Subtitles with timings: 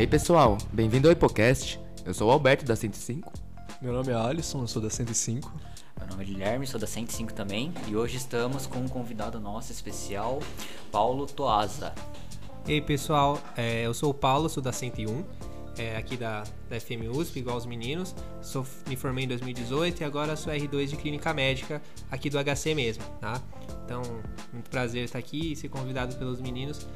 [0.00, 1.78] aí pessoal, bem-vindo ao Hipocast.
[2.06, 3.30] Eu sou o Alberto da 105.
[3.82, 5.52] Meu nome é Alisson, eu sou da 105.
[5.98, 7.70] Meu nome é Guilherme, sou da 105 também.
[7.86, 10.40] E hoje estamos com um convidado nosso especial,
[10.90, 11.92] Paulo Toaza.
[12.66, 15.22] E aí pessoal, é, eu sou o Paulo, sou da 101,
[15.76, 18.14] é, aqui da, da FM USP, igual os meninos.
[18.40, 22.74] Sou, me formei em 2018 e agora sou R2 de Clínica Médica aqui do HC
[22.74, 23.38] mesmo, tá?
[23.90, 24.02] Então,
[24.52, 26.86] muito prazer estar aqui e ser convidado pelos meninos.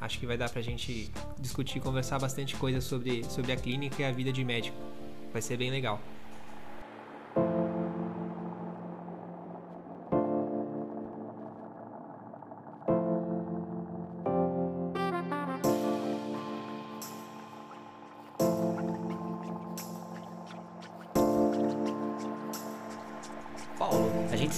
[0.00, 4.00] Acho que vai dar pra gente discutir e conversar bastante coisa sobre, sobre a clínica
[4.00, 4.76] e a vida de médico.
[5.32, 6.00] Vai ser bem legal.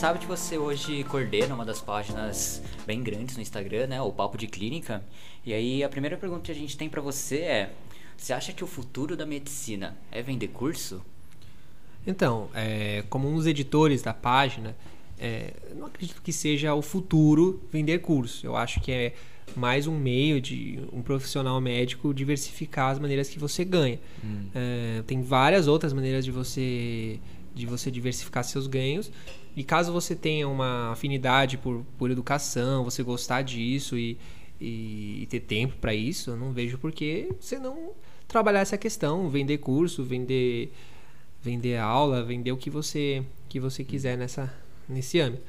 [0.07, 4.01] Que você hoje coordena uma das páginas bem grandes no Instagram, né?
[4.01, 5.03] O Papo de Clínica.
[5.45, 7.73] E aí a primeira pergunta que a gente tem pra você é:
[8.17, 11.05] você acha que o futuro da medicina é vender curso?
[12.07, 14.77] Então, é, como um dos editores da página,
[15.19, 18.47] é, não acredito que seja o futuro vender curso.
[18.47, 19.12] Eu acho que é
[19.57, 23.99] mais um meio de um profissional médico diversificar as maneiras que você ganha.
[24.55, 27.19] É, tem várias outras maneiras de você
[27.57, 29.11] de você diversificar seus ganhos.
[29.57, 34.19] E caso você tenha uma afinidade por, por educação, você gostar disso e,
[34.61, 37.91] e, e ter tempo para isso, eu não vejo por que você não
[38.29, 40.73] trabalhar essa questão, vender curso, vender
[41.43, 44.53] vender aula, vender o que você que você quiser nessa
[44.89, 45.43] nesse âmbito.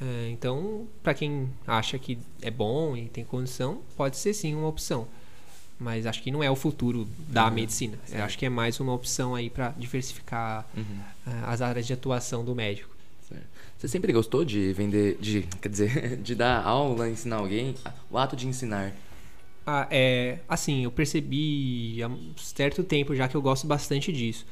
[0.00, 4.68] É, então, para quem acha que é bom e tem condição, pode ser sim uma
[4.68, 5.08] opção.
[5.80, 7.98] Mas acho que não é o futuro da Uhum, medicina.
[8.24, 10.82] Acho que é mais uma opção aí para diversificar Uhum.
[11.26, 12.97] é, as áreas de atuação do médico.
[13.78, 17.74] Você sempre gostou de vender, de, quer dizer, de dar aula, ensinar alguém?
[18.10, 18.92] O ato de ensinar.
[19.64, 24.46] Ah, é, assim, eu percebi há um certo tempo já que eu gosto bastante disso.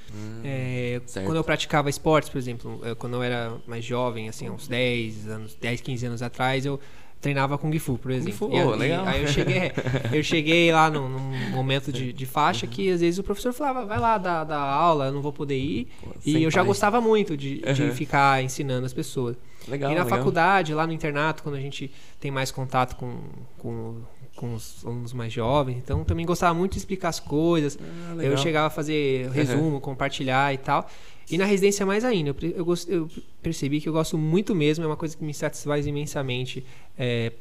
[0.45, 1.27] É, Hum, certo.
[1.27, 5.27] quando eu praticava esportes, por exemplo, eh, quando eu era mais jovem, assim, uns 10
[5.27, 6.79] anos, 10, 15 anos atrás, eu
[7.21, 8.33] treinava Kung Fu, por exemplo.
[8.49, 9.05] Fu, E oh, legal.
[9.07, 9.73] aí eu cheguei,
[10.13, 13.85] eu cheguei lá num, num momento de, de faixa que às vezes o professor falava,
[13.87, 15.89] vai lá dar, dar aula, eu não vou poder ir.
[16.03, 16.67] Pô, e eu já pai.
[16.69, 17.93] gostava muito de, de Uhum.
[17.93, 19.37] ficar ensinando as pessoas.
[19.67, 20.19] Legal, e na legal.
[20.19, 21.91] faculdade, lá no internato, quando a gente
[22.21, 23.19] tem mais contato com,
[23.59, 23.97] com,
[24.37, 27.79] com os alunos mais jovens, então também gostava muito de explicar as coisas.
[27.81, 30.89] Ah, eu chegava a fazer resumo, compartilhar e tal.
[31.29, 33.11] E na residência mais ainda, eu, eu, eu
[33.43, 36.65] percebi que eu gosto muito mesmo, é uma coisa que me satisfaz imensamente.
[36.97, 37.33] é,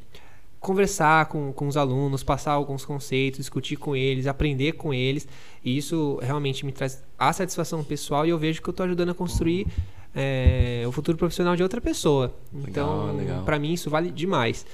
[0.65, 5.27] conversar com, com os alunos, passar alguns conceitos, discutir com eles, aprender com eles.
[5.63, 9.11] E isso realmente me traz a satisfação pessoal e eu vejo que eu estou ajudando
[9.11, 9.67] a construir
[10.15, 12.33] é, o futuro profissional de outra pessoa.
[12.67, 13.43] Então, legal.
[13.43, 14.65] para mim, isso vale demais.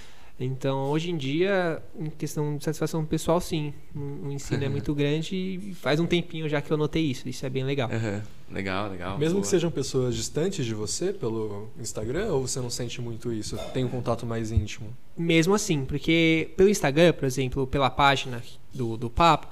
[0.45, 3.73] Então, hoje em dia, em questão de satisfação pessoal, sim.
[3.95, 7.27] O ensino é muito grande e faz um tempinho já que eu notei isso.
[7.27, 7.89] Isso é bem legal.
[7.91, 8.21] Aham.
[8.51, 9.17] Legal, legal.
[9.17, 9.41] Mesmo boa.
[9.43, 13.57] que sejam pessoas distantes de você pelo Instagram, ou você não sente muito isso?
[13.73, 14.89] Tem um contato mais íntimo?
[15.17, 18.43] Mesmo assim, porque pelo Instagram, por exemplo, pela página
[18.73, 19.47] do, do Papo,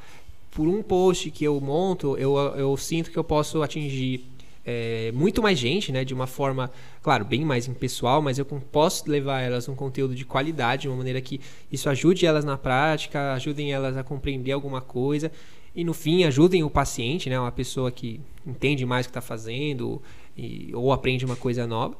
[0.51, 4.25] por um post que eu monto, eu, eu sinto que eu posso atingir
[4.72, 6.06] é, muito mais gente, né?
[6.06, 6.72] De uma forma,
[7.02, 10.97] claro, bem mais impessoal, mas eu posso levar elas um conteúdo de qualidade, de uma
[10.97, 11.41] maneira que
[11.72, 15.31] isso ajude elas na prática, ajudem elas a compreender alguma coisa
[15.75, 17.40] e no fim ajudem o paciente, né?
[17.40, 20.00] Uma pessoa que entende mais o que está fazendo
[20.38, 21.97] e, ou aprende uma coisa nova.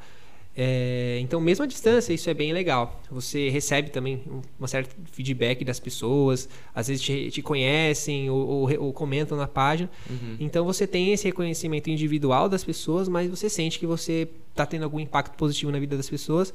[0.56, 3.02] É, então, mesmo à distância, isso é bem legal.
[3.10, 8.48] Você recebe também um uma certa feedback das pessoas, às vezes te, te conhecem ou,
[8.48, 9.90] ou ou comentam na página.
[10.10, 10.36] Uhum.
[10.40, 14.84] Então, você tem esse reconhecimento individual das pessoas, mas você sente que você está tendo
[14.84, 16.54] algum impacto positivo na vida das pessoas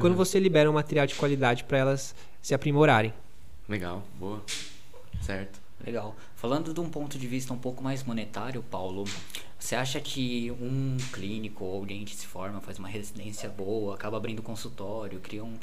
[0.00, 3.12] quando você libera um material de qualidade para elas se aprimorarem.
[3.68, 4.42] Legal, boa.
[5.20, 5.60] Certo.
[5.84, 6.16] Legal.
[6.46, 9.02] Falando de um ponto de vista um pouco mais monetário, Paulo,
[9.58, 14.16] você acha que um clínico ou alguém que se forma, faz uma residência boa, acaba
[14.16, 15.58] abrindo consultório, cria um,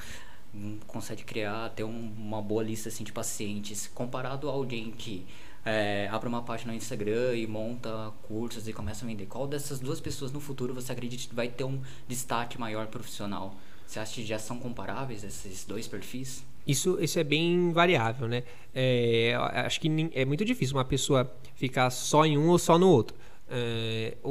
[0.54, 5.26] um- consegue criar, ter um- uma boa lista assim, de pacientes, comparado a alguém que
[5.64, 9.80] é, abre uma página no Instagram e monta cursos e começa a vender, qual dessas
[9.80, 11.80] duas pessoas no futuro você acredita que vai ter um
[12.10, 13.56] destaque maior profissional?
[13.94, 16.44] Você acha que já são comparáveis esses dois perfis?
[16.66, 18.42] Isso, isso é bem variável, né?
[18.74, 19.36] É,
[19.68, 23.16] acho que é muito difícil uma pessoa ficar só em um ou só no outro.
[23.48, 24.30] É, o-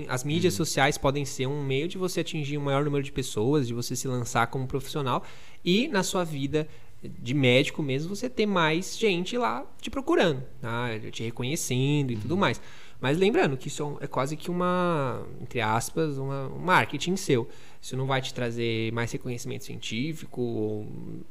[0.00, 3.12] o- as mídias sociais podem ser um meio de você atingir um maior número de
[3.12, 5.22] pessoas, de você se lançar como profissional
[5.64, 6.66] e na sua vida
[7.00, 10.88] de médico mesmo você ter mais gente lá te procurando, tá?
[11.12, 12.60] te reconhecendo e tudo mais.
[13.04, 17.46] Mas lembrando que isso é quase que uma, entre aspas, uma, um marketing seu.
[17.78, 20.88] Isso não vai te trazer mais reconhecimento científico ou,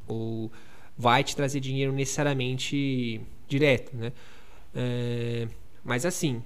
[0.07, 0.51] ou
[0.95, 4.13] vai te trazer dinheiro necessariamente direto, né?
[4.75, 5.47] É,
[5.83, 6.43] mas assim,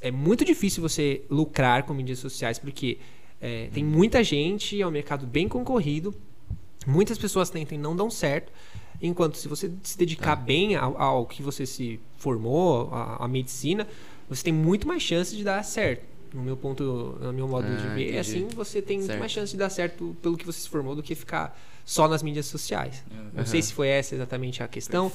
[0.00, 2.96] é muito difícil você lucrar com mídias sociais porque
[3.38, 6.14] é, tem muita gente, é um mercado bem concorrido,
[6.86, 8.50] muitas pessoas tentam e não dão certo.
[9.02, 13.86] Enquanto se você se dedicar bem ao, ao que você se formou, a medicina,
[14.30, 16.08] você tem muito mais chance de dar certo.
[16.32, 18.16] No meu ponto, no meu modo de Ah, ver, entendi.
[18.16, 19.18] é assim você tem muito Certo.
[19.18, 22.22] mais chance de dar certo pelo que você se formou do que ficar só nas
[22.22, 23.02] mídias sociais.
[23.34, 25.10] Não sei se foi essa exatamente a questão,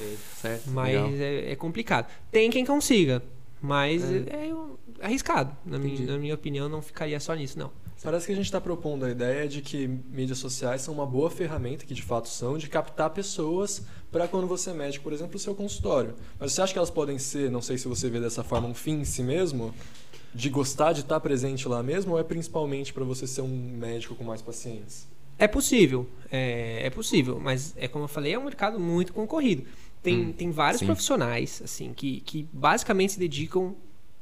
[0.66, 2.06] mas é, é complicado.
[2.30, 3.22] Tem quem consiga,
[3.62, 4.54] mas é, é
[5.00, 5.56] arriscado.
[5.64, 7.70] Na minha, na minha opinião, não ficaria só nisso, não.
[8.06, 11.28] Parece que a gente está propondo a ideia de que mídias sociais são uma boa
[11.28, 13.82] ferramenta, que de fato são, de captar pessoas
[14.12, 16.14] para quando você é médico, por exemplo, o seu consultório.
[16.38, 18.74] Mas você acha que elas podem ser, não sei se você vê dessa forma, um
[18.74, 19.74] fim em si mesmo?
[20.32, 22.12] De gostar de estar presente lá mesmo?
[22.12, 25.08] Ou é principalmente para você ser um médico com mais pacientes?
[25.36, 29.64] É possível, é, é possível, mas é como eu falei, é um mercado muito concorrido.
[30.00, 30.86] Tem, Hum, tem vários sim.
[30.86, 33.74] profissionais, assim, que, que basicamente se dedicam.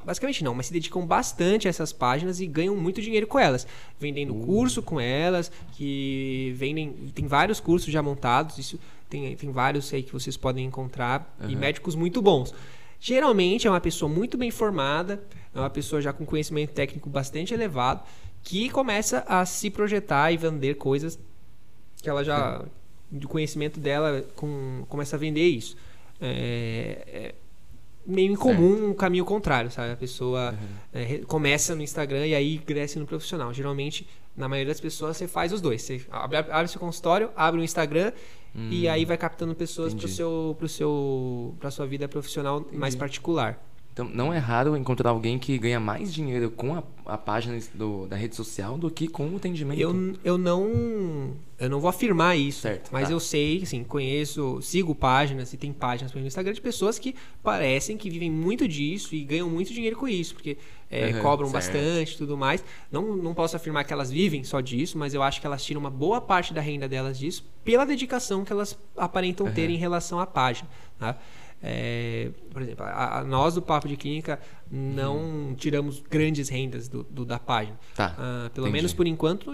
[0.05, 3.67] Basicamente não, mas se dedicam bastante a essas páginas e ganham muito dinheiro com elas.
[3.99, 4.47] Vendendo Uh.
[4.47, 6.93] curso com elas, que vendem.
[7.15, 8.79] Tem vários cursos já montados, isso
[9.09, 11.57] tem, tem vários aí que vocês podem encontrar, e Aham.
[11.57, 12.55] médicos muito bons.
[13.01, 15.23] Geralmente é uma pessoa muito bem formada,
[15.55, 18.03] é uma pessoa já com conhecimento técnico bastante elevado,
[18.43, 21.19] que começa a se projetar e vender coisas
[22.03, 22.65] que ela já
[23.11, 25.77] do conhecimento dela com, começa a vender isso
[26.21, 27.35] é, é
[28.07, 29.93] meio incomum um caminho contrário sabe?
[29.93, 30.55] A pessoa
[30.93, 33.53] é, re- começa no Instagram e aí cresce no profissional.
[33.53, 34.07] Geralmente
[34.37, 35.83] na maioria das pessoas você faz os dois.
[35.83, 38.13] Você abre, abre seu consultório abre o Instagram
[38.71, 40.07] e aí vai captando pessoas para Hum.
[40.07, 40.17] entendi.
[40.17, 43.59] seu pro seu para sua vida profissional mais particular
[43.95, 48.09] Então, não é raro encontrar alguém que ganha mais dinheiro com a, a página do-
[48.09, 49.81] da rede social do que com o atendimento.
[49.81, 51.31] Eu, eu não
[51.61, 53.15] eu não vou afirmar isso, Certo, mas tá.
[53.15, 57.97] eu sei, assim, conheço, sigo páginas e tem páginas no Instagram de pessoas que parecem
[57.97, 60.59] que vivem muito disso e ganham muito dinheiro com isso, porque
[60.91, 61.73] é, Aham, cobram certo.
[61.73, 62.65] bastante e tudo mais.
[62.91, 65.81] Não, não posso afirmar que elas vivem só disso, mas eu acho que elas tiram
[65.81, 69.73] uma boa parte da renda delas disso pela dedicação que elas aparentam ter Aham.
[69.73, 70.69] em relação à página.
[70.99, 71.17] Tá?
[71.67, 74.39] É, por exemplo, a, a- nós do Papo de Clínica
[74.71, 77.79] não tiramos grandes rendas do, do- da página.
[77.97, 78.15] Tá.
[78.19, 78.79] Ah, pelo entendi.
[78.83, 79.51] menos por enquanto,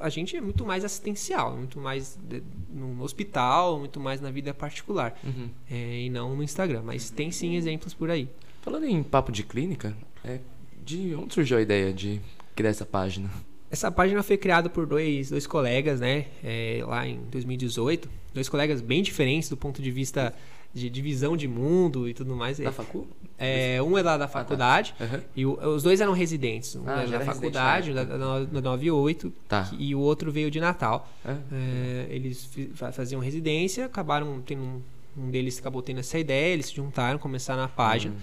[0.00, 2.42] a gente é muito mais assistencial, muito mais de-
[2.72, 5.18] no hospital, muito mais na vida particular.
[5.22, 5.50] Uhum.
[5.70, 6.82] é, e não no Instagram.
[6.82, 8.26] Mas tem sim exemplos por aí.
[8.62, 9.94] Falando em papo de clínica,
[10.24, 10.38] é,
[10.82, 12.20] de onde surgiu a ideia de
[12.56, 13.30] criar essa página?
[13.70, 16.26] Essa página foi criada por dois, dois colegas, né?
[16.42, 18.08] é, lá em 2018.
[18.32, 20.34] Dois colegas bem diferentes do ponto de vista
[20.74, 22.58] de divisão de mundo e tudo mais.
[22.58, 23.06] Da facu?
[23.38, 25.22] É, um é lá da faculdade Aham.
[25.36, 26.74] e o- os dois eram residentes.
[26.76, 29.70] Um Ah, era da faculdade, residente da, da, da 98, Tá.
[29.78, 31.08] e o outro veio de Natal.
[31.24, 31.36] É?
[31.52, 32.50] É, eles
[32.92, 34.82] faziam residência, acabaram tendo um,
[35.16, 38.14] um deles acabou tendo essa ideia, eles se juntaram, começaram na página.
[38.14, 38.18] Hum.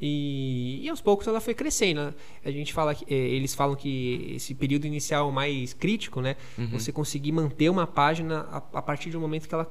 [0.00, 2.00] E, e aos poucos ela foi crescendo.
[2.06, 2.14] né?
[2.44, 6.34] A gente fala que, eh, eles falam que esse período inicial é mais crítico, né?
[6.58, 6.66] Uhum.
[6.70, 9.70] Você conseguir manter uma página a, a partir do momento que ela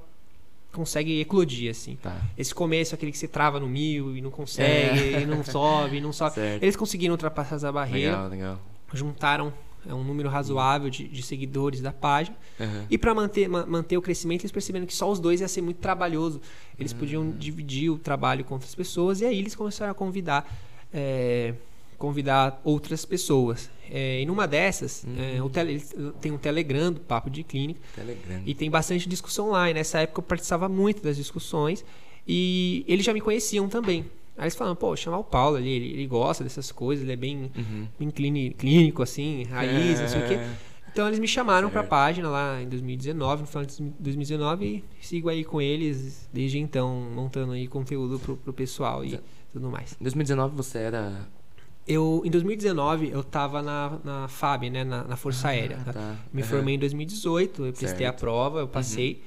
[0.72, 1.98] consegue eclodir, assim.
[2.02, 2.16] Tá.
[2.38, 5.22] Esse começo, aquele que você trava no mil e não consegue, É.
[5.22, 6.36] e não sobe, e não sobe.
[6.36, 6.64] Certo.
[6.64, 8.60] Eles conseguiram ultrapassar essa barreira, Legal, legal.
[8.94, 9.54] juntaram
[9.88, 12.38] é, um número razoável de, de seguidores da página.
[12.60, 12.86] Aham.
[12.90, 15.62] E para manter, ma- manter o crescimento, eles perceberam que só os dois ia ser
[15.62, 16.40] muito trabalhoso.
[16.78, 17.36] Eles podiam Hum.
[17.38, 20.48] dividir o trabalho com outras pessoas e aí eles começaram a convidar
[20.94, 21.54] é,
[22.02, 23.70] convidar outras pessoas.
[23.90, 25.16] É, e numa dessas, Hum.
[25.18, 28.42] é, o tele, eles tem um Telegram do Papo de Clínica Telegram.
[28.46, 29.70] e tem bastante discussão lá.
[29.70, 31.84] E nessa época eu participava muito das discussões
[32.28, 34.06] e eles já me conheciam também.
[34.38, 37.16] Aí eles falaram, pô, chamar o Paulo ali, ele, ele gosta dessas coisas, ele é
[37.18, 37.88] bem, Uhum.
[38.00, 40.34] bem clini- clínico, assim, raiz, não sei o quê.
[40.36, 40.50] É.
[40.92, 41.90] Então eles me chamaram pra Certo.
[41.90, 46.90] página lá em 2019, no final de 2019, e sigo aí com eles desde então,
[47.16, 49.20] montando aí conteúdo pro, pro pessoal e
[49.54, 49.94] tudo mais.
[50.00, 51.28] Em 2019 você era.
[51.88, 55.78] Eu, em 2019, eu tava na, na FAB, né, na, na Força Aérea.
[55.82, 55.94] Ah, tá?
[55.94, 56.16] tá.
[56.32, 56.50] Me Aham.
[56.50, 58.14] formei em 2018, eu prestei a Certo.
[58.14, 58.20] Uhum.
[58.20, 59.22] prova, eu passei.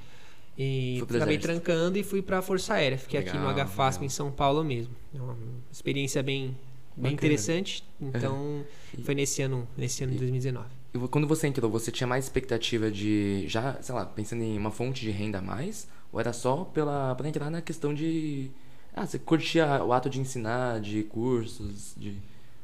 [0.57, 2.97] E Foi pro acabei trancando e fui pra Força Aérea.
[2.97, 4.07] Fiquei aqui no Legal, HFASP legal.
[4.07, 4.95] em São Paulo mesmo.
[5.13, 5.37] É uma
[5.73, 6.57] experiência bem, bem
[6.97, 7.13] Bacana.
[7.15, 7.83] interessante.
[8.01, 8.65] Então,
[8.97, 10.67] E- foi nesse ano, nesse ano de 2019.
[10.95, 14.71] E Quando você entrou, você tinha mais expectativa de já, sei lá, pensando em uma
[14.71, 15.89] fonte de renda a mais?
[16.13, 18.49] Ou era só pela para entrar na questão de
[18.95, 22.17] ah, você curtia o ato de ensinar, de cursos, de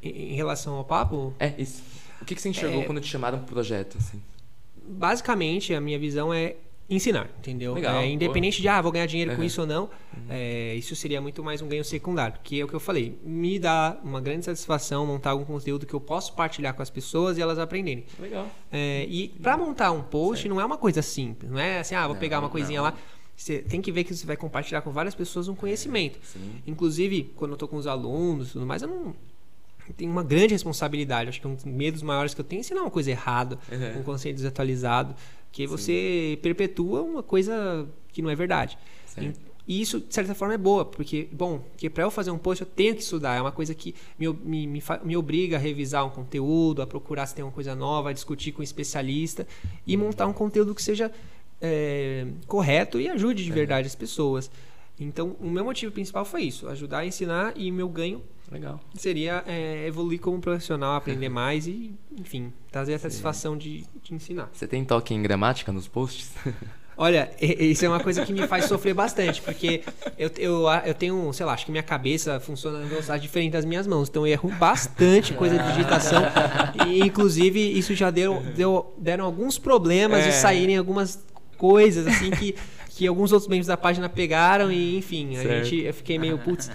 [0.03, 1.83] Em, relação ao papo, É, isso.
[2.21, 2.85] O que, que você enxergou É.
[2.85, 4.21] quando te chamaram pro projeto, assim?
[4.93, 6.57] basicamente a minha visão é
[6.89, 7.75] ensinar, entendeu?
[7.75, 9.45] Legal, É, independente de ah, vou ganhar dinheiro com Uhum.
[9.47, 9.89] isso ou não,
[10.29, 13.59] é, isso seria muito mais um ganho secundário, que é o que eu falei, me
[13.61, 17.41] dá uma grande satisfação montar algum conteúdo que eu posso partilhar com as pessoas e
[17.41, 18.05] elas aprenderem.
[18.19, 18.49] Legal.
[18.73, 20.53] É, e para montar um post Certo.
[20.53, 22.85] não é uma coisa simples, não é assim, ah, vou Não, pegar uma coisinha não.
[22.89, 22.95] lá.
[23.37, 26.19] Você tem que ver que você vai compartilhar com várias pessoas um conhecimento.
[26.25, 26.57] Sim.
[26.67, 29.15] Inclusive, quando eu tô com os alunos e tudo mais, eu não
[29.93, 31.29] tenho uma grande responsabilidade.
[31.29, 34.01] Acho que um dos medos maiores que eu tenho é ensinar uma coisa errada, Uhum.
[34.01, 35.15] um conceito desatualizado,
[35.53, 38.79] que você perpetua uma coisa que não é verdade.
[39.07, 39.41] Certo.
[39.67, 42.63] E isso, de certa forma, é boa, porque, bom, porque para eu fazer um post
[42.63, 46.05] eu tenho que estudar, é uma coisa que me, me, me, me obriga a revisar
[46.05, 49.47] um conteúdo, a procurar se tem uma coisa nova, a discutir com um especialista
[49.87, 51.13] e montar um conteúdo que seja
[51.61, 54.51] é, correto e ajude de verdade as pessoas.
[55.01, 58.81] Então, o meu motivo principal foi isso, ajudar a ensinar e meu ganho Legal.
[58.95, 64.51] seria é, evoluir como profissional, aprender mais e, enfim, trazer a satisfação de, de ensinar.
[64.53, 66.33] Você tem toque em gramática nos posts?
[66.97, 69.83] Olha, isso é uma coisa que me faz sofrer bastante, porque
[70.19, 73.65] eu, eu, eu tenho, sei lá, acho que minha cabeça funciona em velocidade diferente das
[73.65, 76.21] minhas mãos, então eu erro bastante coisa de digitação,
[76.87, 80.33] e inclusive isso já deu, deu deram alguns problemas de É.
[80.33, 81.19] saírem algumas
[81.61, 82.55] coisas, assim, que,
[82.89, 85.65] que alguns outros membros da página pegaram, e enfim, a Certo.
[85.67, 86.71] gente, eu fiquei meio, putz,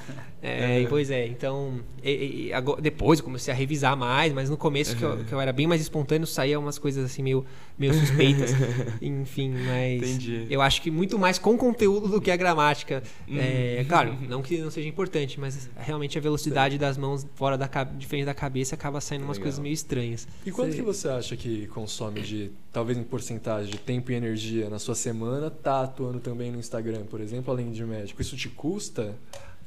[0.46, 4.50] é, e pois é, então, e- e agora- depois eu comecei a revisar mais, mas
[4.50, 7.46] no começo que eu, que eu era bem mais espontâneo, saía umas coisas assim meio,
[7.78, 8.52] meio suspeitas,
[9.02, 10.48] enfim, mas Entendi.
[10.50, 13.02] eu acho que muito mais com conteúdo do que a gramática.
[13.28, 13.38] Uhum.
[13.40, 17.68] É, claro, não que não seja importante, mas realmente a velocidade das mãos fora da
[17.68, 19.46] cabe- diferente da cabeça acaba saindo umas Legal.
[19.46, 20.28] coisas meio estranhas.
[20.46, 20.80] E quanto Sei.
[20.80, 24.96] que você acha que consome de, talvez em porcentagem, de tempo e energia na sua
[24.96, 28.22] semana, tá atuando também no Instagram, por exemplo, além de médico?
[28.22, 29.16] Isso te custa?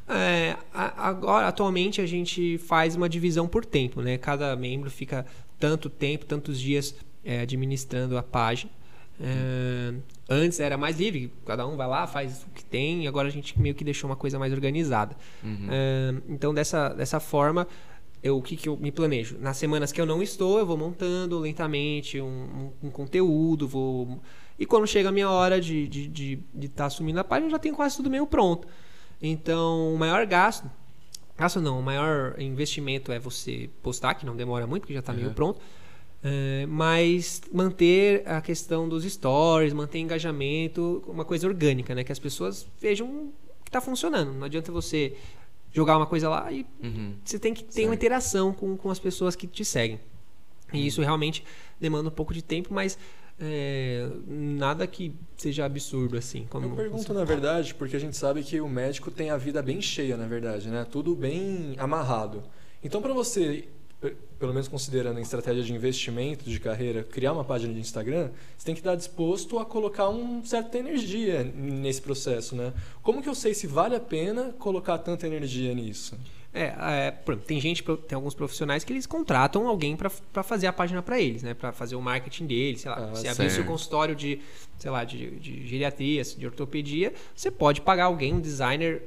[0.09, 4.17] É, agora, atualmente, a gente faz uma divisão por tempo, né?
[4.19, 5.27] Cada membro fica
[5.59, 8.71] tanto tempo, tantos dias é, administrando a página.
[9.21, 9.95] É,
[10.29, 13.31] antes era mais livre, cada um vai lá, faz o que tem, e agora a
[13.31, 15.17] gente meio que deixou uma coisa mais organizada.
[15.43, 15.67] Uhum.
[15.69, 17.67] É, então, dessa, dessa forma,
[18.23, 19.37] eu, o que, que eu me planejo?
[19.41, 22.27] Nas semanas que eu não estou, eu vou montando lentamente um,
[22.83, 24.21] um- um conteúdo, vou.
[24.59, 27.47] E quando chega a minha hora de estar de, de, de tá assumindo a página,
[27.47, 28.67] eu já tenho quase tudo meio pronto.
[29.21, 30.71] Então, o maior gasto.
[31.37, 35.13] Gasto não, o maior investimento é você postar, que não demora muito, porque já está
[35.13, 35.35] meio Uhum.
[35.35, 35.61] pronto.
[36.23, 42.03] É, mas manter a questão dos stories, manter engajamento, uma coisa orgânica, né?
[42.03, 43.33] Que as pessoas vejam
[43.65, 44.33] que está funcionando.
[44.33, 45.15] Não adianta você
[45.73, 47.15] jogar uma coisa lá e Uhum.
[47.25, 47.95] você tem que ter uma Certo.
[47.95, 50.01] interação com, com as pessoas que te seguem.
[50.73, 51.45] E isso realmente
[51.81, 52.99] demanda um pouco de tempo, mas
[53.41, 56.47] é, nada que seja absurdo assim.
[56.51, 59.63] Como Eu pergunto, na verdade, porque a gente sabe que o médico tem a vida
[59.63, 60.87] bem cheia, na verdade, né?
[60.91, 62.43] Tudo bem amarrado.
[62.83, 63.69] Então, para você,
[64.01, 68.31] pe- pelo menos considerando a estratégia de investimento de carreira, criar uma página de Instagram,
[68.57, 72.73] você tem que estar disposto a colocar uma certa energia nesse processo, né?
[73.03, 76.17] Como que eu sei se vale a pena colocar tanta energia nisso?
[76.53, 76.75] É,
[77.07, 80.73] é, por exemplo, tem gente, tem alguns profissionais que eles contratam alguém para fazer a
[80.73, 81.53] página para eles, né?
[81.53, 82.97] Para fazer o marketing deles, sei lá.
[82.97, 84.41] Ah, você abrir seu consultório de,
[84.79, 89.03] sei lá, de, de geriatria, de ortopedia, você pode pagar alguém, um designer,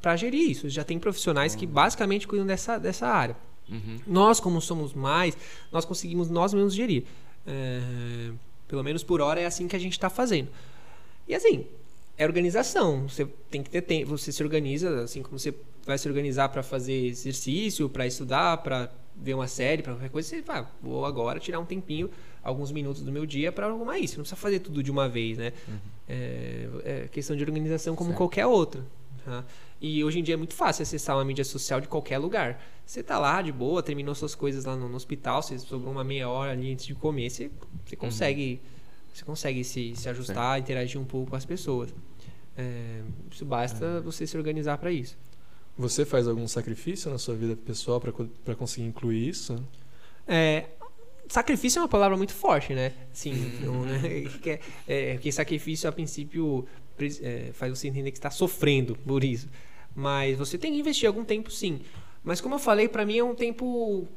[0.00, 0.68] para gerir isso.
[0.68, 3.36] Já tem profissionais que basicamente cuidam dessa, dessa área.
[3.68, 3.98] Uhum.
[4.06, 5.36] Nós, como somos mais,
[5.72, 7.04] nós conseguimos nós mesmos gerir.
[7.46, 8.30] É,
[8.68, 10.48] pelo menos por hora é assim que a gente está fazendo.
[11.26, 11.66] E assim,
[12.16, 13.08] é organização.
[13.08, 14.10] Você tem que ter tempo.
[14.10, 15.54] Você se organiza, assim como você
[15.86, 20.28] vai se organizar para fazer exercício, para estudar, para ver uma série, para qualquer coisa.
[20.28, 22.10] Você vai, vou agora tirar um tempinho,
[22.42, 24.16] alguns minutos do meu dia para arrumar isso.
[24.16, 25.52] Não precisa fazer tudo de uma vez, né?
[26.08, 28.18] É, é questão de organização como Certo.
[28.18, 28.84] qualquer outra.
[29.24, 29.44] tá?
[29.80, 32.62] E hoje em dia é muito fácil acessar uma mídia social de qualquer lugar.
[32.86, 36.04] Você tá lá de boa, terminou suas coisas lá no, no hospital, você sobrou uma
[36.04, 37.50] meia hora ali antes de comer, você,
[37.84, 38.60] você consegue,
[39.14, 41.94] você consegue se, se ajustar, interagir um pouco com as pessoas.
[42.56, 45.16] É, isso basta você se organizar para isso.
[45.78, 49.56] Você faz algum sacrifício na sua vida pessoal para conseguir incluir isso?
[50.26, 50.66] É,
[51.28, 52.92] sacrifício é uma palavra muito forte, né?
[53.12, 54.00] Sim, não, né?
[54.42, 56.66] Que é- é, porque sacrifício a princípio
[57.22, 59.48] é, faz você entender que está sofrendo por isso.
[59.94, 61.80] Mas você tem que investir algum tempo, sim.
[62.22, 64.08] Mas como eu falei, para mim é um tempo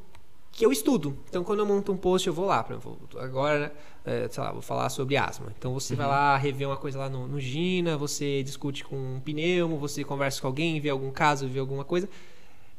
[0.57, 1.15] que eu estudo.
[1.29, 2.65] Então, quando eu monto um post, eu vou lá.
[2.67, 3.71] Exemplo, agora,
[4.03, 5.53] é, sei lá, vou falar sobre asma.
[5.57, 9.19] Então, você vai lá rever uma coisa lá no, no Gina, você discute com um
[9.19, 12.09] pneumo, você conversa com alguém, vê algum caso, vê alguma coisa.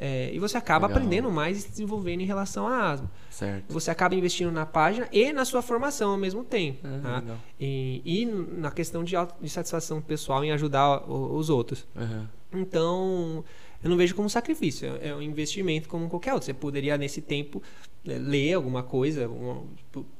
[0.00, 0.98] É, e você acaba Legal.
[1.02, 3.72] aprendendo mais e se desenvolvendo em relação à asma Certo.
[3.72, 6.78] você acaba investindo na página e na sua formação ao mesmo tempo.
[7.04, 7.34] Ah, tá?
[7.60, 11.84] E, e na questão de, de satisfação pessoal em ajudar o- os outros.
[11.96, 12.26] Uhum.
[12.60, 13.44] Então,
[13.82, 16.46] eu não vejo como sacrifício, é é um investimento como qualquer outro.
[16.46, 17.62] Você poderia, nesse tempo,
[18.06, 19.66] eh, ler alguma coisa, um,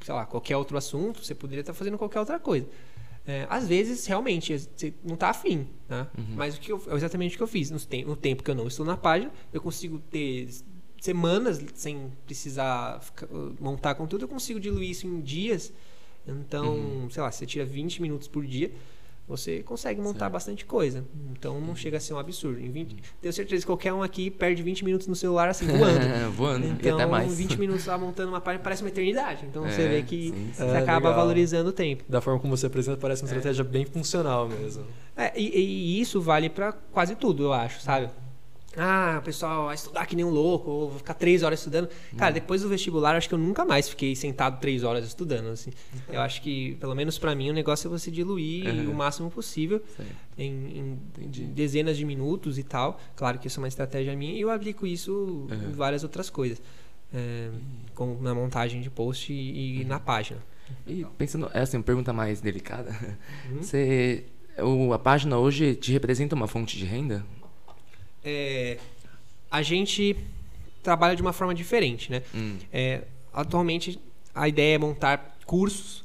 [0.00, 2.66] sei lá, qualquer outro assunto, você poderia estar fazendo qualquer outra coisa.
[3.26, 6.06] É, às vezes, realmente, você não está afim, né?
[6.34, 7.70] Mas o que eu, é exatamente o que eu fiz.
[7.70, 10.48] No, tem- no tempo que eu não estou na página, eu consigo ter
[11.00, 15.72] semanas sem precisar ficar- uh, montar conteúdo, eu consigo diluir isso em dias.
[16.26, 18.70] Então, sei lá, você tira 20 minutos por dia,
[19.28, 20.32] você consegue montar Certo.
[20.32, 21.04] bastante coisa.
[21.32, 22.58] Então não chega a ser um absurdo.
[22.61, 25.99] Em 20, tenho certeza que qualquer um aqui perde 20 minutos no celular assim, voando.
[26.35, 27.37] Voando, e Então, até mais.
[27.37, 29.44] 20 minutos lá montando uma página parece uma eternidade.
[29.47, 30.52] Então você É, vê que sim, sim.
[30.54, 31.14] você É, acaba legal.
[31.23, 32.04] valorizando o tempo.
[32.08, 34.85] Da forma como você apresenta, parece uma estratégia bem funcional mesmo.
[35.16, 38.08] É, e, e isso vale pra quase tudo, eu acho, sabe?
[38.78, 41.88] Ah, o pessoal vai estudar que nem um louco, ou vou ficar três horas estudando.
[42.16, 45.49] Cara, depois do vestibular, acho que eu nunca mais fiquei sentado três horas estudando.
[45.49, 45.70] Assim.
[46.08, 48.90] Eu acho que, pelo menos pra mim, o negócio é você diluir Uhum.
[48.90, 49.82] o máximo possível
[50.38, 53.00] em, em dezenas de minutos e tal.
[53.16, 56.61] Claro que isso é uma estratégia minha e eu aplico isso em várias outras coisas.
[57.12, 57.49] É,
[57.94, 60.40] como na montagem de post e, e na página.
[60.87, 62.90] E pensando, é assim, uma pergunta mais delicada.
[63.50, 63.62] Uhum.
[63.62, 64.25] Você,
[64.58, 67.25] o, a página hoje te representa uma fonte de renda?
[68.25, 68.78] É,
[69.50, 70.16] a gente
[70.82, 72.22] trabalha de uma forma diferente, né?
[72.34, 73.98] Hum, É, atualmente
[74.34, 76.04] a ideia é montar cursos,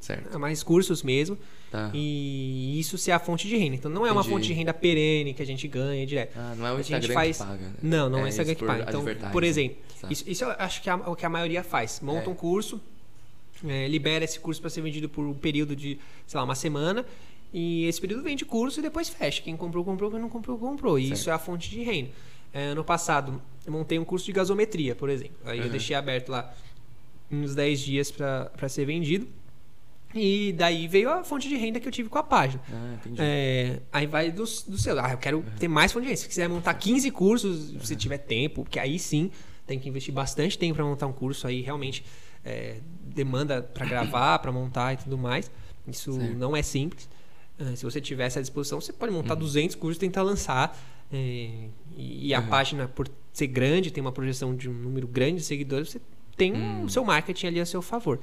[0.00, 0.38] certo.
[0.38, 1.36] mais cursos mesmo,
[1.70, 1.90] Tá.
[1.94, 3.76] e isso ser a fonte de renda.
[3.76, 4.34] Então não é uma Entendi.
[4.34, 6.32] fonte de renda perene que a gente ganha direto.
[6.36, 7.62] Ah, não é o a gente faz- que paga.
[7.62, 7.72] né?
[7.82, 8.84] Não, não é, o isso Instagram que paga.
[8.88, 10.08] Então, por exemplo, Tá.
[10.10, 12.00] isso, isso eu acho que é o que a maioria faz.
[12.00, 12.28] Monta É.
[12.28, 12.80] um curso,
[13.68, 17.04] é, libera esse curso para ser vendido por um período de, sei lá, uma semana.
[17.52, 19.42] E esse período vende curso e depois fecha.
[19.42, 20.10] Quem comprou, comprou.
[20.10, 20.98] Quem não comprou, comprou.
[20.98, 22.10] E isso é a fonte de renda.
[22.52, 25.36] É, ano passado, eu montei um curso de gasometria, por exemplo.
[25.44, 25.70] Aí eu Uhum.
[25.70, 26.52] deixei aberto lá
[27.30, 29.26] uns 10 dias para ser vendido.
[30.12, 32.60] E daí veio a fonte de renda que eu tive com a página.
[32.72, 32.96] Ah.
[33.18, 34.98] É, aí vai do, do seu.
[34.98, 36.16] Ah, eu quero ter mais fonte de renda.
[36.20, 39.30] Se quiser montar 15 cursos, se tiver tempo, porque aí sim
[39.66, 41.46] tem que investir bastante tempo para montar um curso.
[41.46, 42.04] Aí realmente
[42.44, 45.48] é, demanda para gravar, para montar e tudo mais.
[45.86, 46.36] Isso Certo.
[46.36, 47.08] não é simples.
[47.60, 50.76] É, se você tiver essa disposição, você pode montar 200 cursos e tentar lançar.
[51.12, 52.46] é, e, a Uhum.
[52.46, 56.00] página, por ser grande, tem uma projeção de um número grande de seguidores, você
[56.36, 56.84] tem Hum.
[56.84, 58.20] o seu marketing ali a seu favor.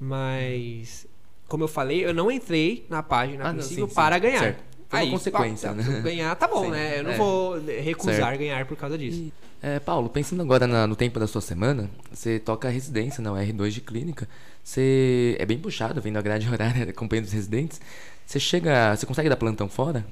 [0.00, 1.06] Mas,
[1.48, 3.94] como eu falei, eu não entrei na página Ah, não, princípio sim, sim.
[3.94, 4.38] para ganhar.
[4.40, 4.64] Certo.
[4.88, 5.82] Foi Aí, consequência, tá, né?
[5.82, 7.00] se eu Ganhar tá bom, Sim, né?
[7.00, 7.16] Eu não é.
[7.18, 8.38] vou recusar Certo.
[8.38, 9.18] ganhar por causa disso.
[9.18, 13.20] E, é, Paulo, pensando agora na- no tempo da sua semana, você toca a residência
[13.20, 14.28] na R2 de clínica.
[14.62, 17.80] Você é bem puxado, vendo a grade horária, acompanhando os residentes.
[18.26, 18.94] Você chega.
[18.96, 20.04] Você consegue dar plantão fora?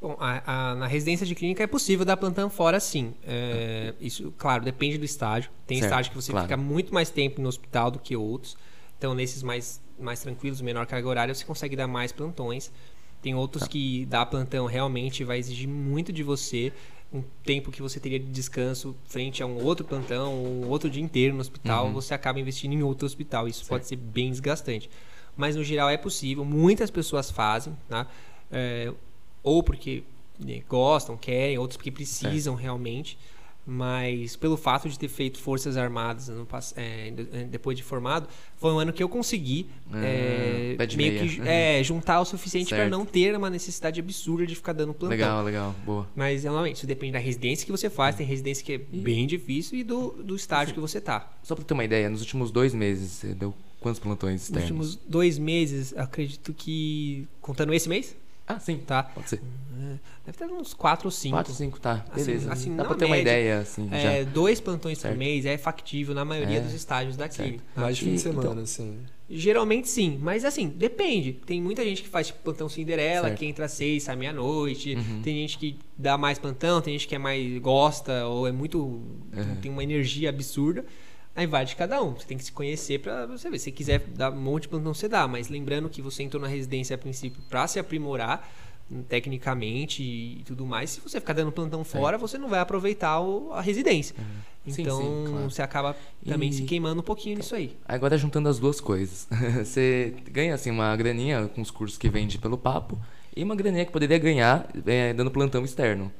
[0.00, 3.14] Bom, a- a- na residência de clínica é possível dar plantão fora, sim.
[3.24, 5.50] É, isso, claro, depende do estágio.
[5.66, 6.46] Tem Certo, estágio que você claro.
[6.46, 8.56] fica muito mais tempo no hospital do que outros.
[8.98, 12.70] Então, nesses mais, mais tranquilos, menor carga horária, você consegue dar mais plantões.
[13.22, 13.38] Tem Tá.
[13.38, 16.72] outros que dar plantão realmente vai exigir muito de você.
[17.14, 21.02] Um tempo que você teria de descanso frente a um outro plantão, um outro dia
[21.02, 21.92] inteiro no hospital, Uhum.
[21.92, 23.46] você acaba investindo em outro hospital.
[23.46, 23.68] Isso Certo.
[23.68, 24.90] pode ser bem desgastante.
[25.36, 28.06] Mas no geral é possível, muitas pessoas fazem, tá?
[28.50, 28.92] É,
[29.42, 30.02] ou porque
[30.38, 33.18] né, gostam, querem, outros porque precisam realmente.
[33.64, 36.28] Mas pelo fato de ter feito Forças Armadas
[36.74, 41.12] é, de- é, depois de formado, foi um ano que eu consegui Ah, é, meio
[41.12, 41.20] meia.
[41.28, 41.46] que Uhum.
[41.46, 45.10] é, juntar o suficiente para não ter uma necessidade absurda de ficar dando plantão.
[45.16, 45.74] Legal, legal.
[45.86, 46.08] Boa.
[46.16, 48.16] Mas realmente, isso depende da residência que você faz.
[48.16, 51.30] Tem residência que é bem difícil e do, do estágio que você tá.
[51.44, 54.70] Só pra ter uma ideia, nos últimos dois meses, deu quantos plantões Nos externos?
[54.70, 57.26] últimos dois meses, acredito que.
[57.40, 58.16] Contando esse mês,
[58.46, 58.78] Ah, sim.
[58.78, 59.02] tá?
[59.02, 59.42] Pode ser.
[60.24, 61.34] Deve ter uns 4 ou 5.
[61.34, 62.04] 4, 5, tá.
[62.12, 62.52] Assim, Beleza.
[62.52, 63.96] assim, Dá na pra ter uma média, ideia, assim, já.
[63.96, 65.14] É, dois plantões Certo.
[65.14, 66.60] por mês é factível na maioria É.
[66.60, 67.42] dos estágios da Certo.
[67.48, 67.64] clínica.
[67.74, 68.98] Mais de fim de semana, então- assim.
[69.34, 71.32] Geralmente sim, mas assim, depende.
[71.32, 73.38] Tem muita gente que faz tipo, plantão Cinderela, Certo.
[73.38, 74.94] que entra às seis, sai meia-noite.
[74.94, 75.22] Uhum.
[75.22, 78.78] Tem gente que dá mais plantão, tem gente que é mais gosta ou é muito.
[78.78, 79.56] Uhum.
[79.62, 80.84] tem uma energia absurda.
[81.34, 82.12] Aí vai de cada um.
[82.12, 83.58] Você tem que se conhecer pra você ver.
[83.58, 85.26] Se você quiser dar um monte de plantão, você dá.
[85.26, 88.46] Mas lembrando que você entrou na residência a princípio pra se aprimorar
[88.90, 90.90] hum, tecnicamente e tudo mais.
[90.90, 94.14] Se você ficar dando plantão fora, você não vai aproveitar o- a residência.
[94.68, 95.50] Sim, Então sim, claro.
[95.50, 95.96] você acaba
[96.28, 97.76] também E- se queimando um pouquinho nisso aí.
[97.88, 99.26] Agora juntando as duas coisas.
[99.64, 102.96] Você ganha assim uma graninha com os cursos que vende pelo papo
[103.34, 106.12] e uma graninha que poderia ganhar é, dando plantão externo.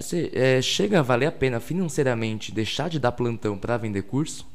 [0.00, 4.46] Você, é, chega a valer a pena financeiramente deixar de dar plantão para vender curso?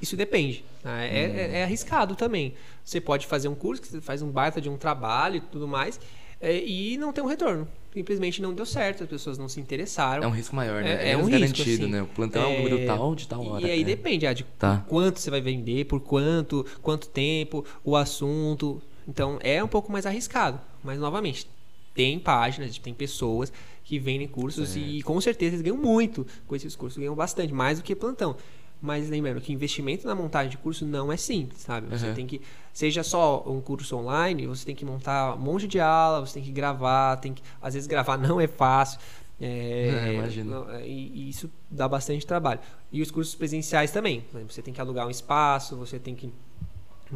[0.00, 0.64] Isso depende.
[0.84, 1.08] né?
[1.08, 2.54] É, é- é arriscado também.
[2.84, 5.66] Você pode fazer um curso, que você faz um baita de um trabalho e tudo
[5.68, 6.00] mais,
[6.40, 7.66] é, e não ter um retorno.
[7.92, 10.22] Simplesmente não deu certo, as pessoas não se interessaram.
[10.22, 11.08] É um risco maior, né?
[11.08, 11.92] É, é um menos risco, garantido, assim.
[11.92, 12.02] né?
[12.02, 13.66] O plantão é um número tal de tal hora.
[13.66, 13.84] E aí é.
[13.84, 14.84] depende ah, de Tá.
[14.88, 18.80] quanto você vai vender, por quanto, quanto tempo, o assunto.
[19.06, 20.60] Então é um pouco mais arriscado.
[20.84, 21.48] Mas novamente,
[21.94, 23.52] tem páginas, tem pessoas
[23.88, 27.78] que vendem cursos e com certeza eles ganham muito com esses cursos, ganham bastante, mais
[27.78, 28.36] do que plantão.
[28.82, 31.88] Mas lembrando que investimento na montagem de curso não é simples, sabe?
[31.88, 32.14] Você Uhum.
[32.14, 32.40] tem que,
[32.72, 36.42] seja só um curso online, você tem que montar um monte de aula, você tem
[36.42, 39.00] que gravar, tem que, às vezes gravar não é fácil.
[39.40, 40.50] É, É, imagino.
[40.66, 42.60] não, e, isso dá bastante trabalho.
[42.92, 44.22] E os cursos presenciais também.
[44.46, 46.30] Você tem que alugar um espaço, você tem que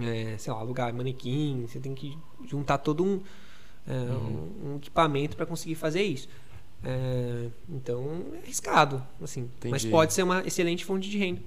[0.01, 2.17] é, sei lá, alugar manequim, você tem que
[2.49, 3.21] juntar todo um,
[3.87, 6.29] é, um, um equipamento para conseguir fazer isso.
[6.85, 9.90] É, então é arriscado, assim, mas Entendi.
[9.90, 11.40] pode ser uma excelente fonte de renda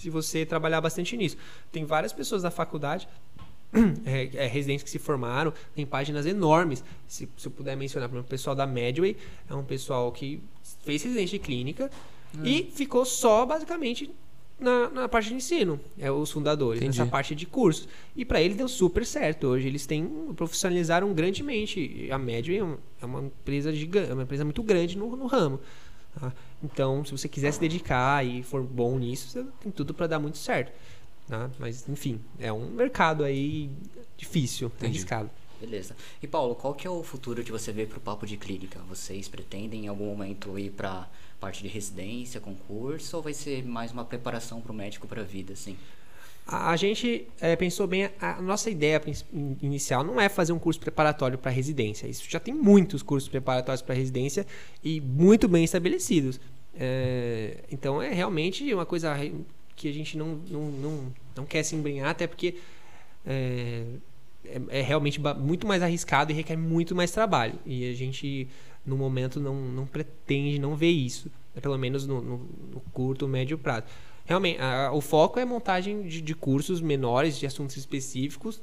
[0.00, 1.36] se você trabalhar bastante nisso.
[1.70, 3.06] Tem várias pessoas da faculdade
[4.04, 6.82] é, é, residentes que se formaram, tem páginas enormes.
[7.06, 9.16] Se, se eu puder mencionar, por exemplo, o pessoal da Medway
[9.48, 10.42] é um pessoal que
[10.84, 11.90] fez residência de clínica
[12.42, 14.10] e ficou só basicamente
[14.60, 16.98] na, na parte de ensino, é os fundadores, Entendi.
[16.98, 17.88] nessa parte de cursos.
[18.14, 19.46] E para eles deu super certo.
[19.48, 22.08] Hoje eles têm profissionalizaram grandemente.
[22.10, 25.26] A Medway é um- é uma empresa gigante, é uma empresa muito grande no, no
[25.26, 25.58] ramo.
[26.18, 26.32] tá?
[26.62, 30.18] Então, se você quiser se dedicar e for bom nisso, você tem tudo para dar
[30.18, 30.72] muito certo.
[31.28, 31.48] tá?
[31.58, 33.70] Mas, enfim, é um mercado aí
[34.16, 34.86] difícil, Entendi.
[34.98, 35.30] arriscado.
[35.60, 35.94] Beleza.
[36.22, 38.80] E Paulo, qual que é o futuro que você vê pro papo de clínica?
[38.88, 41.06] Vocês pretendem em algum momento ir pra
[41.40, 45.76] parte de residência, concurso, ou vai ser mais uma preparação pro médico pra vida, assim?
[46.46, 49.00] A, a gente eh, pensou bem, a, a nossa ideia
[49.62, 52.06] inicial não é fazer um curso preparatório para residência.
[52.06, 54.46] Isso já tem muitos cursos preparatórios para residência
[54.84, 56.40] e muito bem estabelecidos.
[56.74, 59.14] Eh, então é realmente uma coisa
[59.74, 62.56] que a gente não, não, não, não quer se embrenhar, até porque
[63.26, 63.84] é,
[64.44, 67.54] é, é realmente muito mais arriscado e requer muito mais trabalho.
[67.64, 68.48] E a gente,
[68.84, 73.58] no momento, não, não pretende não ver isso, pelo menos no, no- no curto, médio
[73.58, 73.84] prazo.
[74.24, 78.60] Realmente, a- o foco é montagem de, de cursos menores, de assuntos específicos.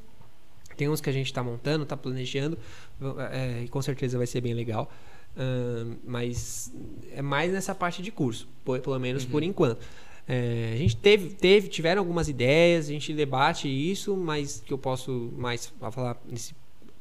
[0.76, 2.58] Tem uns que a gente está montando, está planejando,
[3.32, 4.92] é, e com certeza vai ser bem legal.
[5.36, 6.72] Ahn, mas
[7.12, 9.80] é mais nessa parte de curso, por- pelo menos por enquanto.
[10.28, 14.78] É, a gente teve, teve, tiveram algumas ideias, a gente debate isso, mas que eu
[14.78, 16.54] posso mais falar nesse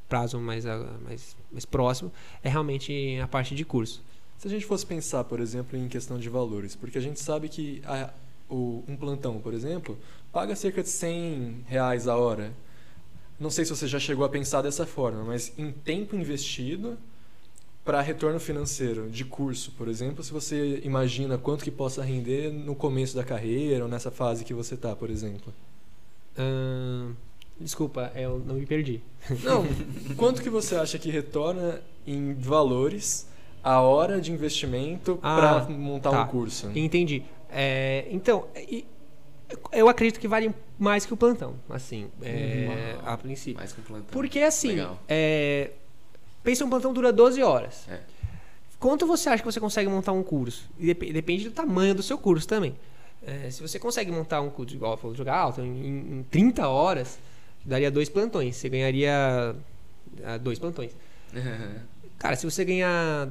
[0.09, 4.03] prazo mais, ah, mais, mais próximo é realmente a parte de curso.
[4.39, 7.49] Se a gente fosse pensar, por exemplo, em questão de valores, porque a gente sabe
[7.49, 8.11] que a-
[8.49, 9.99] o- um plantão, por exemplo,
[10.33, 12.53] paga cerca de 100 reais a hora.
[13.41, 16.99] Não sei se você já chegou a pensar dessa forma, mas em tempo investido
[17.85, 22.75] para retorno financeiro de curso, por exemplo, se você imagina quanto que possa render no
[22.75, 25.53] começo da carreira ou nessa fase que você está, por exemplo.
[27.61, 29.01] Desculpa, eu não me perdi.
[29.43, 29.65] Não,
[30.17, 33.27] quanto que você acha que retorna em valores
[33.63, 36.23] a hora de investimento Ah, para montar tá.
[36.23, 36.71] um curso?
[36.75, 37.23] Entendi.
[37.51, 38.47] É, então,
[39.73, 43.57] eu acredito que vale mais que o plantão, assim, é, a princípio.
[43.59, 44.09] Mais com plantão.
[44.11, 44.77] Porque assim,
[45.09, 45.71] é,
[46.43, 47.87] pensa um plantão dura 12 horas.
[47.89, 48.01] É.
[48.79, 50.69] Quanto você acha que você consegue montar um curso?
[50.79, 52.75] Dep- depende do tamanho do seu curso também.
[53.27, 56.69] É, se você consegue montar um curso, igual eu falei, jogar alto, em, em 30
[56.69, 57.19] horas,
[57.67, 58.57] daria dois plantões.
[58.57, 59.55] Você ganharia
[60.25, 60.97] ah, dois plantões.
[62.19, 63.29] Cara, se você ganhar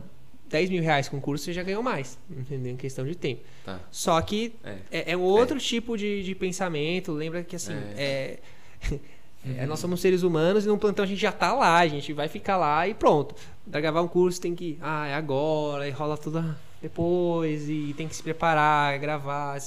[0.50, 2.20] 10 mil reais com o curso, você já ganhou mais.
[2.30, 2.74] Entendeu?
[2.74, 3.42] Em questão de tempo.
[3.66, 3.80] tá.
[3.90, 4.78] Só que É.
[4.92, 7.12] é, é um outro tipo de, de pensamento.
[7.12, 8.38] Lembra que assim, é.
[9.58, 12.14] é, nós somos seres humanos e num plantão a gente já tá lá, a gente
[12.14, 13.34] vai ficar lá e pronto.
[13.72, 14.78] Pra gravar um curso tem que.
[14.82, 19.58] Ah, é agora, e rola tudo depois, e tem que se preparar, gravar,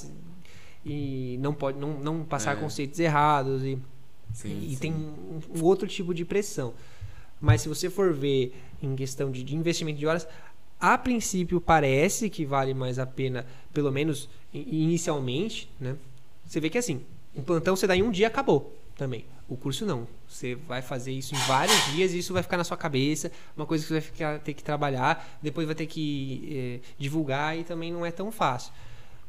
[0.87, 2.61] e não pode não, não passar É.
[2.61, 3.65] conceitos errados.
[3.65, 3.77] E,
[4.33, 4.77] Sim, e sim.
[4.77, 6.75] tem um, outro tipo de pressão.
[7.41, 10.27] Mas se você for ver em questão de, de investimento de horas,
[10.81, 15.97] a princípio parece que vale mais a pena, pelo menos inicialmente, né?
[16.47, 17.03] Você vê que assim,
[17.35, 19.25] um plantão você dá em um dia acabou também.
[19.49, 20.07] O curso não.
[20.29, 23.65] Você vai fazer isso em vários dias e isso vai ficar na sua cabeça, uma
[23.65, 27.65] coisa que você vai ficar, ter que trabalhar, depois vai ter que eh, divulgar e
[27.65, 28.73] também não é tão fácil.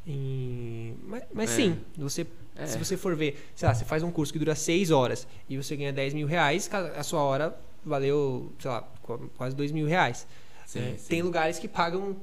[0.06, 1.54] E- mas mas É.
[1.56, 2.26] sim, você
[2.62, 2.66] É.
[2.66, 5.56] se você for ver, sei lá, você faz um curso que dura 6 horas e
[5.56, 9.86] você ganha 10 mil reais, a sua hora valeu, sei lá, qu- quase 2 mil
[9.86, 10.26] reais.
[10.66, 11.08] Sim, É, sim.
[11.08, 12.16] Tem lugares que pagam.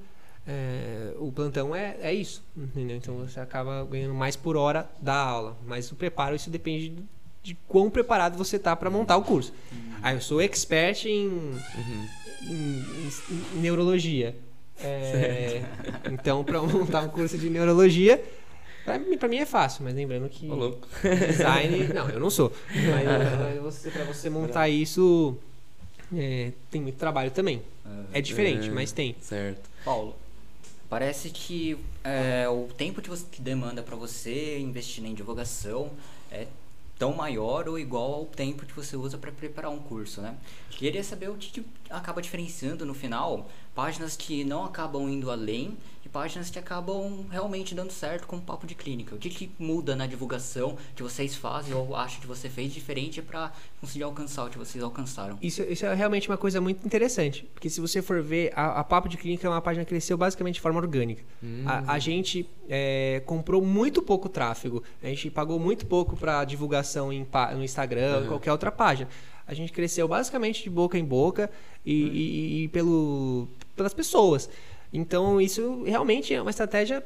[0.47, 2.95] é, o plantão é, é isso, entendeu?
[2.95, 5.58] Então você acaba ganhando mais por hora da aula.
[5.65, 7.04] Mas o preparo, isso depende de,
[7.43, 9.54] de quão preparado você tá para montar o curso.
[10.02, 12.08] Ah, eu sou expert em, Uhum.
[12.43, 14.38] em, em- em neurologia.
[14.80, 15.63] É,
[16.12, 18.23] então, para montar um curso de neurologia,
[18.88, 20.88] pra mim, pra mim é fácil, mas lembrando que Ô, louco.
[21.04, 21.88] design.
[21.93, 22.54] Não, eu não sou.
[22.73, 25.38] Mas eh, você, pra você montar isso,
[26.15, 27.62] é, tem muito trabalho também.
[28.13, 29.15] É diferente, É, mas tem.
[29.21, 29.69] Certo.
[29.84, 30.15] Paulo,
[30.89, 35.91] parece que é, o tempo que, você, que demanda para você investir em divulgação
[36.32, 36.47] é
[36.97, 40.36] tão maior ou igual ao tempo que você usa para preparar um curso, né?
[40.71, 45.78] Queria saber o que, que acaba diferenciando no final páginas que não acabam indo além
[46.08, 49.15] páginas que acabam realmente dando certo com o papo de clínica.
[49.15, 53.22] O que, que muda na divulgação que vocês fazem ou acha que você fez diferente
[53.22, 55.38] para conseguir alcançar o que vocês alcançaram?
[55.41, 58.84] Isso, isso é realmente uma coisa muito interessante, porque se você for ver, a, a
[58.84, 61.24] Papo de Clínica é uma página que cresceu basicamente de forma orgânica.
[61.43, 61.63] Hum.
[61.65, 67.12] A, a gente é, comprou muito pouco tráfego, a gente pagou muito pouco para divulgação
[67.12, 68.28] em, no Instagram, Uhum.
[68.28, 69.10] qualquer outra página.
[69.46, 71.50] A gente cresceu basicamente de boca em boca
[71.86, 72.10] e, Uhum.
[72.13, 74.50] e- e pelo, pelas pessoas.
[74.93, 77.04] Então, isso realmente é uma estratégia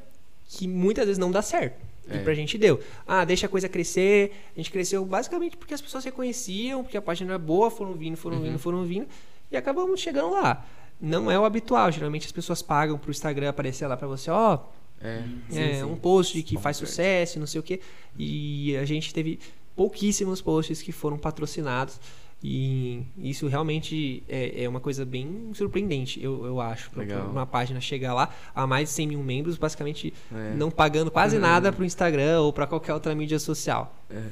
[0.47, 1.79] que muitas vezes não dá certo.
[2.09, 2.19] E É.
[2.23, 2.79] pra gente deu.
[3.07, 4.31] Ah, deixa a coisa crescer.
[4.55, 8.17] A gente cresceu basicamente porque as pessoas reconheciam, porque a página era boa, foram vindo,
[8.17, 8.43] foram Uhum.
[8.43, 9.07] vindo, foram vindo.
[9.51, 10.65] E acabamos chegando lá.
[10.99, 11.91] Não é o habitual.
[11.91, 14.59] Geralmente as pessoas pagam pro Instagram aparecer lá pra você, ó,
[14.99, 15.83] É, sim, é, sim.
[15.83, 17.79] um post de que Bom, faz sucesso, não sei o quê.
[18.17, 19.39] E a gente teve
[19.75, 21.99] pouquíssimos posts que foram patrocinados.
[22.43, 26.89] E isso realmente é, é uma coisa bem surpreendente, eu, eu acho.
[26.89, 30.55] Pra, uma página chegar lá a mais de 100 mil membros, basicamente É.
[30.55, 33.95] não pagando quase nada pro Instagram ou para qualquer outra mídia social.
[34.09, 34.23] É.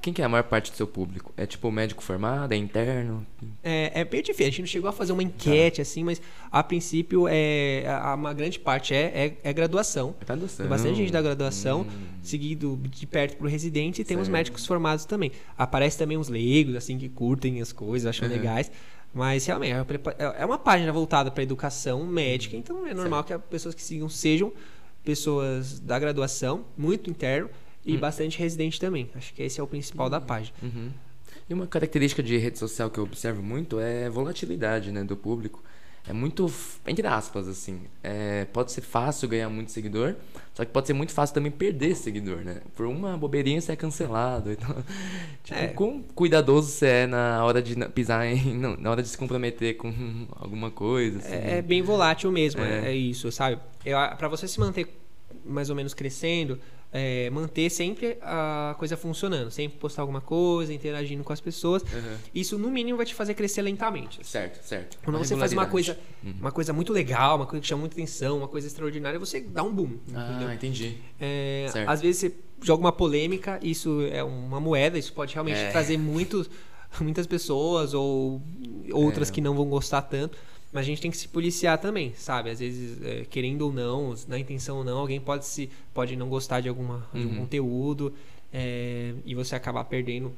[0.00, 1.32] Quem que é a maior parte do seu público?
[1.36, 3.26] É tipo médico formado, é interno?
[3.62, 4.46] É, é bem difícil.
[4.46, 8.32] A gente não chegou a fazer uma enquete assim, mas a princípio é a- uma
[8.32, 10.12] grande parte é, é, é graduação.
[10.20, 10.66] Tá Tem adoção.
[10.68, 12.06] bastante gente da graduação, Hum.
[12.22, 14.32] seguido de perto por residentes, e temos Certo.
[14.32, 15.32] médicos formados também.
[15.58, 18.34] Aparece também uns leigos, assim, que curtem as coisas, acham Uhum.
[18.34, 18.70] legais.
[19.12, 23.22] Mas realmente, é uma prepa- é uma página voltada para educação médica, então é normal
[23.24, 24.50] que as pessoas que sigam sejam
[25.04, 27.50] pessoas da graduação, muito interno,
[27.84, 28.00] e Hum.
[28.00, 29.08] bastante residente também.
[29.14, 30.54] Acho que esse é o principal da página.
[30.62, 30.90] Uhum.
[31.48, 35.16] E uma característica de rede social que eu observo muito é a volatilidade né, do
[35.16, 35.62] público.
[36.08, 36.50] É muito,
[36.86, 37.82] entre aspas, assim.
[38.02, 40.14] É, pode ser fácil ganhar muito seguidor,
[40.54, 42.62] só que pode ser muito fácil também perder seguidor, né?
[42.74, 44.50] Por uma bobeirinha você é cancelado.
[44.56, 44.84] Então,
[45.44, 45.68] tipo, É.
[45.68, 48.54] quão cuidadoso você é na hora de pisar em.
[48.56, 49.92] Não, na hora de se comprometer com
[50.36, 51.18] alguma coisa.
[51.18, 51.34] Assim.
[51.34, 52.90] É, é bem volátil mesmo, é, É.
[52.92, 53.58] é isso, sabe?
[54.18, 54.88] para você se manter
[55.44, 56.58] mais ou menos crescendo,
[56.92, 62.16] é, manter sempre a coisa funcionando, sempre postar alguma coisa, interagindo com as pessoas, Uhum.
[62.34, 64.26] isso no mínimo vai te fazer crescer lentamente.
[64.26, 64.98] Certo, certo.
[65.04, 65.96] Quando Uma você faz uma coisa,
[66.40, 69.62] uma coisa muito legal, uma coisa que chama muita atenção, uma coisa extraordinária, você dá
[69.62, 70.48] um boom, entendeu?
[70.48, 70.96] Ah, entendi.
[71.20, 75.70] É, às vezes você joga uma polêmica, isso é uma moeda, isso pode realmente É.
[75.70, 76.50] trazer muitos,
[77.00, 78.42] muitas pessoas ou
[78.92, 79.32] outras É.
[79.32, 80.36] que não vão gostar tanto.
[80.72, 82.48] Mas a gente tem que se policiar também, sabe?
[82.50, 86.28] Às vezes, é, querendo ou não, na intenção ou não, alguém pode se pode não
[86.28, 87.36] gostar de alguma de um Uhum.
[87.38, 88.12] conteúdo
[88.52, 90.32] é, e você acabar perdendo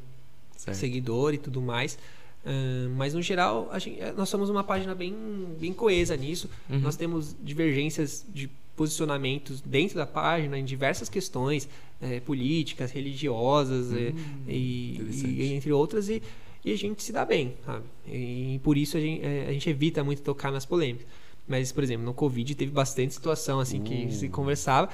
[0.57, 0.77] Certo.
[0.79, 1.99] seguidor e tudo mais.
[2.47, 5.15] Ahn, mas no geral, gente- nós somos uma página bem,
[5.61, 6.49] bem coesa nisso.
[6.71, 6.81] Uhum.
[6.81, 11.69] Nós temos divergências de posicionamentos dentro da página em diversas questões
[12.01, 14.13] eh, políticas, religiosas eh,
[14.49, 15.27] e, interessante.
[15.29, 16.23] e entre outras e,
[16.65, 17.85] e a gente se dá bem, sabe?
[18.07, 21.07] E, por isso a gente, eh, a gente evita muito tocar nas polêmicas.
[21.49, 24.89] Mas, por exemplo, no Covid teve bastante situação assim que se conversava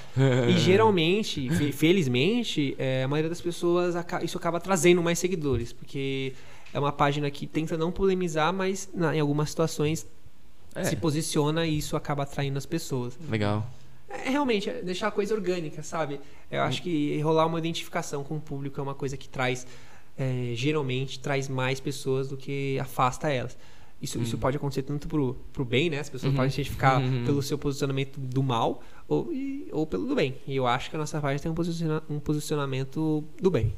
[0.48, 6.32] e geralmente, fe- felizmente, eh, a maioria das pessoas isso acaba trazendo mais seguidores, porque
[6.72, 10.06] é uma página que tenta não polemizar, mas na- em algumas situações
[10.74, 10.84] É.
[10.84, 13.18] se posiciona e isso acaba atraindo as pessoas.
[13.28, 13.66] Legal.
[14.08, 16.18] É realmente é deixar a coisa orgânica, sabe?
[16.50, 19.66] Eu acho que rolar uma identificação com o público é uma coisa que traz,
[20.18, 23.56] é, geralmente, traz mais pessoas do que afasta elas.
[24.00, 25.98] Isso, isso pode acontecer tanto pro, pro bem, né?
[25.98, 26.36] As pessoas Uhum.
[26.36, 27.24] podem se identificar Uhum.
[27.24, 30.36] pelo seu posicionamento do mal ou, e- ou pelo do bem.
[30.46, 33.72] E eu acho que a nossa página tem um, posiciona- um posicionamento do bem.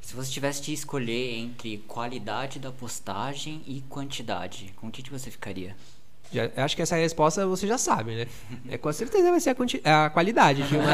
[0.00, 5.10] Se você tivesse de escolher entre qualidade da postagem e quantidade, com o que, que
[5.10, 5.74] você ficaria?
[6.32, 8.26] Já, acho que essa resposta você já sabe, né?
[8.68, 10.62] É, com certeza vai ser a, quanti- a qualidade.
[10.64, 10.90] De uma,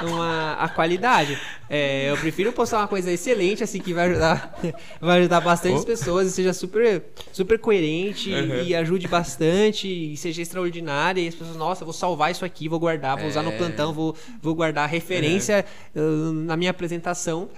[0.00, 1.38] É, uma- a qualidade.
[1.68, 4.58] É, eu prefiro postar uma coisa excelente, assim, que vai ajudar,
[5.00, 5.84] vai ajudar bastante Oh.
[5.84, 8.62] pessoas e seja super, super coerente Uhum.
[8.62, 11.20] e ajude bastante e seja extraordinária.
[11.20, 13.56] E as pessoas, nossa, vou salvar isso aqui, vou guardar, vou usar no É.
[13.56, 16.00] plantão, vou, vou guardar a referência uh,
[16.32, 17.48] na minha apresentação.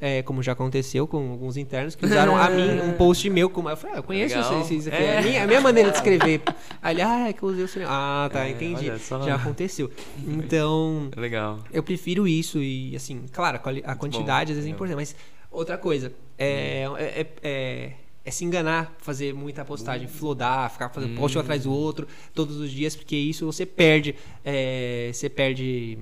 [0.00, 3.68] É, como já aconteceu com alguns internos que usaram a mim um post meu como
[3.68, 5.04] eu falei, ah, eu conheço vocês aqui, É.
[5.06, 6.40] é a minha, a minha maneira de escrever.
[6.80, 7.82] Aí ele, ah, é que eu usei o seu.
[7.88, 8.96] Ah, tá, É, entendi.
[9.00, 9.20] só.
[9.22, 9.90] Já aconteceu.
[10.24, 11.58] Então, Legal.
[11.72, 15.16] eu prefiro isso e assim, claro, a, quantidade às vezes é importante, mas
[15.50, 17.92] outra coisa, é, é, é,
[18.28, 22.56] é se enganar, fazer muita postagem, flodar, ficar fazendo post um atrás do outro todos
[22.58, 24.14] os dias, porque isso você perde,
[24.44, 25.98] é, você perde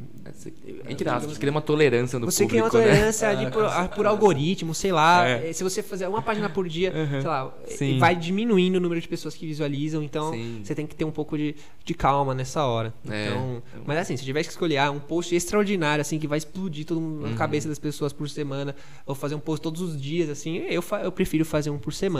[0.88, 2.94] Entre aspas, cria uma tolerância no você cria uma público, né?
[2.94, 5.26] tolerância ali por, ah, por algoritmo, sei lá.
[5.28, 5.50] É.
[5.50, 7.20] Eh, Se você fizer uma página por dia, Uhum.
[7.20, 7.98] sei lá, Sim.
[7.98, 10.02] vai diminuindo o número de pessoas que visualizam.
[10.02, 10.60] Então, Sim.
[10.64, 12.92] você tem que ter um pouco de, de calma nessa hora.
[13.08, 13.26] É.
[13.28, 16.84] Então, mas assim, se tivesse que escolher ah, um post extraordinário, assim, que vai explodir
[16.84, 17.30] todo mundo Uhum.
[17.30, 18.74] na cabeça das pessoas por semana,
[19.06, 22.15] ou fazer um post todos os dias, assim, eu, eu prefiro fazer um por semana.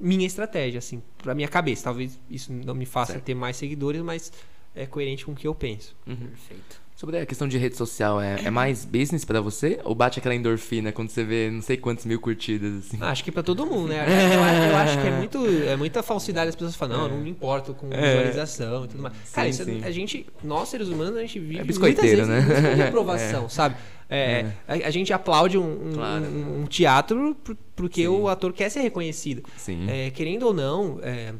[0.00, 1.84] Minha estratégia, assim, pra minha cabeça.
[1.84, 3.24] Talvez isso não me faça Certo.
[3.24, 4.32] ter mais seguidores, mas
[4.74, 5.94] é coerente com o que eu penso.
[6.06, 6.16] Uhum.
[6.16, 6.88] Perfeito.
[6.94, 9.78] Sobre a questão de rede social, é, é mais business pra você?
[9.84, 12.98] Ou bate aquela endorfina quando você vê não sei quantos mil curtidas, assim?
[13.00, 14.04] Ah, Acho que pra todo mundo, né?
[14.34, 17.10] Eu, acho- eu acho que é, muito, é muita falsidade as pessoas falam, não, eu
[17.12, 18.00] não me importo com É.
[18.16, 19.14] visualização e tudo mais.
[19.32, 19.84] Cara, Sim, isso é- sim.
[19.84, 22.74] a gente, nós seres humanos, a gente vive É muitas biscoiteiro, vezes né?
[22.74, 23.76] de aprovação, sabe?
[24.10, 26.24] É, A, a gente aplaude um, um- Claro.
[26.24, 28.08] um- um teatro por- porque Sim.
[28.08, 29.42] o ator quer ser reconhecido.
[29.88, 31.34] É, querendo ou não, é,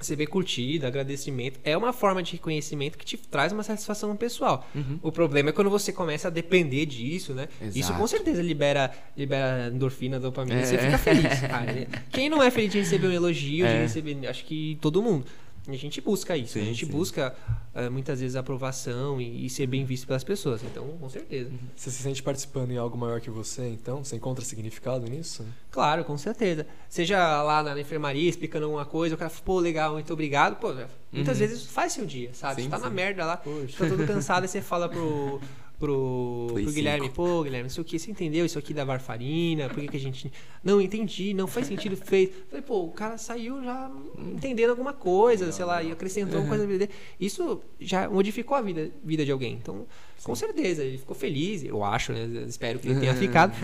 [0.00, 4.66] você vê curtida, agradecimento, é uma forma de reconhecimento que te traz uma satisfação pessoal.
[4.74, 4.98] Uhum.
[5.02, 7.48] O problema é quando você começa a depender disso, né?
[7.60, 7.98] Isso Exato.
[8.00, 10.64] com certeza libera, libera endorfina, dopamina, É.
[10.64, 11.40] você fica feliz.
[11.46, 11.86] cara.
[12.10, 13.82] Quem não é feliz de receber um elogio, de É.
[13.82, 14.26] receber.
[14.26, 15.26] Acho que todo mundo.
[15.68, 16.90] A gente busca isso, Sim, a gente sim.
[16.90, 17.34] busca
[17.74, 20.62] eh, muitas vezes aprovação e, e ser bem visto pelas pessoas.
[20.64, 21.50] Então, com certeza.
[21.76, 24.02] Você se sente participando em algo maior que você, então?
[24.02, 25.44] Você encontra significado nisso?
[25.70, 26.66] Claro, com certeza.
[26.88, 30.56] Seja lá na enfermaria explicando alguma coisa, o cara pô, legal, muito obrigado.
[30.56, 30.72] Pô,
[31.12, 31.46] muitas Uhum.
[31.46, 32.62] vezes faz seu dia, sabe?
[32.62, 33.76] Sim, você tá na merda lá, Poxa.
[33.78, 35.40] tá todo cansado, e você fala pro,
[35.80, 39.68] pro, pro Guilherme, pô, Guilherme, isso aqui, você entendeu isso aqui da varfarina?
[39.68, 40.30] Por que, que a gente.
[40.62, 42.28] Não, entendi, não faz sentido, fez.
[42.50, 46.64] Falei, pô, o cara saiu já entendendo alguma coisa, sei lá, e acrescentou uma coisa
[46.64, 46.98] na vida dele.
[47.18, 49.54] Isso já modificou a vida, vida de alguém.
[49.54, 49.86] Então,
[50.22, 52.44] com certeza, ele ficou feliz, eu acho, né?
[52.46, 53.56] Espero que ele tenha ficado.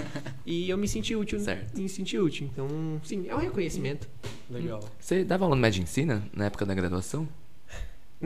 [0.47, 1.79] E eu me senti útil, Certo.
[1.79, 2.49] me senti útil.
[2.51, 2.67] Então,
[3.05, 4.09] sim, é um reconhecimento.
[4.49, 4.83] Legal.
[4.99, 7.29] Você dava aula no Medicina na época da graduação?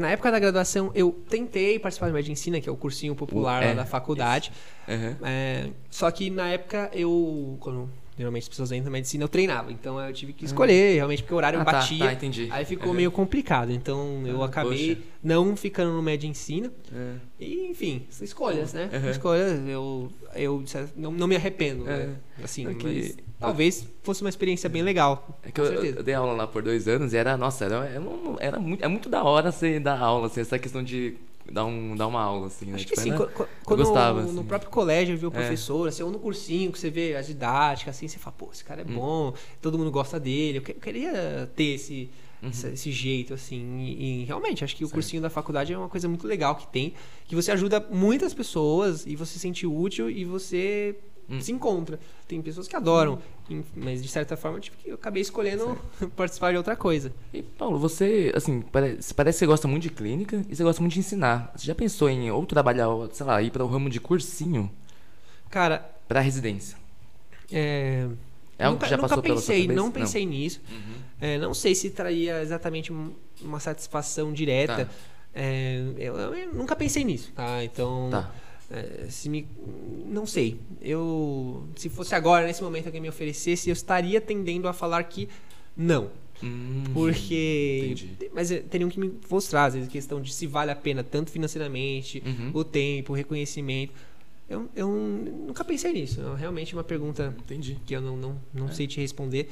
[0.00, 3.68] Na época da graduação, eu tentei participar do Medicina, que é o cursinho popular lá
[3.68, 4.50] é, da faculdade.
[4.88, 5.16] Aham.
[5.22, 7.88] É, só que na época eu, quando
[8.20, 9.72] geralmente as pessoas entram na medicina, eu treinava.
[9.72, 12.04] Então eu tive que escolher, realmente, porque o horário Ah, tá, batia.
[12.06, 12.48] tá, entendi.
[12.50, 12.94] Aí ficou Aham.
[12.96, 13.72] meio complicado.
[13.72, 15.08] Então eu Ah, acabei poxa.
[15.22, 16.70] não ficando no Medicina.
[16.94, 17.14] É.
[17.40, 18.90] E, enfim, escolhas, né?
[18.92, 19.10] Aham.
[19.10, 20.62] Escolhas, eu, eu
[20.96, 22.06] não, não me arrependo, É.
[22.06, 22.16] né?
[22.44, 25.40] Assim, É que- mas talvez fosse uma experiência bem legal.
[25.42, 27.76] É que eu, eu dei aula lá por dois anos e era, nossa, era,
[28.38, 31.14] era, muito, é muito da hora você dar aula, assim, essa questão de
[31.50, 32.74] dar, um, dar uma aula, assim, né?
[32.76, 34.44] Acho que Tipo, sim, era- qu- qu- quando gostava, no assim.
[34.44, 35.30] próprio colégio eu vi o É.
[35.32, 38.62] professor, assim, ou no cursinho que você vê as didáticas, assim, você fala, pô, esse
[38.62, 38.66] Hum.
[38.66, 42.08] cara é bom, todo mundo gosta dele, eu, que- eu queria ter esse,
[42.42, 42.48] Uhum.
[42.48, 45.88] esse, esse jeito, assim, e, e realmente, acho que o cursinho da faculdade é uma
[45.88, 46.94] coisa muito legal que tem,
[47.26, 50.96] que você ajuda muitas pessoas e você se sente útil e você
[51.30, 51.40] Hum.
[51.40, 51.98] se encontra.
[52.26, 55.78] Tem pessoas que adoram, em- mas de certa forma eu, tive que- eu acabei escolhendo
[56.16, 57.12] participar de outra coisa.
[57.32, 60.80] E, Paulo, você, assim, parece, parece que você gosta muito de clínica e você gosta
[60.82, 61.52] muito de ensinar.
[61.56, 64.70] Você já pensou em ou trabalhar, sei lá, ir para o ramo de cursinho
[65.48, 66.76] Cara, para residência?
[67.52, 68.06] é...
[68.58, 70.60] É algo nunca, que já nunca passou pela sua pensei, não pensei nisso.
[71.18, 74.84] É, não sei se traria exatamente um- uma satisfação direta.
[74.84, 74.92] Tá.
[75.34, 77.64] É, eu, eu nunca pensei nisso, tá?
[77.64, 78.30] Então, Tá.
[78.70, 79.46] É, se me,
[80.06, 80.58] não sei.
[80.80, 85.28] Eu, se fosse agora nesse momento alguém me oferecesse, eu estaria tendendo a falar que
[85.76, 86.10] não,
[86.42, 88.30] Hum, porque, entendi.
[88.32, 91.04] mas é, teriam que me mostrar às vezes a questão de se vale a pena
[91.04, 92.50] tanto financeiramente, Uhum.
[92.54, 93.92] o tempo, o reconhecimento.
[94.48, 96.20] Eu, eu nunca pensei nisso.
[96.20, 97.76] É realmente uma pergunta Entendi.
[97.86, 98.72] que eu não, não, não É.
[98.72, 99.48] sei te responder.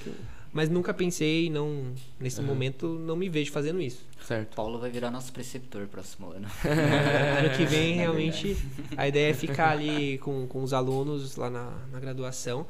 [0.53, 2.49] Mas nunca pensei, não, nesse Aham.
[2.49, 4.05] momento, não me vejo fazendo isso.
[4.23, 4.55] Certo.
[4.55, 6.49] Paulo vai virar nosso preceptor próximo ano.
[6.65, 8.57] ano que vem, realmente,
[8.97, 12.67] a ideia é ficar ali com, com os alunos lá na, na graduação.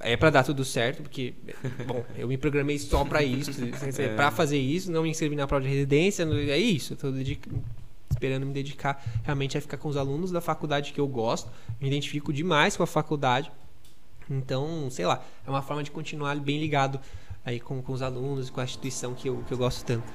[0.00, 1.32] É para dar tudo certo, porque,
[1.86, 3.52] bom, eu me programei só para isso,
[4.00, 4.08] É.
[4.08, 6.94] para fazer isso, não me inscrevi na prova de residência, é isso.
[6.94, 7.12] Eu tô
[8.10, 11.48] esperando me dedicar realmente a ficar com os alunos da faculdade que eu gosto,
[11.80, 13.52] me identifico demais com a faculdade.
[14.28, 17.00] Então, sei lá, é uma forma de continuar bem ligado
[17.44, 20.06] aí com, com os alunos, com a instituição que eu, que eu gosto tanto.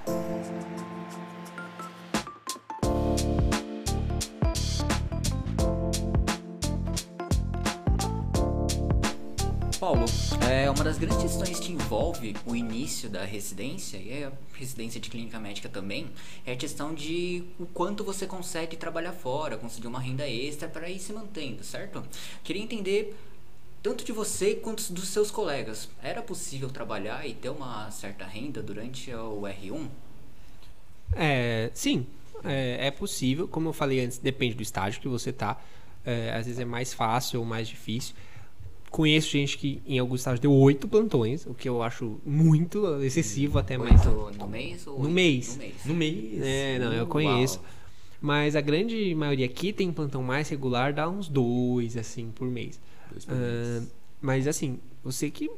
[9.80, 10.06] Paulo,
[10.48, 15.10] é, uma das grandes questões que envolve o início da residência, e a residência de
[15.10, 16.12] clínica médica também,
[16.46, 20.88] é a questão de o quanto você consegue trabalhar fora, conseguir uma renda extra para
[20.90, 22.04] ir se mantendo, certo?
[22.44, 23.18] Queria entender
[23.82, 25.90] tanto de você quanto dos seus colegas.
[26.02, 29.88] Era possível trabalhar e ter uma certa renda durante o R1?
[31.14, 32.06] É, sim,
[32.44, 33.48] é, é possível.
[33.48, 35.60] Como eu falei antes, depende do estágio que você tá.
[36.06, 38.16] É, às vezes é mais fácil ou mais difícil.
[38.90, 43.58] Conheço gente que em alguns estágios deu oito plantões, o que eu acho muito excessivo
[43.58, 44.04] até mais.
[44.04, 45.56] No mês No mês.
[45.56, 45.86] No mês.
[45.86, 46.42] No mês.
[46.42, 47.08] É, não, eu Uau.
[47.08, 47.62] conheço.
[48.20, 52.80] Mas a grande maioria aqui tem plantão mais regular, dá uns dois, assim, por mês.
[53.14, 53.92] Mês.
[54.22, 55.50] mas assim, você que,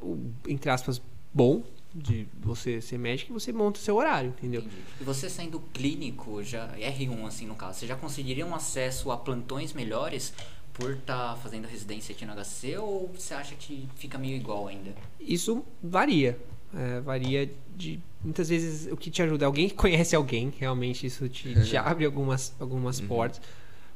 [0.47, 1.01] entre aspas,
[1.33, 4.61] bom de você ser médico, você monta o seu horário, entendeu?
[4.61, 4.75] Entendi.
[4.99, 9.17] E você sendo clínico, já R1 assim no caso, você já conseguiria um acesso a
[9.17, 10.33] plantões melhores
[10.73, 14.91] por estar fazendo residência aqui no HC ou você acha que fica meio igual ainda?
[15.19, 16.37] Isso varia.
[16.75, 17.99] É, varia de.
[18.23, 22.05] Muitas vezes o que te ajuda, alguém que conhece alguém, realmente isso te, te abre
[22.05, 23.39] algumas, algumas portas.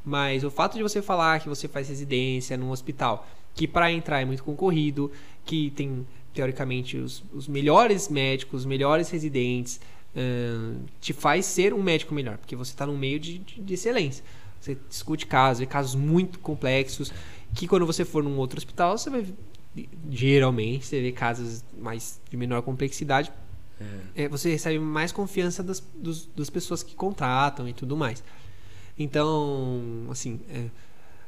[0.10, 4.22] Mas o fato de você falar que você faz residência num hospital, que para entrar
[4.22, 5.12] é muito concorrido,
[5.46, 9.82] que tem teoricamente os, os melhores médicos, os melhores residentes,
[11.02, 14.24] te faz ser um médico melhor, porque você está num meio de, de, de excelência.
[14.62, 17.12] Você discute casos, vê casos muito complexos,
[17.54, 19.26] que quando você for num outro hospital, você vai
[20.10, 23.30] geralmente você vê casos mais de menor complexidade,
[24.16, 24.24] É.
[24.24, 28.24] é, você recebe mais confiança das, dos- das pessoas que contratam e tudo mais.
[28.98, 30.66] Então, assim, é,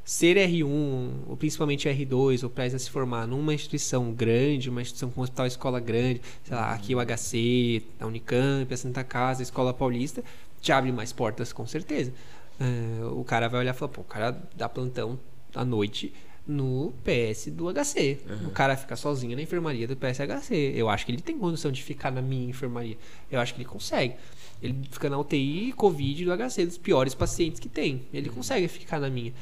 [0.04, 5.12] ser R1, ou principalmente R2, ou prestes a se formar numa instituição grande, uma instituição
[5.12, 9.44] com hospital escola grande, sei lá, aqui o HC, a Unicamp, a Santa Casa, a
[9.44, 10.24] Escola Paulista,
[10.62, 12.12] te abre mais portas com certeza.
[12.60, 15.20] É, o cara vai olhar e falar, pô, o cara dá plantão
[15.54, 16.12] à noite
[16.48, 18.18] no PS do HC.
[18.48, 20.74] O cara fica sozinho na enfermaria do PSHC.
[20.76, 22.98] Eu acho que ele tem condição de ficar na minha enfermaria.
[23.32, 24.16] Eu acho que ele consegue.
[24.62, 28.02] Ele fica na UTI Covid do HC, dos piores pacientes que tem.
[28.14, 29.34] Ele consegue ficar na minha.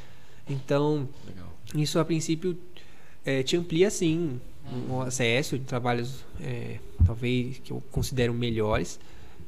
[0.47, 1.53] Então, Legal.
[1.75, 2.57] isso a princípio
[3.25, 4.39] é, te amplia sim
[4.89, 8.99] um acesso de trabalhos é, talvez que eu considero melhores.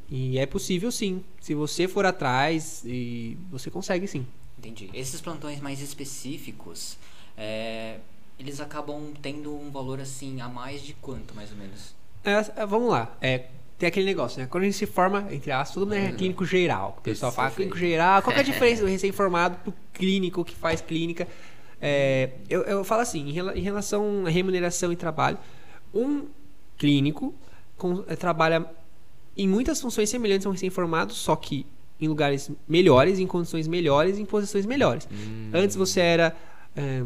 [0.09, 1.23] E é possível sim.
[1.39, 4.25] Se você for atrás, e você consegue sim.
[4.57, 4.89] Entendi.
[4.93, 6.97] Esses plantões mais específicos,
[7.37, 7.99] é,
[8.39, 11.93] eles acabam tendo um valor assim a mais de quanto, mais ou menos?
[12.23, 13.15] É, vamos lá.
[13.21, 13.47] É,
[13.79, 14.47] tem aquele negócio, né?
[14.47, 16.95] Quando a gente se forma, entre aspas, todo mundo é clínico geral.
[16.99, 18.21] O pessoal fala clínico geral.
[18.21, 21.27] Qual que é a diferença do recém-formado pro clínico que faz clínica?
[21.81, 25.37] É, eu, eu falo assim, em, rela- em relação à remuneração e trabalho,
[25.93, 26.25] um
[26.77, 27.33] clínico
[27.77, 28.65] com- é, trabalha
[29.37, 31.65] em muitas funções semelhantes a um recém-formado, só que
[32.01, 35.07] em lugares melhores, em condições melhores, em posições melhores.
[35.53, 36.35] Antes você era,
[36.75, 37.01] é,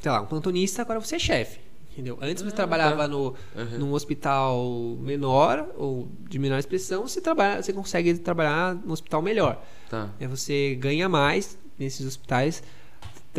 [0.00, 1.60] sei lá, um plantonista, agora você é chefe.
[1.92, 2.18] Entendeu?
[2.22, 3.78] Antes você trabalhava no, Uhum.
[3.78, 9.62] num hospital menor ou de menor expressão, você, trabalha, você consegue trabalhar num hospital melhor.
[9.90, 10.08] Tá.
[10.18, 12.62] É, você ganha mais nesses hospitais,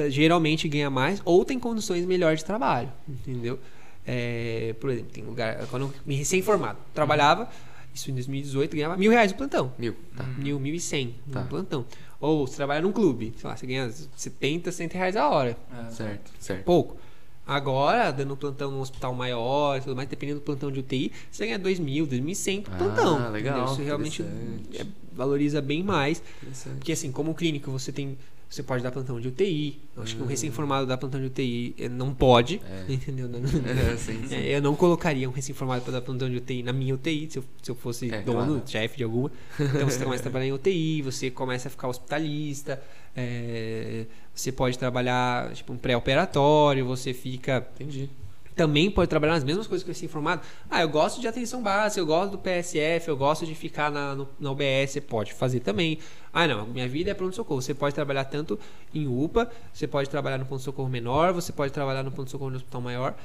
[0.10, 3.60] geralmente ganha mais, ou tem condições melhores de trabalho, entendeu?
[4.06, 5.66] É, por exemplo, tem lugar.
[5.68, 7.50] Quando eu me recém-formado, trabalhava,
[7.94, 9.72] isso em 2018, ganhava mil reais no plantão.
[9.78, 9.96] Mil.
[10.16, 10.24] Tá.
[10.38, 11.42] Mil, mil e cem Tá.
[11.42, 11.86] no plantão.
[12.20, 15.58] Ou você trabalha num clube, sei lá, você ganha 70, 100 reais a hora.
[15.90, 16.64] Certo, certo.
[16.66, 16.98] Pouco.
[17.46, 21.46] Agora, dando plantão num hospital maior e tudo mais, dependendo do plantão de UTI, você
[21.46, 23.32] ganha 2 mil, 2.100 por Ah, plantão.
[23.32, 23.74] legal, entendeu?
[23.74, 24.22] Isso realmente
[24.74, 26.24] é, valoriza bem mais.
[26.76, 28.18] Porque assim, como clínico, você tem.
[28.50, 29.80] Você pode dar plantão de UTI.
[29.98, 32.62] Eu acho que um recém-formado dar plantão de UTI eh, não pode.
[32.64, 32.86] É.
[32.94, 33.28] Entendeu?
[33.28, 34.36] Não- É, sim, sim.
[34.36, 37.40] É, eu não colocaria um recém-formado para dar plantão de UTI na minha UTI, se
[37.40, 38.62] eu, se eu fosse É, dono, claro.
[38.68, 39.32] chefe de alguma.
[39.60, 42.80] Então você começa a trabalhar em UTI, você começa a ficar hospitalista,
[43.16, 48.10] é, você pode trabalhar tipo um pré-operatório, você fica Entendi.
[48.56, 50.42] também pode trabalhar nas mesmas coisas que esse informado.
[50.70, 54.16] Ah, eu gosto de atenção básica, eu gosto do PSF, eu gosto de ficar na,
[54.16, 56.00] no, na UBS, você pode fazer também.
[56.34, 57.62] Ah, não, minha vida é pronto-socorro.
[57.62, 58.60] Você pode trabalhar tanto
[58.94, 62.82] em UPA, você pode trabalhar no pronto-socorro menor, você pode trabalhar no pronto-socorro no hospital
[62.82, 63.16] maior.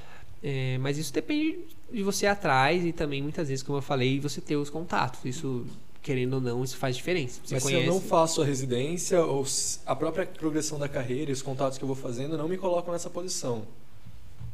[0.42, 1.59] É, mas isso depende
[1.90, 5.24] de você atrás e também, muitas vezes, como eu falei, você ter os contatos.
[5.24, 5.66] Isso,
[6.09, 7.38] querendo ou não, isso faz diferença.
[7.44, 7.82] Você Mas conhece...
[7.82, 9.44] se eu não faço a residência, ou
[9.84, 12.92] a própria progressão da carreira e os contatos que eu vou fazendo não me colocam
[12.94, 13.62] nessa posição.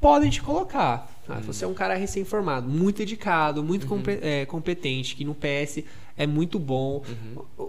[0.01, 1.09] podem te colocar.
[1.27, 1.41] tá?
[1.41, 5.85] Se você é um cara recém-formado, muito dedicado, muito compe- é, competente, que no PS
[6.17, 7.03] é muito bom,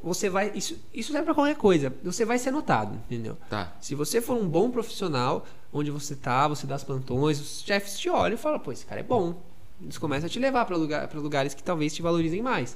[0.03, 0.51] você vai.
[0.55, 1.93] Isso, isso serve pra qualquer coisa.
[2.03, 3.37] Você vai ser notado, entendeu?
[3.49, 3.71] Tá.
[3.79, 7.97] Se você for um bom profissional, onde você tá, você dá as plantões, os chefes
[7.99, 9.35] te olham e falam, pô, esse cara é bom.
[9.81, 12.75] Eles começam a te levar para lugar, pra lugares que talvez te valorizem mais.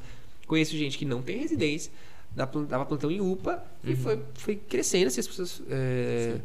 [0.50, 1.92] Conheço gente que não tem residência,
[2.36, 5.06] dava plantão em UPA e foi, foi crescendo.
[5.08, 6.38] Assim, as pessoas, é,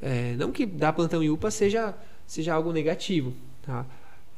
[0.00, 1.94] é, não que dar plantão em UPA seja,
[2.26, 3.84] seja algo negativo, tá?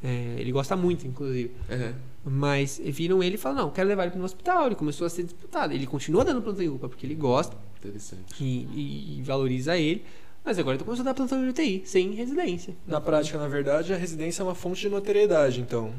[0.02, 1.52] É, ele gosta muito, inclusive.
[1.70, 1.94] Uhum.
[2.24, 4.66] Mas viram ele e falaram, não, quero levar ele para o hospital.
[4.66, 5.72] Ele começou a ser disputado.
[5.72, 8.42] Ele continua dando plantão em UPA porque ele gosta Interessante.
[8.42, 10.04] e, e- e valoriza ele.
[10.44, 12.74] Mas agora ele começou a dar plantão de UTI, sem residência.
[12.84, 15.94] Na prática, na verdade, a residência é uma fonte de notoriedade, então.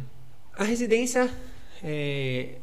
[0.53, 1.31] A residência
[1.81, 2.57] é,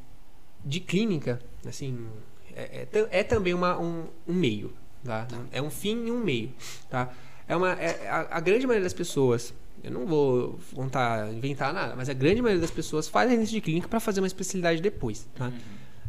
[0.64, 2.06] de clínica, assim,
[2.54, 4.72] é, é é também uma, um, um meio,
[5.04, 5.26] tá?
[5.50, 6.50] É um fim e um meio,
[6.90, 7.12] tá?
[7.48, 9.52] É uma, é- a, a grande maioria das pessoas,
[9.82, 13.60] eu não vou contar, inventar nada, mas a grande maioria das pessoas faz residência de
[13.60, 15.52] clínica para fazer uma especialidade depois, tá?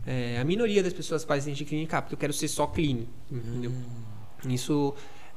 [0.05, 2.67] É, a minoria das pessoas faz residência de clínica ah, porque eu quero ser só
[2.67, 3.71] clínico, entendeu?
[4.45, 4.93] Isso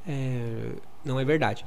[0.07, 0.73] é,
[1.05, 1.64] não é verdade.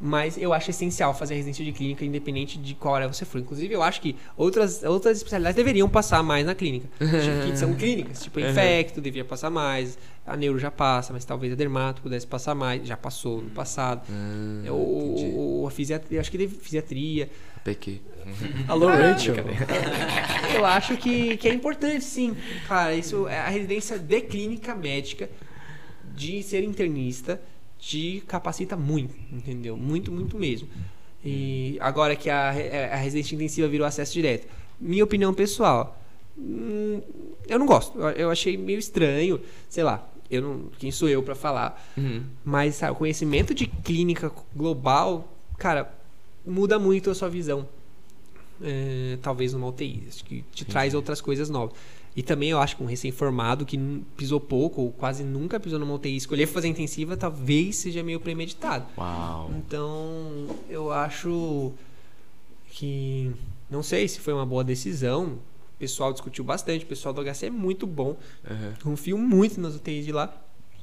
[0.00, 3.38] Mas eu acho essencial fazer a residência de clínica, independente de qual área você for.
[3.38, 6.88] Inclusive, eu acho que outras, outras especialidades deveriam passar mais na clínica.
[6.98, 9.96] que são clínicas, tipo infecto, devia passar mais.
[10.26, 12.86] A neuro já passa, mas talvez a dermato pudesse passar mais.
[12.86, 14.02] Já passou no passado.
[14.10, 15.32] Ah, o, entendi.
[15.36, 17.30] o- a fisiatria, acho que deve, fisiatria.
[17.62, 18.00] PQ.
[18.68, 19.36] Alô, Rachel.
[20.54, 22.36] Eu acho que, que é importante, sim.
[22.68, 25.28] Cara, isso é a residência de clínica médica,
[26.14, 27.40] de ser internista,
[27.86, 29.76] te capacita muito, entendeu?
[29.76, 30.66] Muito, muito mesmo.
[31.24, 34.46] E agora que a, re- a residência intensiva virou acesso direto.
[34.80, 35.98] Minha opinião pessoal,
[36.38, 37.00] hum,
[37.46, 37.98] eu não gosto.
[38.00, 40.06] Eu, achei meio estranho, sei lá.
[40.30, 41.82] Eu não, quem sou eu pra falar?
[41.96, 42.22] Uhum.
[42.44, 45.92] Mas sabe, o conhecimento de clínica global, cara,
[46.46, 47.68] muda muito a sua visão.
[48.62, 51.76] É, talvez numa UTI, acho que te traz outras coisas novas.
[52.16, 53.76] E também eu acho que um recém-formado que
[54.16, 58.86] pisou pouco ou quase nunca pisou numa UTI, escolher fazer intensiva, talvez seja meio premeditado.
[58.96, 59.50] Uau.
[59.58, 61.72] Então, eu acho
[62.70, 63.32] que
[63.68, 65.38] não sei se foi uma boa decisão.
[65.74, 68.16] O pessoal discutiu bastante, o pessoal do HC é muito bom.
[68.48, 68.72] Uhum.
[68.82, 70.32] Confio muito nas UTIs de lá,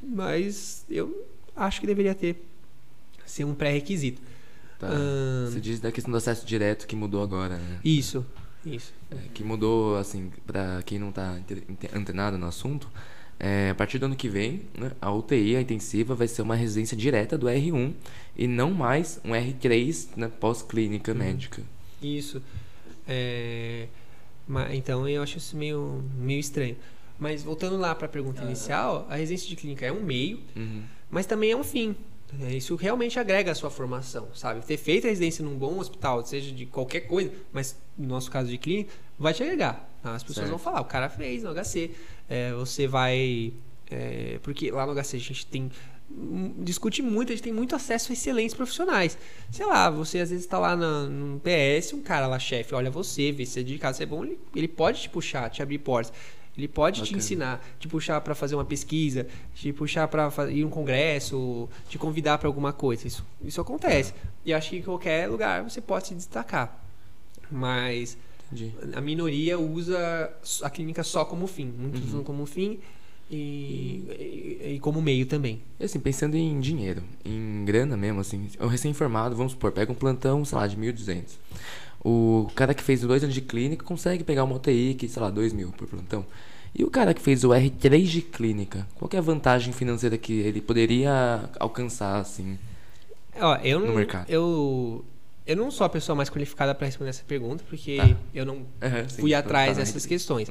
[0.03, 1.25] mas eu
[1.55, 2.45] acho que deveria ter
[3.25, 4.21] ser um pré-requisito.
[4.77, 4.89] Tá.
[5.49, 7.79] Você diz da questão do acesso direto que mudou agora, né?
[7.85, 8.25] Isso,
[8.65, 8.93] isso.
[9.09, 12.87] É, que mudou, assim, pra quem não tá inte- antenado no assunto,
[13.39, 16.55] é, a partir do ano que vem, né, a UTI, a intensiva, vai ser uma
[16.55, 17.93] residência direta do R1
[18.37, 21.61] e não mais um R3 né, pós-clínica médica.
[22.01, 22.41] Isso.
[23.07, 23.87] É,
[24.73, 26.75] então eu acho isso meio, meio estranho.
[27.19, 30.81] Mas voltando lá para a pergunta inicial, a residência de clínica é um meio, Uhum.
[31.09, 31.95] mas também é um fim.
[32.39, 34.65] É, Isso realmente agrega a sua formação, sabe?
[34.65, 38.49] Ter feito a residência num bom hospital, seja de qualquer coisa, mas no nosso caso
[38.49, 39.89] de clínica, vai te agregar.
[40.03, 40.49] As pessoas Certo.
[40.49, 41.91] vão falar, o cara fez no HC.
[42.29, 43.53] É, você vai.
[43.89, 45.69] é, porque lá no HC a gente tem.
[46.09, 49.17] hum, Discute muito, a gente tem muito acesso a excelentes profissionais.
[49.51, 52.89] Sei lá, você às vezes está lá na, no PS, um cara lá, chefe, olha
[52.89, 55.61] você, vê se é de casa, se é bom, ele, ele pode te puxar, te
[55.61, 56.11] abrir portas.
[56.57, 57.17] Ele pode te Bacana.
[57.17, 59.25] ensinar, te puxar para fazer uma pesquisa,
[59.55, 63.07] te puxar para ir um congresso, te convidar para alguma coisa.
[63.07, 64.13] Isso, isso acontece.
[64.45, 66.77] E acho que em qualquer lugar você pode se destacar.
[67.49, 68.17] Mas
[68.51, 68.73] Entendi.
[68.93, 70.31] a minoria usa
[70.61, 71.65] a clínica só como fim.
[71.77, 72.07] Muitos Uhum.
[72.07, 72.79] usam como fim
[73.29, 74.03] e,
[74.65, 75.61] e- e como meio também.
[75.79, 79.95] E assim, pensando em dinheiro, em grana mesmo, assim, o recém-formado, vamos supor, pega um
[79.95, 81.23] plantão, sei lá, de 1.200.
[82.03, 85.29] O cara que fez dois anos de clínica consegue pegar uma UTI que, sei lá,
[85.29, 86.25] 2 mil por plantão.
[86.73, 90.33] E o cara que fez o R3 de clínica, qual é a vantagem financeira que
[90.33, 92.57] ele poderia alcançar, assim?
[93.39, 94.29] Ó, eu No não, mercado.
[94.29, 95.05] Eu,
[95.45, 98.15] eu não sou a pessoa mais qualificada para responder essa pergunta, porque Tá.
[98.33, 98.65] eu não
[99.09, 100.07] sim, fui tá atrás na dessas R3.
[100.07, 100.49] questões.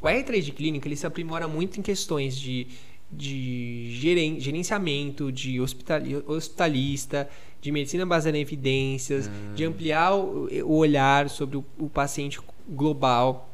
[0.00, 2.66] O R3 de clínica ele se aprimora muito em questões de,
[3.12, 7.28] de geren- gerenciamento, de hospitali- hospitalista,
[7.60, 13.50] de medicina baseada em evidências, de ampliar o, o olhar sobre o, o paciente global.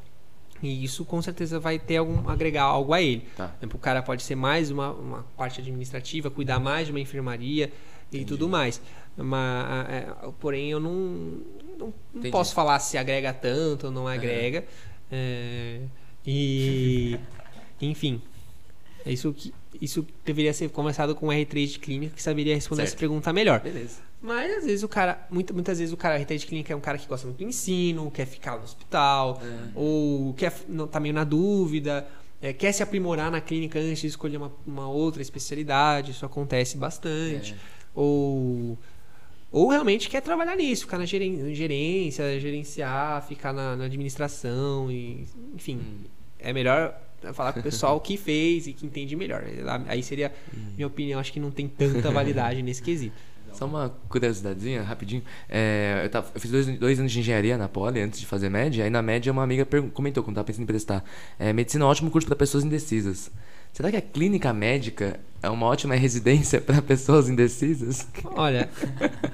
[0.63, 3.27] E isso com certeza vai ter algum agregar algo a ele.
[3.37, 3.53] Tá.
[3.63, 7.73] O cara pode ser mais uma, uma parte administrativa, cuidar mais de uma enfermaria
[8.13, 8.81] e tudo mais.
[9.17, 10.07] Mas, é,
[10.41, 11.43] porém, eu não, não,
[11.79, 12.31] não Entendi.
[12.31, 14.65] posso falar se agrega tanto ou não agrega.
[15.11, 15.81] É,
[16.27, 17.19] e,
[17.81, 18.21] enfim,
[19.05, 19.53] é isso que
[19.85, 23.61] isso deveria ser conversado com o R3 de clínica que saberia responder essa pergunta melhor.
[23.61, 24.01] Beleza.
[24.23, 26.81] Mas às vezes o cara, muita- muitas vezes o cara RT de clínica é um
[26.81, 29.69] cara que gosta muito do ensino, quer ficar no hospital, É.
[29.75, 32.07] ou quer não tá meio na dúvida,
[32.41, 36.77] é, quer se aprimorar na clínica antes de escolher uma, uma outra especialidade, isso acontece
[36.79, 37.53] bastante.
[37.53, 37.57] É.
[37.95, 38.79] Ou
[39.53, 45.77] ou realmente quer trabalhar nisso, ficar na gerência, gerenciar, ficar na, na administração e enfim,
[45.77, 46.05] Hum.
[46.41, 46.99] é melhor
[47.33, 49.45] falar com o pessoal que fez e que entende melhor.
[49.87, 50.33] Aí seria
[50.77, 53.17] minha opinião, acho que não tem tanta validade nesse quesito.
[53.53, 55.23] Só uma curiosidadezinha, rapidinho.
[55.49, 58.49] É, eu, tava- eu fiz dois, dois anos de engenharia na Poli antes de fazer
[58.49, 58.83] média.
[58.83, 61.05] Aí na média uma amiga comentou quando tava pensando em prestar.
[61.39, 63.31] É, medicina é um ótimo curso para pessoas indecisas.
[63.75, 68.07] Será que a clínica médica é uma ótima residência para pessoas indecisas?
[68.37, 68.71] Olha,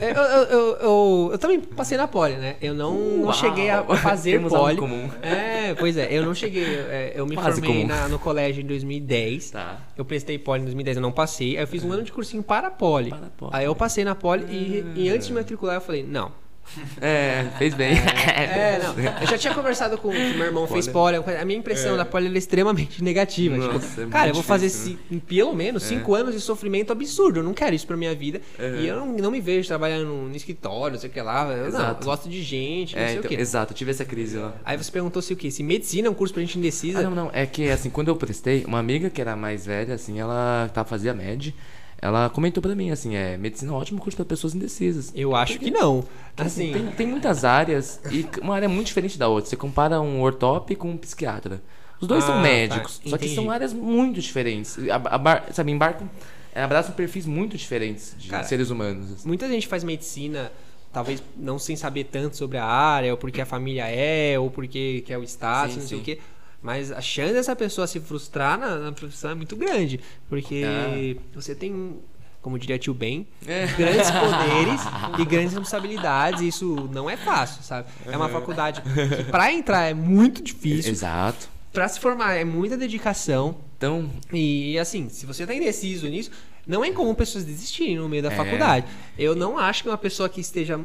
[0.01, 2.57] eu, eu, eu, eu, também passei na poli, né?
[2.63, 4.77] Eu não, não cheguei a fazer Temos poli.
[4.79, 5.11] comum.
[5.21, 6.65] É, pois é, eu não cheguei.
[6.65, 9.51] é, Eu me Quase formei na- no colégio em 2010.
[9.51, 9.79] Tá.
[9.95, 11.59] Eu prestei poli em 2010, eu não passei.
[11.59, 13.11] Aí eu fiz um ano de cursinho para poli.
[13.11, 13.51] Para poli.
[13.55, 16.33] Aí eu passei na poli e, e antes de me matricular eu falei, não.
[17.01, 17.93] É, fez bem.
[17.97, 18.95] É, não.
[19.21, 21.17] Eu já tinha conversado com que meu irmão fez poli.
[21.17, 23.57] A minha impressão da poli era extremamente negativa.
[23.57, 26.93] Nossa, tipo, é cara, eu vou fazer difícil, ci- pelo menos cinco anos de sofrimento
[26.93, 27.41] absurdo.
[27.41, 28.41] Eu não quero isso pra minha vida.
[28.59, 28.81] É.
[28.81, 31.49] E eu não, não me vejo trabalhando no, escritório, não sei o que lá.
[31.51, 33.41] Eu, não, gosto de gente, não É, sei então, o quê.
[33.41, 34.55] exato, eu tive essa crise lá.
[34.65, 35.51] Aí você perguntou se o quê?
[35.51, 37.01] Se medicina é um curso pra gente indecisa.
[37.01, 37.31] Ah, não, não.
[37.33, 40.85] É que, assim, quando eu prestei, uma amiga que era mais velha, assim, ela tá,
[40.85, 41.55] fazia med.
[42.03, 45.13] Ela comentou pra mim, assim, é, medicina é um ótimo curso pra pessoas indecisas.
[45.15, 46.03] Eu acho que não.
[46.37, 49.51] Assim, Tem, tem muitas áreas e uma área muito diferente da outra.
[49.51, 51.63] Você compara um ortop com um psiquiatra.
[52.01, 52.43] Os dois Ah, são tá.
[52.43, 54.79] médicos, só que são áreas muito diferentes.
[54.89, 56.09] Abar- sabe, embarcam,
[56.55, 59.13] é, abraçam perfis muito diferentes de Cara, seres humanos.
[59.13, 59.29] assim.
[59.29, 60.51] muita gente faz medicina,
[60.91, 65.03] talvez não sem saber tanto sobre a área, ou porque a família é, ou porque
[65.07, 66.03] quer o status, Sim, não sei sim.
[66.03, 66.19] o quê.
[66.63, 69.99] Mas a chance dessa pessoa se frustrar na, na profissão é muito grande.
[70.29, 71.21] Porque Ah.
[71.35, 71.99] você tem,
[72.43, 73.67] como diria tio Ben, É.
[73.67, 74.81] grandes poderes
[75.19, 76.43] e grandes responsabilidades.
[76.43, 77.89] E isso não é fácil, sabe?
[78.07, 80.93] É uma faculdade que pra entrar é muito difícil.
[80.93, 81.49] Exato.
[81.73, 83.57] Pra se formar é muita dedicação.
[83.79, 86.31] Então, E assim, se você tá indeciso nisso,
[86.71, 88.37] não é incomum pessoas desistirem no meio da É.
[88.37, 88.87] faculdade.
[89.19, 90.81] Eu não acho que uma pessoa que esteja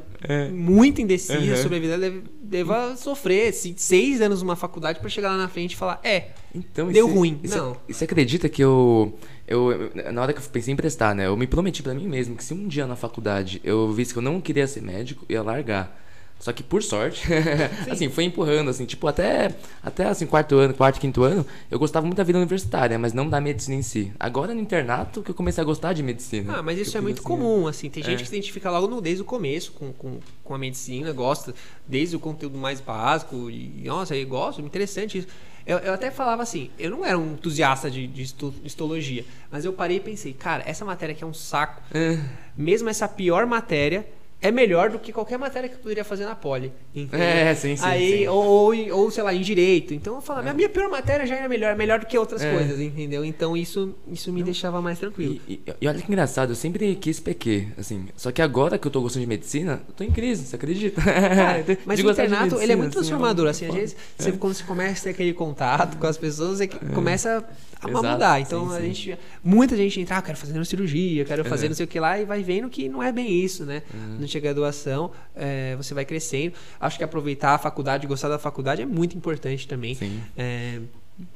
[0.51, 1.55] muito indecisa Uhum.
[1.57, 5.47] sobre a vida deve, deva sofrer se- seis anos numa faculdade pra chegar lá na
[5.47, 7.39] frente e falar, é, então Deu você- ruim.
[7.43, 7.77] você- Não.
[7.87, 9.17] Você acredita que eu,
[9.47, 9.91] eu.
[10.11, 11.27] Na hora que eu pensei em prestar, né?
[11.27, 14.19] Eu me prometi pra mim mesmo que se um dia na faculdade eu visse que
[14.19, 16.03] eu não queria ser médico, eu ia largar.
[16.39, 17.23] Só que por sorte,
[17.89, 22.05] assim, foi empurrando, assim, tipo, até, até assim, quarto ano, quarto, quinto ano, eu gostava
[22.05, 24.11] muito da vida universitária, mas não da medicina em si.
[24.19, 26.57] Agora no internato que eu comecei a gostar de medicina.
[26.57, 28.23] ah, mas isso é muito assim, comum, assim, tem gente É.
[28.23, 31.55] que se identifica logo no, desde o começo com, com, com a medicina, gosta
[31.87, 35.27] desde o conteúdo mais básico e, nossa, eu gosto, interessante isso.
[35.65, 39.65] Eu, eu até falava assim, eu não era um entusiasta de, de histo- histologia, mas
[39.65, 42.19] eu parei e pensei, cara, essa matéria aqui é um saco, É.
[42.55, 44.05] mesmo essa pior matéria
[44.47, 46.71] é melhor do que qualquer matéria que eu poderia fazer na poli.
[46.93, 47.19] entendeu?
[47.25, 48.27] É, sim, sim, Aí, sim.
[48.27, 49.93] Ou, ou, sei lá, em direito.
[49.93, 52.41] Então eu falava, a minha pior matéria já era melhor, é melhor do que outras
[52.43, 52.51] É.
[52.53, 53.23] coisas, entendeu?
[53.25, 55.39] Então isso, isso me deixava mais tranquilo.
[55.47, 58.07] E, e- e olha que engraçado, eu sempre quis PQ, assim.
[58.15, 61.01] Só que agora que eu tô gostando de medicina, eu tô em crise, você acredita?
[61.01, 64.31] Cara, mas o internato, ele é medicina, muito assim, transformador, é assim, às vezes, você,
[64.33, 67.43] quando você começa a ter aquele contato com as pessoas, é que começa
[67.85, 68.39] a Exato, mudar.
[68.41, 68.85] Então, sim, a sim.
[68.93, 71.69] gente, muita gente entra, ah, quero fazer neurocirurgia, quero fazer É.
[71.69, 73.81] não sei o que lá, e vai vendo que não é bem isso, né?
[73.93, 74.15] Uhum.
[74.15, 76.53] Durante a graduação, é, você vai crescendo.
[76.79, 79.95] Acho que aproveitar a faculdade, gostar da faculdade é muito importante também.
[79.95, 80.19] Sim.
[80.37, 80.79] É,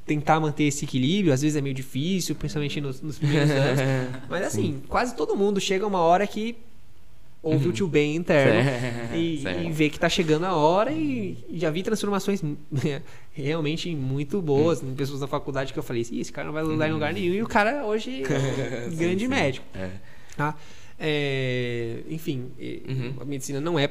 [0.05, 3.79] tentar manter esse equilíbrio, às vezes é meio difícil, principalmente nos, nos primeiros anos.
[4.29, 6.57] Mas assim, quase todo mundo chega uma hora que
[7.41, 9.63] ouve o tio Ben interno Certo, e, certo.
[9.63, 12.41] e vê que tá chegando a hora e já vi transformações
[13.41, 16.63] realmente muito boas em pessoas da faculdade que eu falei, "Ih, esse cara não vai
[16.63, 19.27] lutar em lugar nenhum e o cara hoje é um Sim, grande sim.
[19.27, 19.65] médico.
[19.75, 19.89] É.
[20.37, 20.55] Tá?
[20.97, 22.51] É, enfim,
[22.87, 23.13] Uhum.
[23.21, 23.89] a medicina não é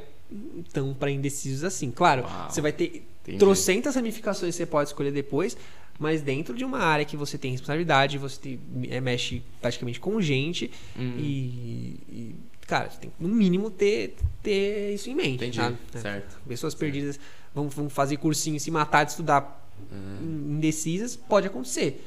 [0.72, 1.90] tão para indecisos assim.
[1.90, 2.50] Claro, Uau.
[2.50, 3.38] você vai ter Entendi.
[3.38, 5.56] trocentas ramificações que você pode escolher depois,
[5.98, 10.20] mas dentro de uma área que você tem responsabilidade, você tem- é, mexe praticamente com
[10.20, 11.14] gente Hum.
[11.18, 12.34] e, e,
[12.66, 15.36] cara, você tem que, no mínimo ter, ter isso em mente.
[15.44, 15.60] Entendi?
[15.60, 15.98] É.
[15.98, 16.38] certo.
[16.46, 17.18] Pessoas perdidas
[17.58, 19.54] vão, vão fazer cursinho, se matar de estudar
[19.92, 22.04] Ah, indecisas, pode acontecer.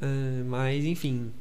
[0.00, 0.06] Ah,
[0.46, 1.32] mas, enfim.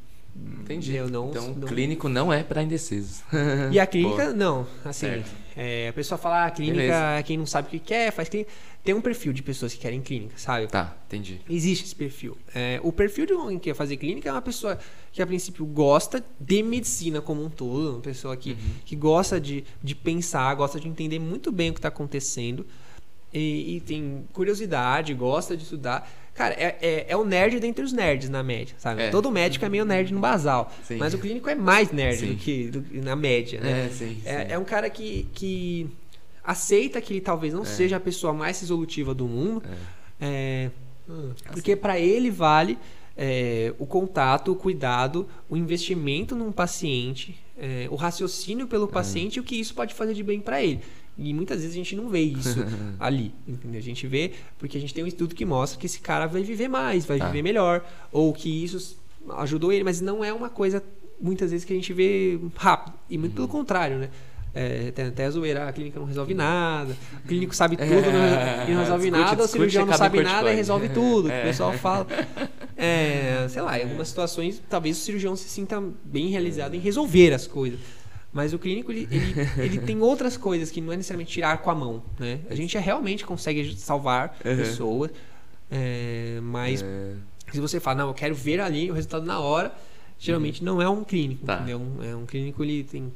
[0.61, 0.93] Entendi.
[0.93, 3.23] Eu não, então, não- clínico não é pra indecisos.
[3.71, 4.67] e a clínica, não.
[4.85, 5.23] Assim,
[5.55, 7.23] é, a pessoa fala, ah, a clínica, Beleza.
[7.25, 8.51] quem não sabe o que quer, faz clínica.
[8.83, 10.67] Tem um perfil de pessoas que querem clínica, sabe?
[10.67, 11.41] Tá, entendi.
[11.49, 12.37] Existe esse perfil.
[12.53, 14.77] É, o perfil de alguém que quer fazer clínica é uma pessoa
[15.11, 18.55] que, a princípio, gosta de medicina como um todo, uma pessoa que,
[18.85, 22.65] que gosta de, de pensar, gosta de entender muito bem o que está acontecendo
[23.33, 26.09] e, e tem curiosidade, gosta de estudar.
[26.33, 29.01] Cara, é, é, é o nerd dentre os nerds na média, sabe?
[29.01, 29.09] É.
[29.09, 30.97] Todo médico é meio nerd no basal, Sim.
[30.97, 32.27] mas o clínico é mais nerd Sim.
[32.27, 33.87] do que do- na média, né?
[33.87, 35.89] É, sim, É, é um cara que, que
[36.43, 39.63] aceita que ele talvez não seja a pessoa mais resolutiva do mundo,
[40.21, 40.69] é,
[41.51, 42.77] porque para ele vale
[43.17, 49.39] é, o contato, o cuidado, o investimento num paciente, é, o raciocínio pelo paciente e
[49.39, 50.81] o que isso pode fazer de bem para ele.
[51.17, 52.59] E muitas vezes a gente não vê isso
[52.99, 53.79] ali, entendeu?
[53.79, 56.43] A gente vê porque a gente tem um estudo que mostra que esse cara vai
[56.43, 57.25] viver mais, vai Tá.
[57.27, 58.97] viver melhor, ou que isso
[59.39, 60.81] ajudou ele, mas não é uma coisa
[61.19, 62.93] muitas vezes que a gente vê rápido.
[63.09, 64.09] E muito pelo contrário, né?
[64.53, 68.67] É, tem até a zoeira, a clínica não resolve nada, o clínico sabe tudo não-
[68.67, 71.41] e não resolve Discute, nada, o discute, cirurgião não sabe nada e resolve tudo, É.
[71.41, 72.07] o pessoal fala.
[72.79, 77.33] É, sei lá, em algumas situações, talvez o cirurgião se sinta bem realizado em resolver
[77.33, 77.79] as coisas.
[78.37, 81.71] Mas o clínico, ele, ele, ele tem outras coisas que não é necessariamente tirar com
[81.71, 82.39] a mão, né?
[82.49, 84.55] A gente realmente consegue salvar Uhum.
[84.57, 85.11] pessoas,
[85.71, 87.13] é, mas É,
[87.51, 89.73] se você fala, não, eu quero ver ali o resultado na hora,
[90.19, 91.55] geralmente não é um clínico, Tá.
[91.55, 91.81] entendeu?
[92.03, 93.11] É um clínico, ele tem,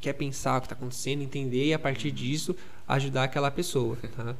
[0.00, 2.54] quer pensar o que está acontecendo, entender e a partir disso
[2.86, 4.36] ajudar aquela pessoa, tá?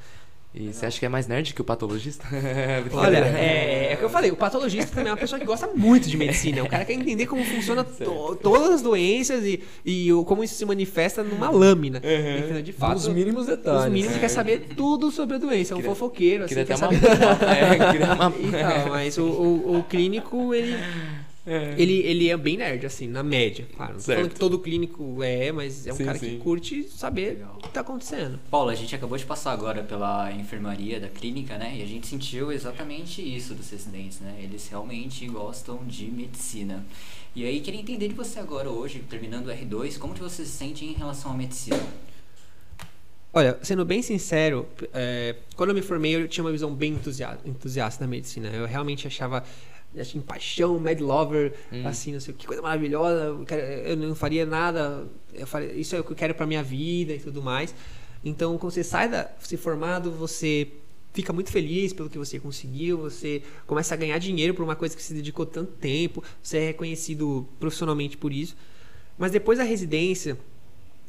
[0.53, 2.26] E você acha que é mais nerd que o patologista?
[2.92, 5.68] Olha, é, é o que eu falei, o patologista também é uma pessoa que gosta
[5.76, 6.64] muito de medicina.
[6.64, 10.55] O cara quer entender como funciona to- todas as doenças e, e o- como isso
[10.55, 11.98] se manifesta numa lâmina.
[11.98, 12.62] Entendeu?
[12.62, 13.84] De fato, Os mínimos detalhes.
[13.84, 15.72] os mínimos quer saber tudo sobre a doença.
[15.72, 17.01] É um Queria- fofoqueiro, assim, Queria quer até uma.
[17.01, 18.30] saber é, queria uma.
[18.51, 20.76] Então, mas o, o- o clínico, ele,
[21.47, 23.66] Ele, ele é bem nerd, assim, na média.
[23.74, 26.30] Claro, não falando que todo clínico é, mas é um Sim, cara sim.
[26.30, 28.38] que curte saber o que tá acontecendo.
[28.51, 31.74] Paulo, a gente acabou de passar agora pela enfermaria da clínica, né?
[31.78, 34.38] E a gente sentiu exatamente isso dos residentes, né?
[34.43, 36.84] Eles realmente gostam de medicina.
[37.34, 40.51] E aí, queria entender de você agora, hoje, terminando o R2, como que você se
[40.51, 41.80] sente em relação à medicina?
[43.32, 47.49] Olha, sendo bem sincero, é, quando eu me formei, eu tinha uma visão bem entusiasta,
[47.49, 48.49] entusiasta da medicina.
[48.49, 49.45] Eu realmente achava,
[49.99, 51.53] assim, paixão, mad lover,
[51.84, 53.36] assim, não sei que, coisa maravilhosa.
[53.84, 55.07] Eu, não faria nada,
[55.47, 57.74] faria- isso é o que eu quero pra minha vida e tudo mais.
[58.24, 60.68] Então, quando você sai da, se formado, você
[61.12, 64.95] fica muito feliz pelo que você conseguiu, você começa a ganhar dinheiro por uma coisa
[64.95, 68.57] que se dedicou tanto tempo, você é reconhecido profissionalmente por isso.
[69.18, 70.38] Mas depois da residência,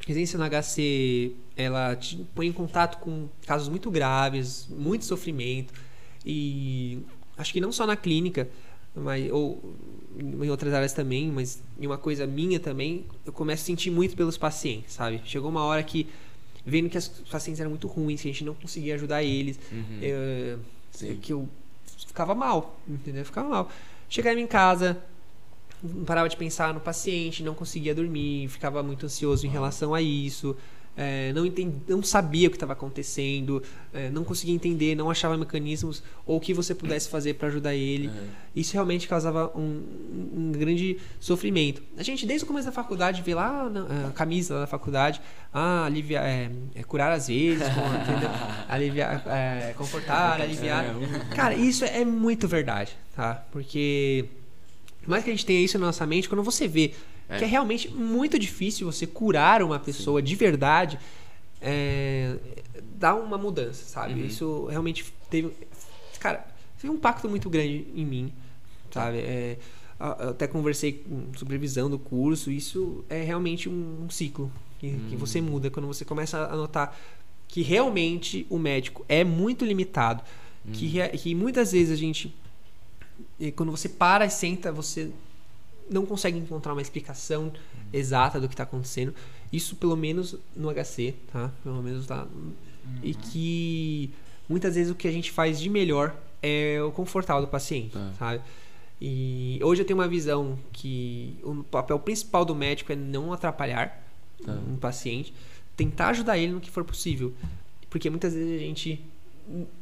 [0.07, 5.71] residência no HC, ela te põe em contato com casos muito graves, muito sofrimento
[6.25, 6.99] e
[7.37, 8.49] acho que não só na clínica,
[8.95, 9.75] mas ou
[10.19, 14.15] em outras áreas também, mas em uma coisa minha também, eu começo a sentir muito
[14.15, 15.21] pelos pacientes, sabe?
[15.25, 16.07] Chegou uma hora que
[16.65, 19.59] vendo que os pacientes eram muito ruins, que a gente não conseguia ajudar eles,
[20.01, 20.57] eh,
[20.91, 21.17] Sim.
[21.21, 21.47] que eu
[22.05, 23.21] ficava mal, entendeu?
[23.21, 23.71] Eu ficava mal.
[24.09, 25.01] Chegava em casa,
[25.81, 30.01] não parava de pensar no paciente, não conseguia dormir, ficava muito ansioso em relação a
[30.01, 30.55] isso,
[30.97, 33.63] é, não, entendi, não sabia o que estava acontecendo,
[33.93, 37.73] é, não conseguia entender, não achava mecanismos ou o que você pudesse fazer para ajudar
[37.73, 38.07] ele.
[38.07, 38.13] Uhum.
[38.55, 39.83] Isso realmente causava um,
[40.35, 41.81] um grande sofrimento.
[41.97, 45.21] A gente, desde o começo da faculdade, vê lá na- a camisa da faculdade,
[45.53, 47.71] ah, aliviar, é, é curar às vezes, com-
[48.67, 50.85] aliviar, é, confortar, aliviar.
[51.35, 53.45] Cara, isso é muito verdade, tá?
[53.51, 54.40] Porque por
[55.09, 56.93] mais que a gente tenha isso na nossa mente, quando você vê
[57.29, 57.37] É.
[57.37, 60.99] que é realmente muito difícil você curar uma pessoa de verdade,
[61.61, 62.35] é,
[62.97, 64.13] dá uma mudança, sabe?
[64.19, 64.25] Uhum.
[64.25, 65.51] Isso realmente teve.
[66.19, 66.45] Cara,
[66.79, 68.33] teve um impacto muito grande em mim,
[68.91, 69.17] sabe?
[69.19, 69.57] É,
[69.99, 75.39] até conversei com supervisão do curso, isso é realmente um, um ciclo que, que você
[75.39, 76.97] muda quando você começa a notar
[77.47, 80.23] que realmente o médico é muito limitado,
[80.73, 82.33] que, rea- que muitas vezes a gente
[83.47, 85.09] e quando você para e senta, você
[85.89, 87.51] não consegue encontrar uma explicação
[87.91, 89.13] exata do que está acontecendo.
[89.51, 91.51] Isso pelo menos no HC, tá?
[91.63, 92.27] Pelo menos lá.
[93.03, 94.09] E que
[94.47, 98.13] muitas vezes o que a gente faz de melhor é o confortar do paciente, Tá.
[98.17, 98.41] sabe?
[99.01, 104.01] E hoje eu tenho uma visão que o papel principal do médico é não atrapalhar
[104.45, 104.53] Tá.
[104.53, 105.33] um paciente,
[105.75, 107.33] tentar ajudar ele no que for possível,
[107.89, 109.01] porque muitas vezes a gente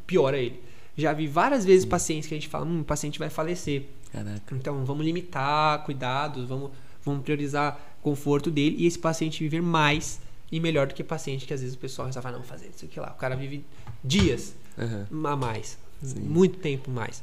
[0.07, 0.59] piora ele.
[0.99, 3.83] Já vi várias vezes pacientes que a gente fala, hum, o paciente vai falecer.
[4.11, 4.55] Caraca.
[4.55, 6.71] Então vamos limitar cuidados, vamos,
[7.05, 10.19] vamos priorizar conforto dele e esse paciente viver mais
[10.51, 12.85] e melhor do que paciente que às vezes o pessoal só vai não fazer isso
[12.85, 13.11] aqui lá.
[13.11, 13.63] O cara vive
[14.03, 15.25] dias Uhum.
[15.27, 16.21] a mais, Sim.
[16.21, 17.21] muito tempo mais.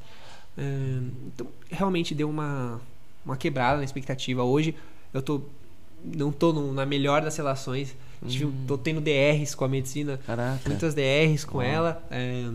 [0.57, 2.81] Ahn, Então realmente deu uma,
[3.25, 4.43] uma quebrada na expectativa.
[4.45, 4.75] Hoje
[5.13, 5.43] eu tô
[6.05, 7.97] não tô no- na melhor das relações.
[8.29, 8.65] Tive, Hum.
[8.67, 10.61] tô tendo DRs com a medicina Caraca.
[10.69, 11.67] muitas DRs com Uau.
[11.67, 12.07] ela.
[12.11, 12.49] é,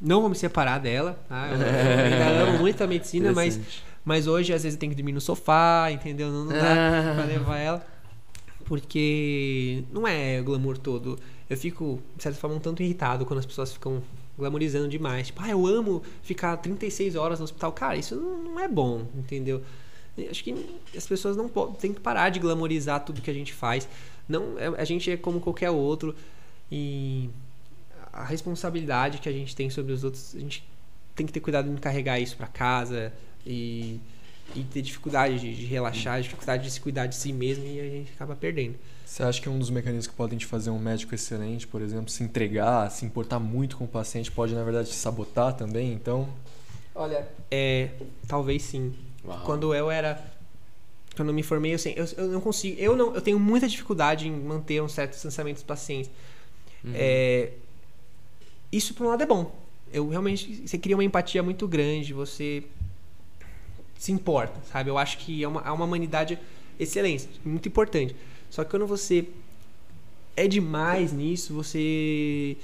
[0.00, 1.48] não vou me separar dela, tá?
[1.48, 3.58] Eu, ainda amo muito a medicina, mas,
[4.04, 6.30] mas hoje às vezes eu tenho que dormir no sofá, entendeu?
[6.30, 7.14] Não, não dá Ah.
[7.14, 7.86] pra levar ela.
[8.66, 11.18] Porque não é o glamour todo.
[11.48, 14.02] Eu fico, de certa forma, um tanto irritado quando as pessoas ficam
[14.36, 15.28] glamorizando demais.
[15.28, 17.72] Tipo, ah, eu amo ficar 36 horas no hospital.
[17.72, 19.62] Cara, isso não é bom, entendeu?
[20.18, 20.54] Eu Acho que
[20.96, 23.88] as pessoas não podem, tem que parar de glamorizar tudo que a gente faz.
[24.28, 26.14] Não, é- a gente é como qualquer outro
[26.72, 27.30] e
[28.16, 30.66] a responsabilidade que a gente tem sobre os outros, a gente
[31.14, 33.12] tem que ter cuidado em carregar isso para casa
[33.44, 34.00] e,
[34.54, 37.84] e ter dificuldade de, de relaxar, dificuldade de se cuidar de si mesmo e a
[37.84, 38.76] gente acaba perdendo.
[39.04, 42.08] Você acha que um dos mecanismos que podem te fazer um médico excelente, por exemplo,
[42.08, 45.92] se entregar, se importar muito com o paciente, pode na verdade te sabotar também?
[45.92, 46.28] Então,
[46.94, 47.90] Olha, é,
[48.26, 48.94] talvez sim.
[49.24, 49.40] Uau.
[49.44, 50.24] Quando eu era
[51.14, 53.66] quando eu me formei, eu, sei, eu, eu não consigo, eu não, eu tenho muita
[53.66, 56.10] dificuldade em manter um certo distanciamento dos pacientes.
[56.84, 56.92] Uhum.
[56.94, 57.52] É,
[58.76, 59.54] isso por um lado é bom.
[59.92, 62.64] Eu realmente você cria uma empatia muito grande, você
[63.98, 64.90] se importa, sabe?
[64.90, 66.38] Eu acho que é uma, é uma humanidade
[66.78, 68.14] excelente, muito importante.
[68.50, 69.26] Só que quando você
[70.36, 72.56] é demais nisso, você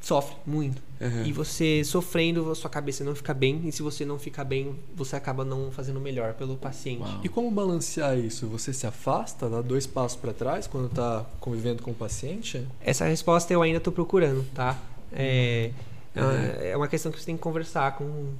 [0.00, 0.82] sofre muito.
[1.00, 1.26] Uhum.
[1.26, 3.62] E você sofrendo, sua cabeça não fica bem.
[3.64, 7.02] E se você não fica bem, você acaba não fazendo melhor pelo paciente.
[7.02, 7.20] Uau.
[7.22, 8.46] e como balancear isso?
[8.46, 12.66] Você se afasta, dá dois passos para trás quando está convivendo com o paciente?
[12.80, 14.78] Essa resposta eu ainda estou procurando, tá?
[15.16, 15.70] É,
[16.16, 16.70] Uhum.
[16.70, 18.32] é uma questão que você tem que conversar com,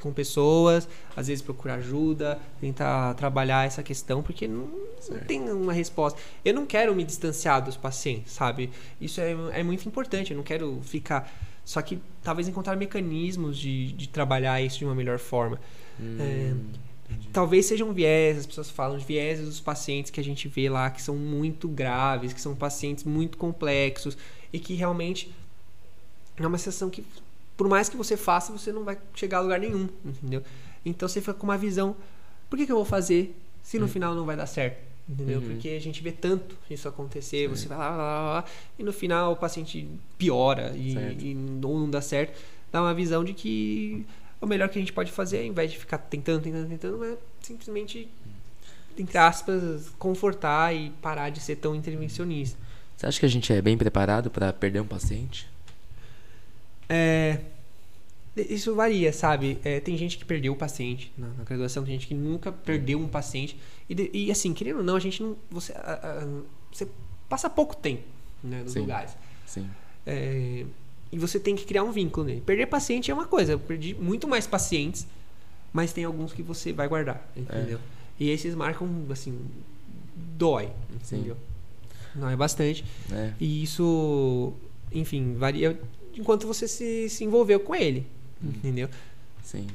[0.00, 4.68] com pessoas, às vezes procurar ajuda, tentar trabalhar essa questão, porque não,
[5.10, 6.18] não tem uma resposta.
[6.44, 8.70] Eu não quero me distanciar dos pacientes, sabe?
[9.00, 11.30] Isso é, é muito importante, eu não quero ficar.
[11.64, 15.60] Só que talvez encontrar mecanismos de, de trabalhar isso de uma melhor forma.
[16.00, 16.16] Hum.
[16.20, 16.54] É,
[17.32, 20.88] talvez sejam viés, as pessoas falam de viéses dos pacientes que a gente vê lá
[20.88, 24.16] que são muito graves, que são pacientes muito complexos
[24.52, 25.30] e que realmente
[26.46, 27.04] é uma sensação que
[27.56, 30.42] por mais que você faça, você não vai chegar a lugar nenhum, entendeu?
[30.84, 31.96] Então você fica com uma visão,
[32.48, 33.88] por que, que eu vou fazer se no Hum.
[33.88, 34.86] final não vai dar certo?
[35.08, 35.40] Entendeu?
[35.40, 35.48] Uhum.
[35.48, 38.44] Porque a gente vê tanto isso acontecer, você vai lá, lá, lá, lá,
[38.78, 42.38] e no final o paciente piora e, e não, não dá certo.
[42.70, 44.04] Dá uma visão de que
[44.40, 47.16] o melhor que a gente pode fazer, ao invés de ficar tentando, tentando, tentando, é
[47.40, 48.06] simplesmente,
[48.98, 52.58] entre aspas, confortar e parar de ser tão intervencionista.
[52.96, 55.48] Você acha que a gente é bem preparado pra perder um paciente?
[56.88, 57.40] É,
[58.36, 59.58] isso varia, sabe?
[59.64, 62.98] É, tem gente que perdeu o paciente na, na graduação, tem gente que nunca perdeu
[62.98, 63.58] um paciente.
[63.90, 65.36] E, e, assim, querendo ou não, a gente não.
[65.50, 66.86] Você, a- a- você
[67.28, 68.02] passa pouco tempo
[68.42, 68.80] né, nos Sim.
[68.80, 69.16] lugares.
[69.46, 69.68] Sim.
[70.06, 70.64] É,
[71.10, 72.40] e você tem que criar um vínculo nele.
[72.40, 75.06] Perder paciente é uma coisa, eu perdi muito mais pacientes,
[75.72, 77.78] mas tem alguns que você vai guardar, entendeu?
[78.20, 79.38] E esses marcam, assim,
[80.36, 80.70] dói,
[81.02, 81.16] Sim.
[81.18, 81.36] entendeu?
[82.14, 82.84] Dói bastante.
[83.12, 83.32] É.
[83.40, 84.52] E isso,
[84.92, 85.78] enfim, varia
[86.18, 88.06] enquanto você se, se envolveu com ele,
[88.42, 88.88] entendeu?
[89.42, 89.66] Sim.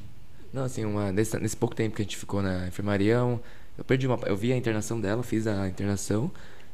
[0.54, 3.40] Não, assim, uma, nesse, nesse pouco tempo que a gente ficou na enfermaria, um-
[3.78, 4.20] eu perdi uma.
[4.26, 6.30] Eu vi a internação dela, fiz a internação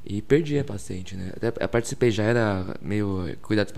[0.05, 1.31] e perdi a paciente, né?
[1.35, 3.73] Até eu participei, já era meio cuidados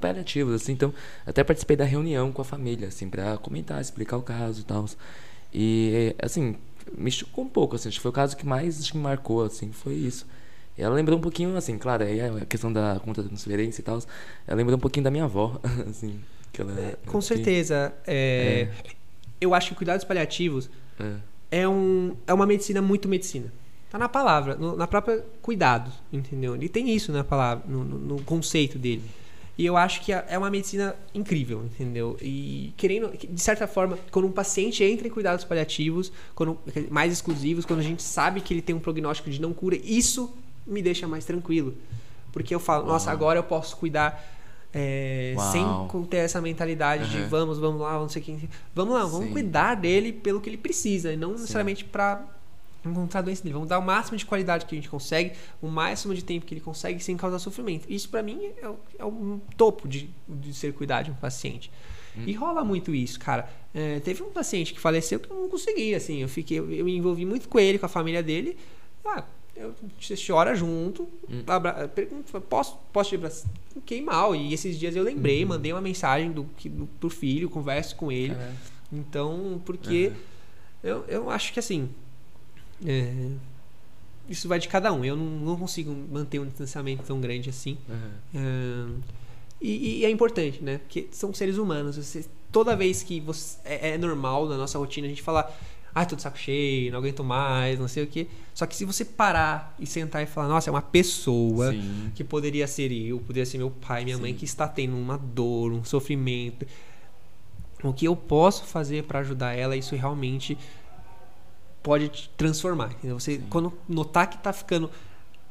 [0.00, 0.92] paliativos, assim, então
[1.24, 4.84] até participei da reunião com a família, assim, pra comentar, explicar o caso e tal.
[5.52, 6.56] E, assim,
[6.96, 9.70] me chocou um pouco, assim, acho que foi o caso que mais me marcou, assim,
[9.72, 10.26] foi isso.
[10.76, 13.98] Ela lembrou um pouquinho, assim, claro, aí a questão da conta de transferência e tal,
[14.46, 16.18] ela lembrou um pouquinho da minha avó, assim,
[16.52, 16.72] que ela...
[17.06, 17.92] Com que- certeza.
[18.06, 18.68] é,
[19.40, 20.68] Eu acho que cuidados paliativos
[20.98, 21.60] é.
[21.62, 23.52] é, um, é uma medicina muito medicina.
[23.90, 26.56] Tá na palavra, no- na própria cuidado, entendeu?
[26.56, 29.04] Ele tem isso na palavra, no, no- no conceito dele.
[29.56, 32.16] E eu acho que é é uma medicina incrível, entendeu?
[32.20, 36.58] E querendo, de certa forma, quando um paciente entra em cuidados paliativos, quando
[36.90, 40.34] mais exclusivos, quando a gente sabe que ele tem um prognóstico de não cura, isso
[40.66, 41.74] me deixa mais tranquilo.
[42.32, 43.16] Porque eu falo, nossa, Uau.
[43.16, 44.22] agora eu posso cuidar
[44.72, 45.64] é, sem
[46.08, 47.28] ter essa mentalidade de Aham.
[47.28, 48.48] vamos, vamos lá, não sei quem.
[48.74, 49.32] Vamos lá, vamos Sim.
[49.32, 52.24] cuidar dele pelo que ele precisa, e não necessariamente para
[52.84, 53.54] encontrar a doença dele.
[53.54, 56.54] Vamos dar o máximo de qualidade que a gente consegue, o máximo de tempo que
[56.54, 57.86] ele consegue sem causar sofrimento.
[57.88, 61.70] Isso para mim é o, é o topo de, de ser cuidar de um paciente.
[62.16, 63.48] E rola muito isso, cara.
[63.74, 66.22] É, teve um paciente que faleceu que eu não consegui, assim.
[66.22, 68.56] Eu fiquei, eu, eu me envolvi muito com ele, com a família dele.
[69.04, 69.24] Ah,
[69.56, 71.42] eu, você chora junto, Hum.
[71.46, 73.50] abra, pergunta, posso, posso te abraçar?
[73.72, 74.34] Fiquei mal.
[74.34, 75.48] E esses dias eu lembrei, Uhum.
[75.50, 78.34] mandei uma mensagem do, do, pro filho, converso com ele.
[78.34, 78.54] Caraca.
[78.92, 80.16] Então, porque Aham.
[80.82, 81.88] eu, eu acho que assim.
[82.84, 83.30] é,
[84.28, 85.04] isso vai de cada um.
[85.04, 87.76] Eu não, não consigo manter um distanciamento tão grande assim.
[87.88, 88.10] Aham.
[88.34, 89.14] É,
[89.60, 90.78] e, e é importante, né?
[90.78, 91.96] Porque são seres humanos.
[91.96, 93.58] Você, toda vez que você.
[93.64, 95.52] É, é normal na nossa rotina a gente falar.
[95.94, 98.26] Ai, tô de saco cheio, não aguento mais, não sei o quê.
[98.52, 102.10] Só que se você parar e sentar e falar, nossa, é uma pessoa Sim.
[102.14, 104.38] que poderia ser eu, poderia ser meu pai, minha mãe, Sim.
[104.38, 106.66] que está tendo uma dor, um sofrimento.
[107.82, 110.58] O que eu posso fazer para ajudar ela, isso realmente
[111.82, 112.90] pode te transformar.
[112.92, 113.18] Entendeu?
[113.20, 113.44] Você, Sim.
[113.48, 114.90] quando notar que tá ficando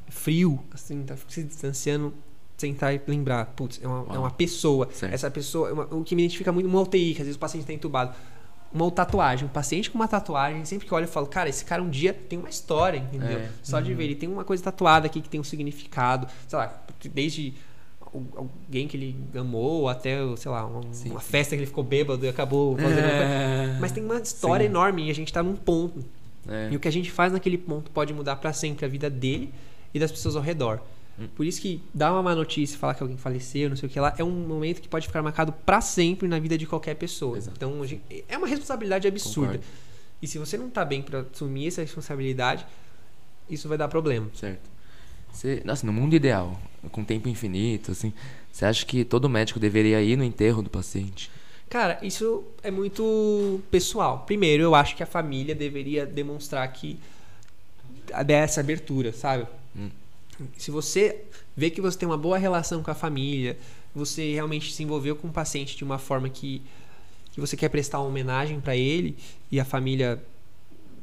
[0.09, 2.13] frio, assim, tá se distanciando,
[2.57, 4.89] sentar e lembrar, putz, é uma, é uma pessoa.
[4.91, 5.13] Certo.
[5.13, 7.39] Essa pessoa, é uma- o que me identifica muito uma UTI, que às vezes o
[7.39, 8.13] paciente está entubado.
[8.73, 11.81] Uma tatuagem, um paciente com uma tatuagem, sempre que olha eu falo, cara, esse cara
[11.83, 13.39] um dia tem uma história, entendeu?
[13.39, 13.49] É.
[13.61, 16.83] Só de ver, ele tem uma coisa tatuada aqui que tem um significado, sei lá,
[17.13, 17.53] desde
[18.01, 22.25] al- alguém que ele amou até, sei lá, uma, uma festa que ele ficou bêbado
[22.25, 23.23] e acabou fazendo uma coisa.
[23.23, 23.77] É.
[23.79, 24.71] Mas tem uma história Sim.
[24.71, 26.03] enorme e a gente tá num ponto.
[26.49, 26.69] É.
[26.71, 29.53] E o que a gente faz naquele ponto pode mudar para sempre a vida dele
[29.93, 30.79] e das pessoas ao redor.
[31.35, 33.99] Por isso que dar uma má notícia, falar que alguém faleceu, não sei o que
[33.99, 37.37] lá, é um momento que pode ficar marcado para sempre na vida de qualquer pessoa.
[37.37, 37.55] Exato.
[37.55, 37.81] Então,
[38.27, 39.59] é uma responsabilidade absurda.
[39.59, 39.65] Concordo.
[40.21, 42.65] E se você não tá bem para assumir essa responsabilidade,
[43.49, 44.29] isso vai dar problema.
[44.33, 44.71] Certo.
[45.31, 46.59] Você, nossa, no mundo ideal,
[46.91, 48.13] com tempo infinito, assim,
[48.51, 51.29] você acha que todo médico deveria ir no enterro do paciente?
[51.69, 54.23] Cara, isso é muito pessoal.
[54.25, 56.99] Primeiro, eu acho que a família deveria demonstrar que
[58.07, 59.47] dá essa abertura, sabe?
[59.75, 59.89] Hum.
[60.57, 61.25] Se você
[61.55, 63.57] vê que você tem uma boa relação com a família,
[63.93, 66.61] você realmente se envolveu com o paciente de uma forma que,
[67.31, 69.15] que você quer prestar uma homenagem para ele
[69.51, 70.23] e a família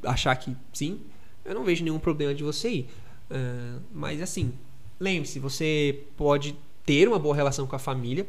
[0.02, 1.00] achar que sim,
[1.44, 2.88] eu não vejo nenhum problema de você ir.
[3.30, 4.52] Ah, mas assim,
[4.98, 8.26] lembre-se, você pode ter uma boa relação com a família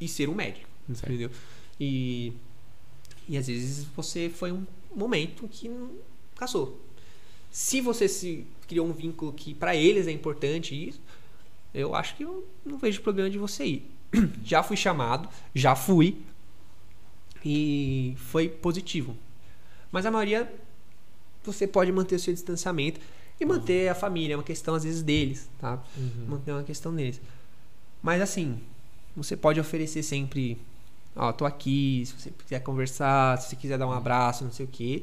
[0.00, 1.06] e ser um médico, Certo.
[1.06, 1.30] entendeu?
[1.80, 2.32] E,
[3.28, 5.90] e às vezes você foi um momento que não
[6.36, 6.80] casou.
[7.50, 11.00] Se você se criou um vínculo que para eles é importante isso,
[11.74, 13.90] eu acho que eu não vejo problema de você ir.
[14.44, 16.16] Já fui chamado, já fui
[17.44, 19.16] e foi positivo.
[19.90, 20.50] Mas a maioria
[21.44, 23.00] você pode manter o seu distanciamento
[23.40, 24.34] e manter a família.
[24.34, 25.82] É uma questão, às vezes, deles, tá?
[26.26, 27.20] Manter uma questão deles.
[28.02, 28.60] Mas, assim,
[29.16, 30.58] você pode oferecer sempre...
[31.14, 34.66] Ó, tô aqui, se você quiser conversar, se você quiser dar um abraço, não sei
[34.66, 35.02] o quê.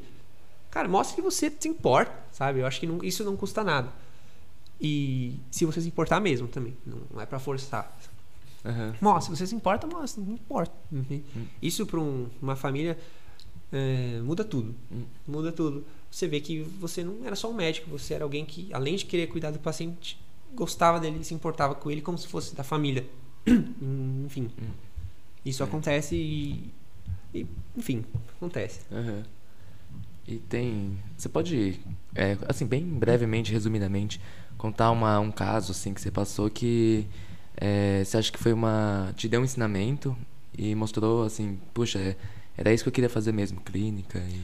[0.74, 2.58] Cara, mostre que você se importa, sabe?
[2.58, 3.92] Eu acho que não- isso não custa nada.
[4.80, 7.96] E se você se importar mesmo também, não, é pra forçar.
[8.64, 8.92] Aham.
[9.00, 10.74] Mostra, se você se importa, mostra, não importa.
[10.90, 11.22] entende?
[11.62, 12.98] Isso para uma família
[13.72, 14.74] é, muda tudo.
[14.90, 15.04] Hum.
[15.28, 15.84] Muda tudo.
[16.10, 19.04] Você vê que você não era só um médico, você era alguém que, além de
[19.04, 20.18] querer cuidar do paciente,
[20.54, 23.06] gostava dele e se importava com ele como se fosse da família.
[24.26, 24.50] enfim.
[25.44, 26.72] Isso acontece e,
[27.32, 27.46] e,
[27.76, 28.04] Enfim,
[28.36, 28.80] acontece.
[28.90, 29.22] Aham.
[30.26, 30.98] E tem.
[31.16, 31.80] Você pode,
[32.14, 34.20] é, assim, bem brevemente, resumidamente,
[34.56, 37.06] contar uma, um caso assim que você passou que
[37.56, 39.12] é, você acha que foi uma.
[39.16, 40.16] te deu um ensinamento
[40.56, 42.16] e mostrou assim, puxa, é,
[42.56, 44.40] era isso que eu queria fazer mesmo, clínica e.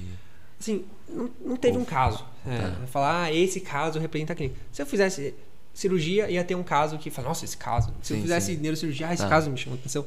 [0.60, 2.24] Assim, não, não teve um caso.
[2.46, 2.86] É, Tá.
[2.88, 4.58] Falar, ah, esse caso representa a clínica.
[4.70, 5.34] Se eu fizesse
[5.72, 7.94] cirurgia, ia ter um caso que fala, nossa, esse caso.
[8.02, 8.60] Se eu Sim, fizesse sim.
[8.60, 9.28] neurocirurgia, ah, esse Tá.
[9.30, 10.04] caso me chamou atenção.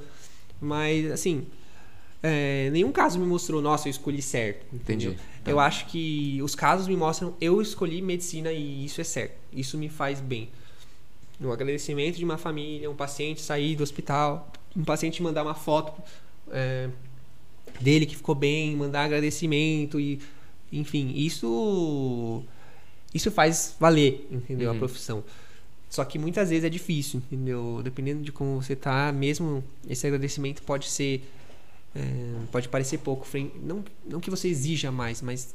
[0.62, 1.48] Mas, assim,
[2.24, 4.66] é, nenhum caso me mostrou, nossa, eu escolhi certo.
[4.74, 5.12] entendeu?
[5.12, 5.28] Entendi.
[5.44, 5.52] Tá.
[5.52, 9.36] Eu acho que os casos me mostram, eu escolhi medicina e isso é certo.
[9.52, 10.50] Isso me faz bem.
[11.40, 16.02] No agradecimento de uma família, um paciente sair do hospital, um paciente mandar uma foto
[16.50, 16.88] é,
[17.82, 20.20] dele que ficou bem, mandar agradecimento e
[20.72, 22.42] enfim, isso
[23.14, 24.70] isso faz valer, entendeu?
[24.70, 24.80] A Uhum.
[24.80, 25.24] profissão.
[25.90, 27.82] Só que muitas vezes é difícil, entendeu?
[27.84, 31.22] Dependendo de como você tá, mesmo esse agradecimento pode ser
[31.96, 33.28] é, pode parecer pouco,
[33.62, 35.54] não não que você exija mais, mas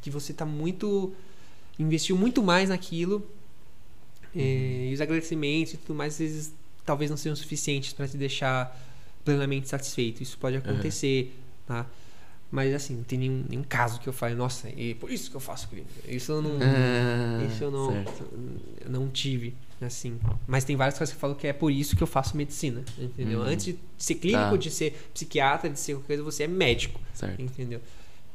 [0.00, 1.12] que você tá muito
[1.78, 3.26] investiu muito mais naquilo
[4.36, 6.52] é, e os agradecimentos e tudo mais às vezes
[6.84, 8.76] talvez não sejam suficientes para te deixar
[9.24, 10.22] plenamente satisfeito.
[10.22, 11.32] Isso pode acontecer,
[11.66, 11.86] tá?
[12.50, 15.36] Mas assim, não tem nenhum, nenhum caso que eu fale, nossa, é por isso que
[15.36, 15.92] eu faço clínica.
[16.08, 18.24] Isso eu não, Ah, isso eu não, certo.
[18.84, 19.54] eu não tive,
[19.84, 20.18] assim.
[20.46, 22.82] Mas tem várias coisas que eu falo que é por isso que eu faço medicina,
[22.98, 23.40] entendeu?
[23.40, 23.46] Uhum.
[23.46, 24.56] Antes de ser clínico, Tá.
[24.56, 27.40] de ser psiquiatra, de ser qualquer coisa, você é médico, Certo.
[27.40, 27.80] entendeu?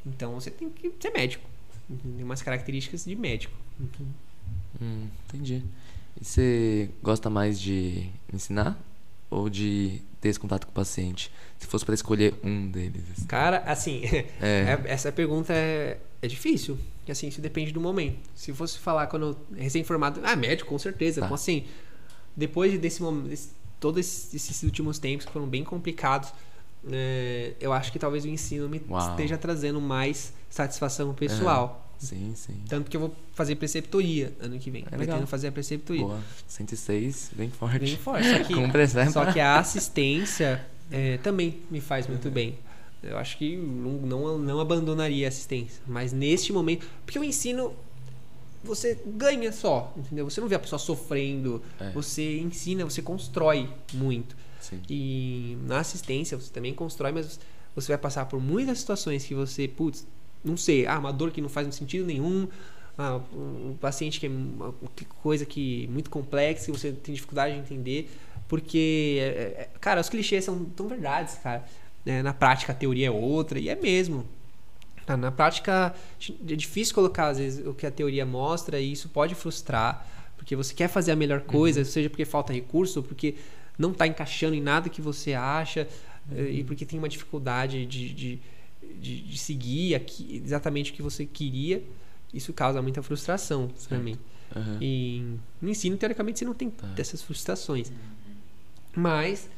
[0.06, 1.44] Então você tem que ser médico.
[1.88, 3.54] Tem umas características de médico.
[4.82, 5.64] Hum, entendi.
[6.20, 8.78] E você gosta mais de ensinar
[9.30, 11.32] ou de ter esse contato com o paciente?
[11.60, 13.04] Se fosse para escolher um deles.
[13.12, 13.26] assim.
[13.26, 14.02] Cara, assim,
[14.42, 14.80] É.
[14.80, 16.78] é- essa pergunta é, é difícil.
[17.08, 18.18] E assim, isso depende do momento.
[18.34, 21.22] Se fosse falar quando eu- recém-formado, ah, médico, com certeza.
[21.22, 21.28] Tá.
[21.28, 21.66] Então, assim,
[22.36, 23.50] depois desse momento, desse-
[23.80, 26.30] todos esses, esses últimos tempos que foram bem complicados,
[26.92, 29.12] é, eu acho que talvez o ensino me Uau.
[29.12, 31.82] esteja trazendo mais satisfação pessoal.
[31.98, 32.54] Sim, sim.
[32.68, 34.82] Tanto que eu vou fazer preceptoria ano que vem.
[34.82, 34.98] É legal.
[35.16, 36.04] Pretendo fazer a preceptoria.
[36.04, 36.20] Boa.
[36.48, 37.80] 106, bem forte.
[37.80, 38.28] Bem forte.
[38.28, 38.54] Só que,
[39.12, 42.58] só que a assistência é, também me faz muito bem.
[43.06, 45.82] Eu acho que não, não, abandonaria a assistência.
[45.88, 46.88] Mas neste momento.
[47.06, 47.74] Porque o ensino.
[48.64, 50.28] Você ganha só, entendeu?
[50.28, 51.62] Você não vê a pessoa sofrendo.
[51.80, 51.92] É.
[51.92, 54.36] Você ensina, você constrói muito.
[54.60, 54.82] Sim.
[54.90, 57.40] E na assistência você também constrói, mas
[57.76, 60.08] você vai passar por muitas situações que você, putz,
[60.44, 62.48] não sei, ah, uma dor que não faz sentido nenhum,
[62.98, 64.74] ah, um paciente que é uma
[65.22, 68.10] coisa que muito complexa, que você tem dificuldade de entender,
[68.48, 71.66] porque, é, é, cara, os clichês são tão verdades, cara.
[72.06, 72.22] Né?
[72.22, 74.26] na prática a teoria é outra, e é mesmo.
[75.06, 75.94] Tá, Na prática
[76.50, 80.06] é difícil colocar, às vezes, o que a teoria mostra, e isso pode frustrar,
[80.38, 83.36] porque você quer fazer a melhor coisa, seja porque falta recurso, ou porque
[83.78, 85.88] não está encaixando em nada que você acha,
[86.32, 88.40] eh, e porque tem uma dificuldade de, de,
[89.00, 91.84] de, de seguir aqui, exatamente o que você queria,
[92.34, 94.18] isso causa muita frustração para mim.
[94.56, 94.78] Aham.
[94.82, 95.24] E
[95.62, 96.88] no ensino, teoricamente, você não tem Tá.
[96.88, 97.92] dessas frustrações.
[98.96, 99.50] Mas,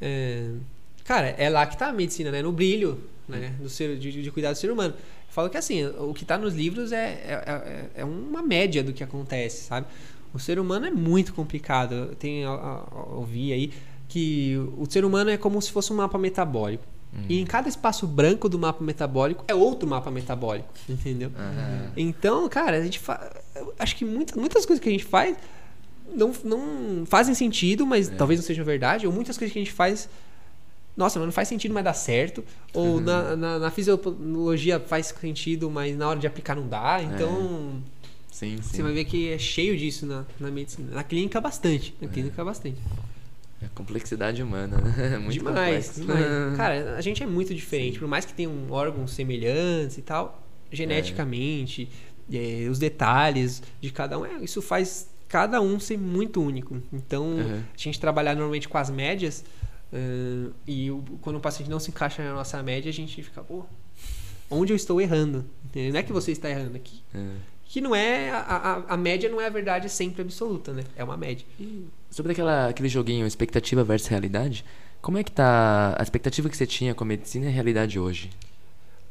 [0.00, 0.50] é,
[1.04, 2.42] cara, é lá que tá a medicina, né?
[2.42, 2.98] No brilho
[3.28, 3.54] né?
[3.60, 4.94] do ser, de, de cuidar do ser humano.
[4.94, 7.42] Eu falo que assim, o que tá nos livros é, é,
[7.96, 9.86] é- é uma média do que acontece, sabe?
[10.34, 11.94] O ser humano é muito complicado.
[11.94, 13.72] Eu tenho, a- a- ouvi aí
[14.08, 16.84] que o ser humano é como se fosse um mapa metabólico.
[17.28, 21.30] E em cada espaço branco do mapa metabólico é outro mapa metabólico, entendeu?
[21.36, 21.92] Aham.
[21.94, 23.30] Então, cara, a gente fa...
[23.78, 25.36] acho que muita, muitas coisas que a gente faz
[26.14, 28.14] não, não fazem sentido, mas É.
[28.14, 30.08] talvez não sejam verdade, ou muitas coisas que a gente faz.
[30.96, 32.44] Nossa, mas não faz sentido, mas dá certo.
[32.74, 33.00] Ou Uhum.
[33.00, 37.00] na, na, na fisiologia faz sentido, mas na hora de aplicar não dá.
[37.00, 37.04] É.
[37.04, 37.82] Então,
[38.30, 38.62] Sim, sim.
[38.62, 40.90] você vai ver que é cheio disso na, na medicina.
[40.94, 41.94] Na clínica, bastante.
[42.00, 42.10] Na É.
[42.10, 42.76] clínica, bastante.
[43.62, 45.16] É complexidade humana, né?
[45.22, 46.26] Muito demais, demais.
[46.58, 47.98] Cara, a gente é muito diferente.
[47.98, 51.88] Por mais que tenham órgãos semelhantes e tal, geneticamente,
[52.32, 56.82] eh, os detalhes de cada um, é, isso faz cada um ser muito único.
[56.92, 57.60] Então, Uhum.
[57.60, 59.44] a gente trabalhar normalmente com as médias,
[59.92, 63.42] eh, e o- quando o paciente não se encaixa na nossa média, a gente fica,
[63.42, 63.64] pô.
[64.50, 65.44] onde eu estou errando.
[65.74, 67.00] Não é que você está errando aqui.
[67.14, 67.26] É.
[67.64, 68.28] Que não é.
[68.30, 68.38] A,
[68.88, 70.84] a, a média não é a verdade sempre absoluta, né?
[70.94, 71.46] É uma média.
[71.58, 74.62] E sobre aquela, aquele joguinho expectativa versus realidade,
[75.00, 77.98] como é que tá a expectativa que você tinha com a medicina e a realidade
[77.98, 78.28] hoje?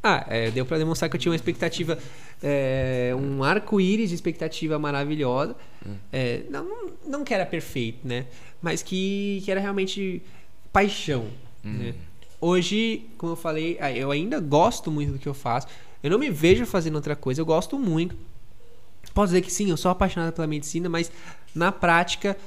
[0.03, 1.97] Ah, é, deu pra demonstrar que eu tinha uma expectativa,
[2.41, 5.55] é, um arco-íris de expectativa maravilhosa.
[6.13, 8.25] É, não, não, não que era perfeito, né?
[8.61, 10.21] Mas que, que era realmente
[10.71, 11.27] paixão.
[11.63, 11.93] Né?
[12.39, 15.67] Hoje, como eu falei, ah, eu ainda gosto muito do que eu faço.
[16.01, 18.15] Eu não me vejo fazendo outra coisa, eu gosto muito.
[19.13, 21.11] Posso dizer que sim, eu sou apaixonado pela medicina, mas
[21.53, 22.37] na prática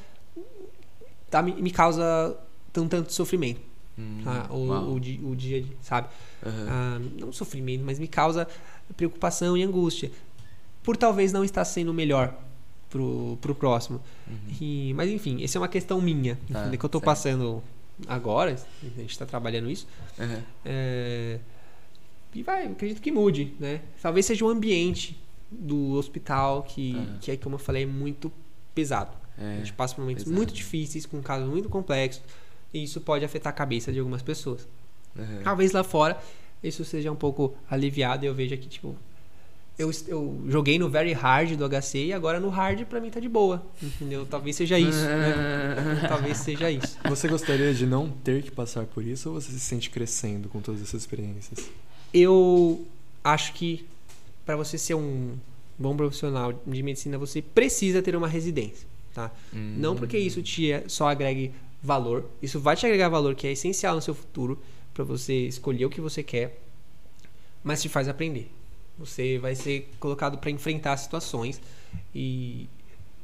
[1.31, 2.37] tá, me, me causa
[2.77, 3.61] um tanto de sofrimento.
[4.25, 4.49] tá?
[4.51, 6.09] o, o, o dia, sabe?
[6.45, 6.67] Aham.
[6.69, 8.49] Ah, não sofrimento, mas me causa
[8.97, 10.11] preocupação e angústia.
[10.83, 12.35] Por talvez não estar sendo o melhor
[12.91, 14.01] pro, pro próximo.
[14.61, 17.05] E- mas enfim, essa é uma questão minha, Tá, que eu tô certo.
[17.05, 17.63] passando
[18.07, 19.87] agora, a gente tá trabalhando isso.
[20.19, 20.43] Aham.
[20.65, 21.39] É,
[22.35, 23.81] e vai, acredito que mude, né?
[24.03, 25.21] Talvez seja o ambiente
[25.51, 27.19] do hospital que, Aham.
[27.21, 28.31] que é, como eu falei, é muito
[28.75, 29.17] pesado.
[29.39, 30.37] É, a gente passa por momentos pesado.
[30.37, 32.23] muito difíceis, com casos muito complexos,
[32.73, 34.67] e isso pode afetar a cabeça de algumas pessoas.
[35.17, 35.43] aham.
[35.45, 36.21] Talvez lá fora
[36.63, 38.97] isso seja um pouco aliviado e eu vejo aqui, tipo.
[39.77, 43.19] Eu, eu joguei no very hard do HC e agora no hard pra mim tá
[43.19, 43.65] de boa.
[43.83, 44.25] Entendeu?
[44.25, 45.05] Talvez seja isso.
[45.05, 46.07] né?
[46.09, 46.97] Talvez seja isso.
[47.09, 50.61] Você gostaria de não ter que passar por isso ou você se sente crescendo com
[50.61, 51.69] todas essas experiências?
[52.13, 52.87] Eu
[53.25, 53.85] acho que
[54.47, 55.33] pra você ser um
[55.77, 58.87] bom profissional de medicina, você precisa ter uma residência.
[59.13, 59.31] Tá?
[59.53, 59.75] Hum.
[59.79, 61.53] Não porque isso te é- só agregue
[61.83, 64.59] valor, isso vai te agregar valor que é essencial no seu futuro
[64.93, 66.61] para você escolher o que você quer,
[67.63, 68.51] mas te faz aprender.
[68.99, 71.61] Você vai ser colocado para enfrentar situações
[72.15, 72.69] e,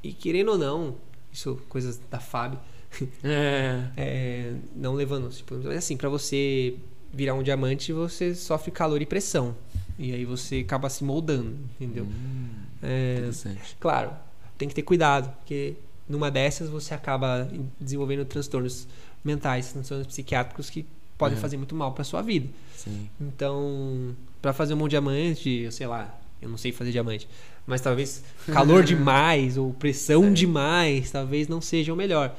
[0.02, 0.96] e querendo ou não,
[1.32, 2.58] isso coisas da FAB,
[3.22, 3.88] É.
[3.96, 6.74] é, não levando, tipo, mas assim, para você
[7.12, 9.54] virar um diamante, você sofre calor e pressão.
[9.98, 12.04] E aí você acaba se moldando, entendeu?
[12.04, 12.48] Hum,
[12.82, 13.76] É, interessante.
[13.78, 14.12] Claro,
[14.58, 15.74] tem que ter cuidado, porque
[16.08, 17.48] numa dessas você acaba
[17.78, 18.88] desenvolvendo transtornos
[19.22, 20.84] mentais, transtornos psiquiátricos que
[21.18, 21.42] podem Uhum.
[21.42, 22.48] fazer muito mal para sua vida.
[22.74, 23.08] Sim.
[23.20, 27.28] Então, para fazer um bom diamante, eu sei lá, eu não sei fazer diamante,
[27.66, 32.34] mas talvez calor demais ou pressão demais, talvez não seja o melhor.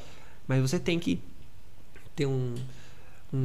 [0.47, 1.20] Mas você tem que
[2.16, 2.56] ter um
[3.34, 3.43] um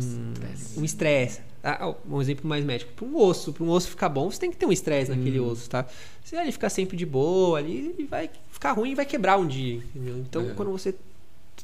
[0.85, 1.41] Estresse.
[1.41, 1.45] um.
[1.63, 4.51] Ah, um exemplo mais médico, para um osso, para um osso ficar bom, você tem
[4.51, 5.49] que ter um estresse naquele Hum.
[5.51, 5.85] osso, tá?
[6.25, 9.47] Se ele ficar sempre de boa ali, ele vai ficar ruim e vai quebrar um
[9.47, 10.17] dia, entendeu?
[10.19, 10.55] Então, É.
[10.55, 10.95] quando você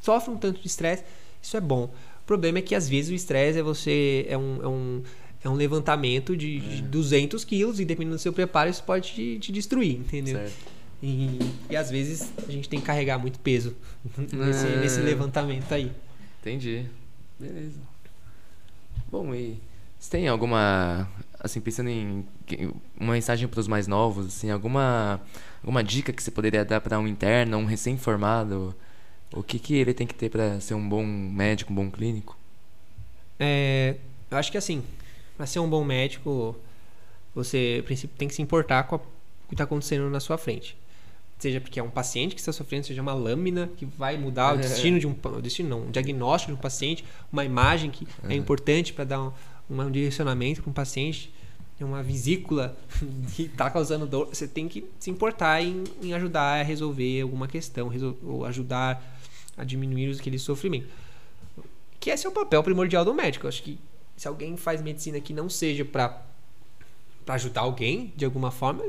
[0.00, 1.04] sofre um tanto de estresse,
[1.40, 1.84] isso é bom.
[1.84, 5.02] O problema é que às vezes o estresse é você é um, é um,
[5.44, 6.60] é um levantamento de, É.
[6.76, 10.36] de 200 quilos e dependendo do seu preparo isso pode te, te destruir, entendeu?
[10.36, 10.72] Certo.
[11.02, 11.38] E,
[11.68, 13.74] e às vezes a gente tem que carregar muito peso
[14.32, 14.76] nesse, É.
[14.80, 15.90] nesse levantamento aí.
[16.40, 16.86] Entendi.
[17.40, 17.80] Beleza.
[19.10, 19.58] Bom, e
[19.98, 22.24] você tem alguma, assim, pensando em
[22.98, 25.20] uma mensagem para os mais novos, assim, alguma
[25.62, 28.74] alguma dica que você poderia dar para um interno, um recém-formado?
[29.32, 32.36] O que que ele tem que ter para ser um bom médico, um bom clínico?
[33.38, 33.96] É,
[34.30, 34.82] eu acho que assim,
[35.36, 36.56] para ser um bom médico,
[37.34, 37.82] você,
[38.18, 40.76] tem que se importar com a- o que está acontecendo na sua frente.
[41.38, 44.56] Seja porque é um paciente que está sofrendo, seja uma lâmina que vai mudar o
[44.68, 48.34] destino de um o destino não, um diagnóstico de um paciente, uma imagem que é
[48.34, 49.32] importante para dar um,
[49.68, 51.32] um direcionamento para um paciente,
[51.80, 52.76] uma vesícula
[53.34, 54.28] que está causando dor.
[54.28, 59.02] Você tem que se importar em, em ajudar a resolver alguma questão, resol- ou ajudar
[59.56, 60.86] a diminuir aquele sofrimento
[61.98, 63.46] que esse é o papel primordial do médico.
[63.46, 63.78] Eu acho que
[64.22, 66.22] se alguém faz medicina que não seja para
[67.26, 68.84] para ajudar alguém de alguma forma,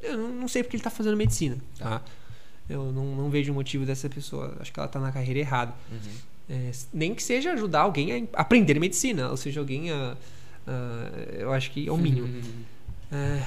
[0.00, 2.00] eu não, sei porque ele está fazendo medicina, tá?
[2.68, 4.56] Eu não, não vejo o motivo dessa pessoa.
[4.60, 5.74] Acho que ela está na carreira errada.
[6.48, 10.16] É, nem que seja ajudar alguém a aprender medicina, ou seja, alguém a,
[10.68, 12.28] a- eu acho que é o mínimo.
[13.10, 13.44] É,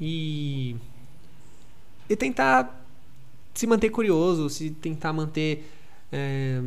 [0.00, 0.76] e
[2.08, 2.86] e tentar
[3.52, 5.68] se manter curioso, se tentar manter
[6.12, 6.62] é,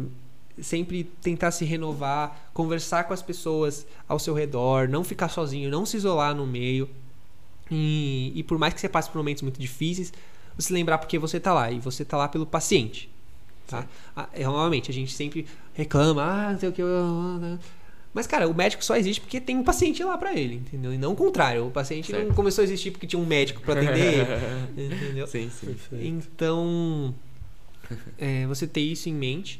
[0.61, 5.85] sempre tentar se renovar, conversar com as pessoas ao seu redor, não ficar sozinho, não
[5.85, 6.89] se isolar no meio.
[7.71, 10.11] E, e por mais que você passe por momentos muito difíceis,
[10.57, 13.09] você lembrar porque você tá lá e você tá lá pelo paciente.
[13.67, 13.85] Tá?
[14.15, 16.81] Ah, é, Normalmente a gente sempre reclama, ah, não sei o que.
[18.11, 20.91] Mas, cara, o médico só existe porque tem um paciente lá pra ele, entendeu?
[20.91, 21.67] E não o contrário.
[21.67, 22.33] O paciente não Certo.
[22.33, 24.13] começou a existir porque tinha um médico pra atender
[24.75, 24.95] ele.
[24.95, 25.27] Entendeu?
[25.27, 25.67] Sim, sim.
[25.67, 26.05] Perfeito.
[26.05, 27.13] Então,
[28.17, 29.59] é, você ter isso em mente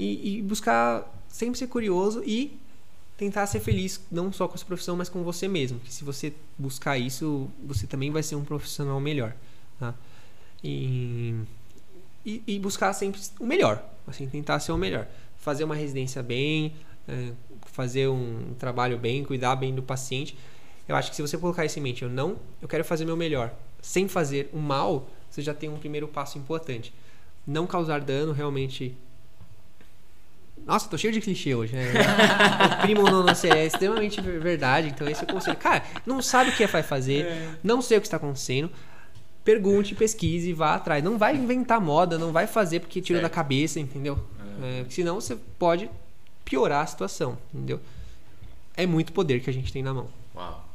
[0.00, 2.58] e, e buscar sempre ser curioso e
[3.18, 5.78] tentar ser feliz, não só com a sua profissão, mas com você mesmo.
[5.80, 9.34] Que se você buscar isso, você também vai ser um profissional melhor.
[9.78, 9.94] Tá?
[10.64, 11.34] E,
[12.24, 15.06] e, e buscar sempre o melhor, assim, tentar ser o melhor.
[15.36, 16.74] Fazer uma residência bem,
[17.06, 17.32] é,
[17.66, 20.34] fazer um trabalho bem, cuidar bem do paciente.
[20.88, 23.18] Eu acho que se você colocar isso em mente, eu não, eu quero fazer meu
[23.18, 26.92] melhor, sem fazer o mal, você já tem um primeiro passo importante.
[27.46, 28.96] Não causar dano realmente
[30.66, 31.92] nossa, tô cheio de clichê hoje, né?
[32.78, 34.88] o primo não, não sei, é extremamente verdade.
[34.88, 35.56] Então, esse é o conselho.
[35.56, 37.54] Cara, não sabe o que vai fazer, é.
[37.62, 38.70] não sei o que está acontecendo.
[39.44, 41.02] Pergunte, pesquise, vá atrás.
[41.02, 44.18] Não vai inventar moda, não vai fazer porque tirou da cabeça, entendeu?
[44.62, 44.80] É.
[44.80, 45.90] É, senão você pode
[46.44, 47.80] piorar a situação, entendeu?
[48.76, 50.08] É muito poder que a gente tem na mão.
[50.34, 50.68] Uau.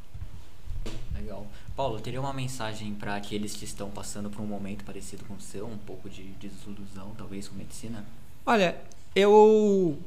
[1.14, 1.46] Legal.
[1.76, 5.40] Paulo, teria uma mensagem para aqueles que estão passando por um momento parecido com o
[5.40, 8.04] seu, um pouco de desilusão, talvez, com medicina?
[8.44, 8.76] Olha,
[9.16, 9.98] eu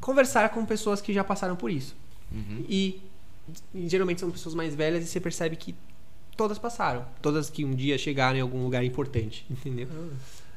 [0.00, 1.94] conversar com pessoas que já passaram por isso.
[2.32, 2.64] Uhum.
[2.68, 3.00] E,
[3.74, 5.74] e, geralmente são pessoas mais velhas e você percebe que
[6.36, 7.04] todas passaram.
[7.20, 9.86] Todas que um dia chegaram em algum lugar importante, entendeu?
[9.88, 10.10] Uhum.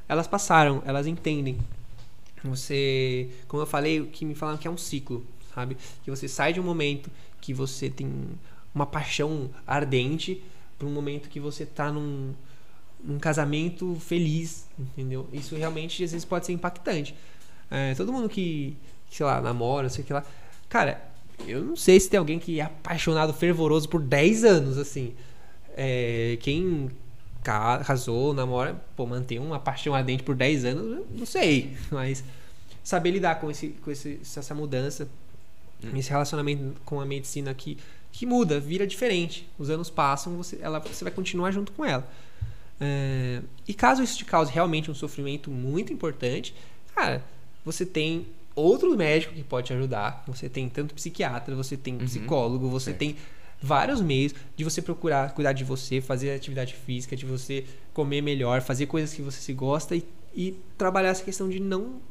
[0.07, 1.57] Elas passaram, elas entendem.
[2.43, 5.77] Você, como eu falei, o que me falaram que é um ciclo, sabe?
[6.03, 8.11] Que você sai de um momento que você tem
[8.73, 10.41] uma paixão ardente
[10.77, 12.33] para um momento que você tá num,
[13.03, 15.27] num casamento feliz, entendeu?
[15.31, 17.15] Isso realmente às vezes pode ser impactante.
[17.73, 18.77] É, todo mundo que,
[19.09, 20.23] sei lá, namora, sei que lá.
[20.69, 21.01] Cara,
[21.47, 25.15] eu não sei se tem alguém que é apaixonado, fervoroso por 10 anos, assim.
[25.75, 26.91] É, quem
[27.43, 31.75] casou, namora, pô, mantém uma paixão ardente por 10 anos, não sei.
[31.89, 32.23] Mas
[32.83, 35.09] saber lidar com, esse, com esse, essa mudança,
[35.83, 35.97] hum.
[35.97, 37.79] esse relacionamento com a medicina que,
[38.11, 39.49] que muda, vira diferente.
[39.57, 42.07] Os anos passam, você, ela, você vai continuar junto com ela.
[42.79, 46.53] É, e caso isso te cause realmente um sofrimento muito importante,
[46.93, 47.23] cara,
[47.65, 48.25] você tem
[48.55, 50.23] outro médico que pode te ajudar.
[50.27, 52.05] Você tem tanto psiquiatra, você tem uhum.
[52.05, 52.99] psicólogo, você certo.
[52.99, 53.15] tem
[53.61, 58.61] vários meios de você procurar cuidar de você, fazer atividade física, de você comer melhor,
[58.61, 62.01] fazer coisas que você se gosta e, e trabalhar essa questão de não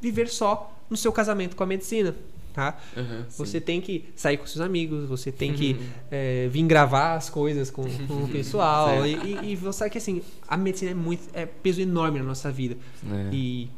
[0.00, 2.14] viver só no seu casamento com a medicina.
[2.52, 2.76] Tá?
[2.96, 5.78] Uhum, você tem que sair com seus amigos, você tem que
[6.10, 9.06] é, vir gravar as coisas com, com o pessoal.
[9.06, 11.22] e, e, e, você sabe que assim, a medicina é muito.
[11.32, 12.76] é peso enorme na nossa vida.
[13.08, 13.30] É.
[13.32, 13.70] E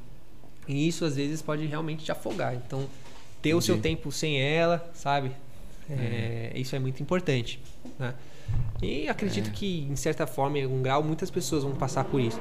[0.71, 2.55] e isso às vezes pode realmente te afogar.
[2.55, 2.87] Então,
[3.43, 3.55] ter Entendi.
[3.55, 5.33] o seu tempo sem ela, sabe?
[5.89, 6.59] É, é.
[6.59, 7.61] Isso é muito importante.
[7.99, 8.15] Né?
[8.83, 9.53] E acredito é.
[9.53, 12.41] que, em certa forma, em algum grau, muitas pessoas vão passar por isso.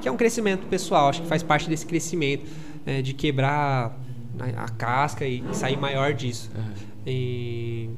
[0.00, 2.44] Que é um crescimento pessoal, acho que faz parte desse crescimento,
[2.84, 3.98] é, de quebrar
[4.38, 6.50] a, a casca e, e, sair maior disso.
[6.54, 6.72] Uhum.
[7.06, 7.90] E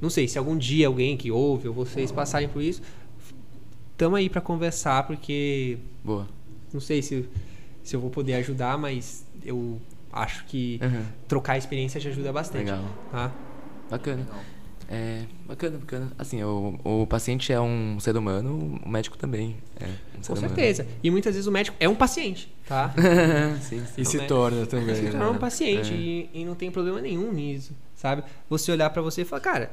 [0.00, 2.82] não sei, se algum dia alguém que ouve ou vocês passarem por isso,
[3.92, 5.78] estamos aí para conversar, porque.
[6.02, 6.28] Boa.
[6.72, 7.26] Não sei se
[7.84, 9.80] se eu vou poder ajudar, mas eu
[10.12, 11.04] acho que uhum.
[11.28, 12.64] trocar experiência já ajuda bastante.
[12.64, 12.84] Legal.
[13.12, 13.32] Tá?
[13.90, 14.22] Bacana.
[14.22, 14.40] Legal.
[14.88, 16.12] É, bacana, bacana.
[16.18, 20.82] Assim, o, o paciente é um ser humano, o médico também é um Com certeza.
[20.82, 20.98] Humano.
[21.02, 22.94] E muitas vezes o médico é um paciente, tá?
[23.62, 24.02] sim, sim.
[24.02, 24.94] E se torna também.
[24.94, 25.30] Se torna né?
[25.30, 25.96] um paciente é.
[25.96, 28.24] e, e, não tem problema nenhum nisso, sabe?
[28.48, 29.70] Você olhar para você e falar, cara,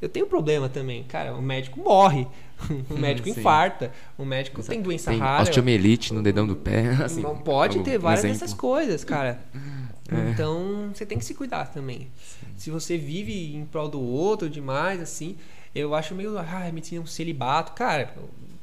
[0.00, 1.04] eu tenho problema também.
[1.04, 2.26] Cara, o médico morre.
[2.90, 3.92] o médico infarta.
[4.16, 4.72] O médico Exato.
[4.72, 5.42] tem doença tem rara.
[5.42, 6.88] Osteomielite no dedão do pé.
[7.04, 8.40] Assim, não pode ter várias exemplo.
[8.40, 9.40] dessas coisas, cara.
[10.12, 10.30] É.
[10.32, 12.10] Então, você tem que se cuidar também.
[12.18, 12.46] Sim.
[12.56, 15.36] Se você vive em prol do outro demais, assim,
[15.72, 16.36] eu acho meio.
[16.36, 17.74] Ah, medicina é um celibato.
[17.74, 18.12] Cara,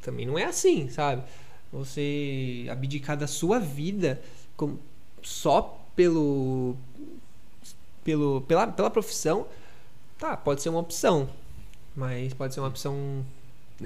[0.01, 1.23] também não é assim, sabe?
[1.72, 4.22] Você abdicar da sua vida
[4.57, 4.76] com,
[5.22, 6.76] só pelo,
[8.03, 9.47] pelo pela, pela profissão
[10.18, 11.30] Tá, pode ser uma opção.
[11.95, 13.26] Mas pode ser uma opção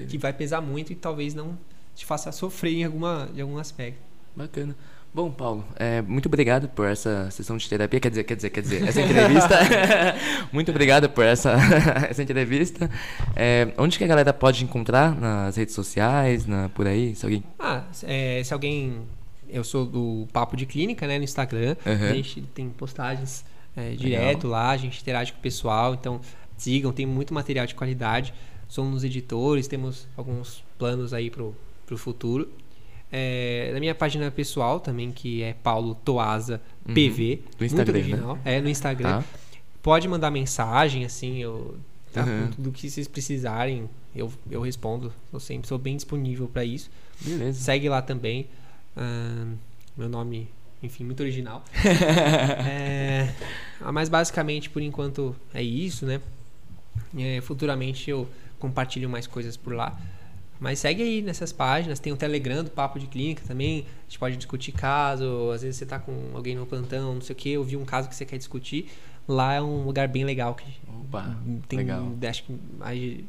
[0.10, 1.58] que vai pesar muito e talvez não
[1.96, 4.00] te faça sofrer em alguma, em algum aspecto.
[4.36, 4.76] Bacana.
[5.14, 8.00] Bom, Paulo, é, muito obrigado por essa sessão de terapia.
[8.00, 9.60] Quer dizer, quer dizer, quer dizer, essa entrevista.
[10.54, 11.54] muito obrigado por essa,
[12.10, 12.90] essa entrevista.
[13.36, 15.14] É, onde que a galera pode encontrar?
[15.20, 17.14] Nas redes sociais, na, por aí?
[17.14, 17.44] Se alguém...
[17.60, 19.02] Ah, é, se alguém.
[19.50, 21.76] Eu sou do Papo de Clínica, né, no Instagram.
[21.86, 22.10] Uhum.
[22.10, 23.44] A gente tem postagens
[23.76, 26.20] é, direto lá, a gente interage com o pessoal, então
[26.58, 28.34] sigam, tem muito material de qualidade.
[28.68, 32.50] Somos editores, temos alguns planos aí pro, pro futuro.
[33.12, 37.42] É, na minha página pessoal também, que é Paulo Toaza PV.
[37.44, 37.52] Uhum.
[37.58, 38.00] Do Instagram, muito né?
[38.00, 38.36] original.
[38.36, 38.42] Né?
[38.46, 39.22] É, no Instagram.
[39.22, 39.26] Tá.
[39.84, 41.76] Pode mandar mensagem, assim, eu.
[42.14, 42.52] Tá, uhum.
[42.56, 45.12] Tudo que vocês precisarem, eu, eu respondo.
[45.34, 46.90] Eu sempre sou bem disponível para isso.
[47.20, 47.60] Beleza.
[47.60, 48.48] Segue lá também.
[48.96, 49.58] Uh,
[49.98, 50.48] meu nome
[50.82, 51.64] enfim, muito original.
[52.68, 53.34] é,
[53.92, 56.20] mas basicamente, por enquanto, é isso, né?
[57.18, 58.28] É, futuramente eu
[58.60, 60.00] compartilho mais coisas por lá.
[60.60, 63.80] Mas segue aí nessas páginas, tem o Telegram do Papo de Clínica também.
[63.80, 67.34] A gente pode discutir caso, às vezes você tá com alguém no plantão, não sei
[67.34, 68.88] o que, eu vi um caso que você quer discutir.
[69.28, 71.36] Lá é um lugar bem legal que Opa,
[71.68, 72.14] tem legal.
[72.30, 73.20] acho que mais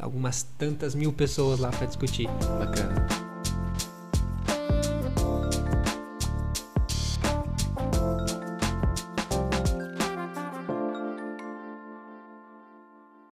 [0.00, 2.26] algumas tantas mil pessoas lá para discutir.
[2.58, 3.35] Bacana.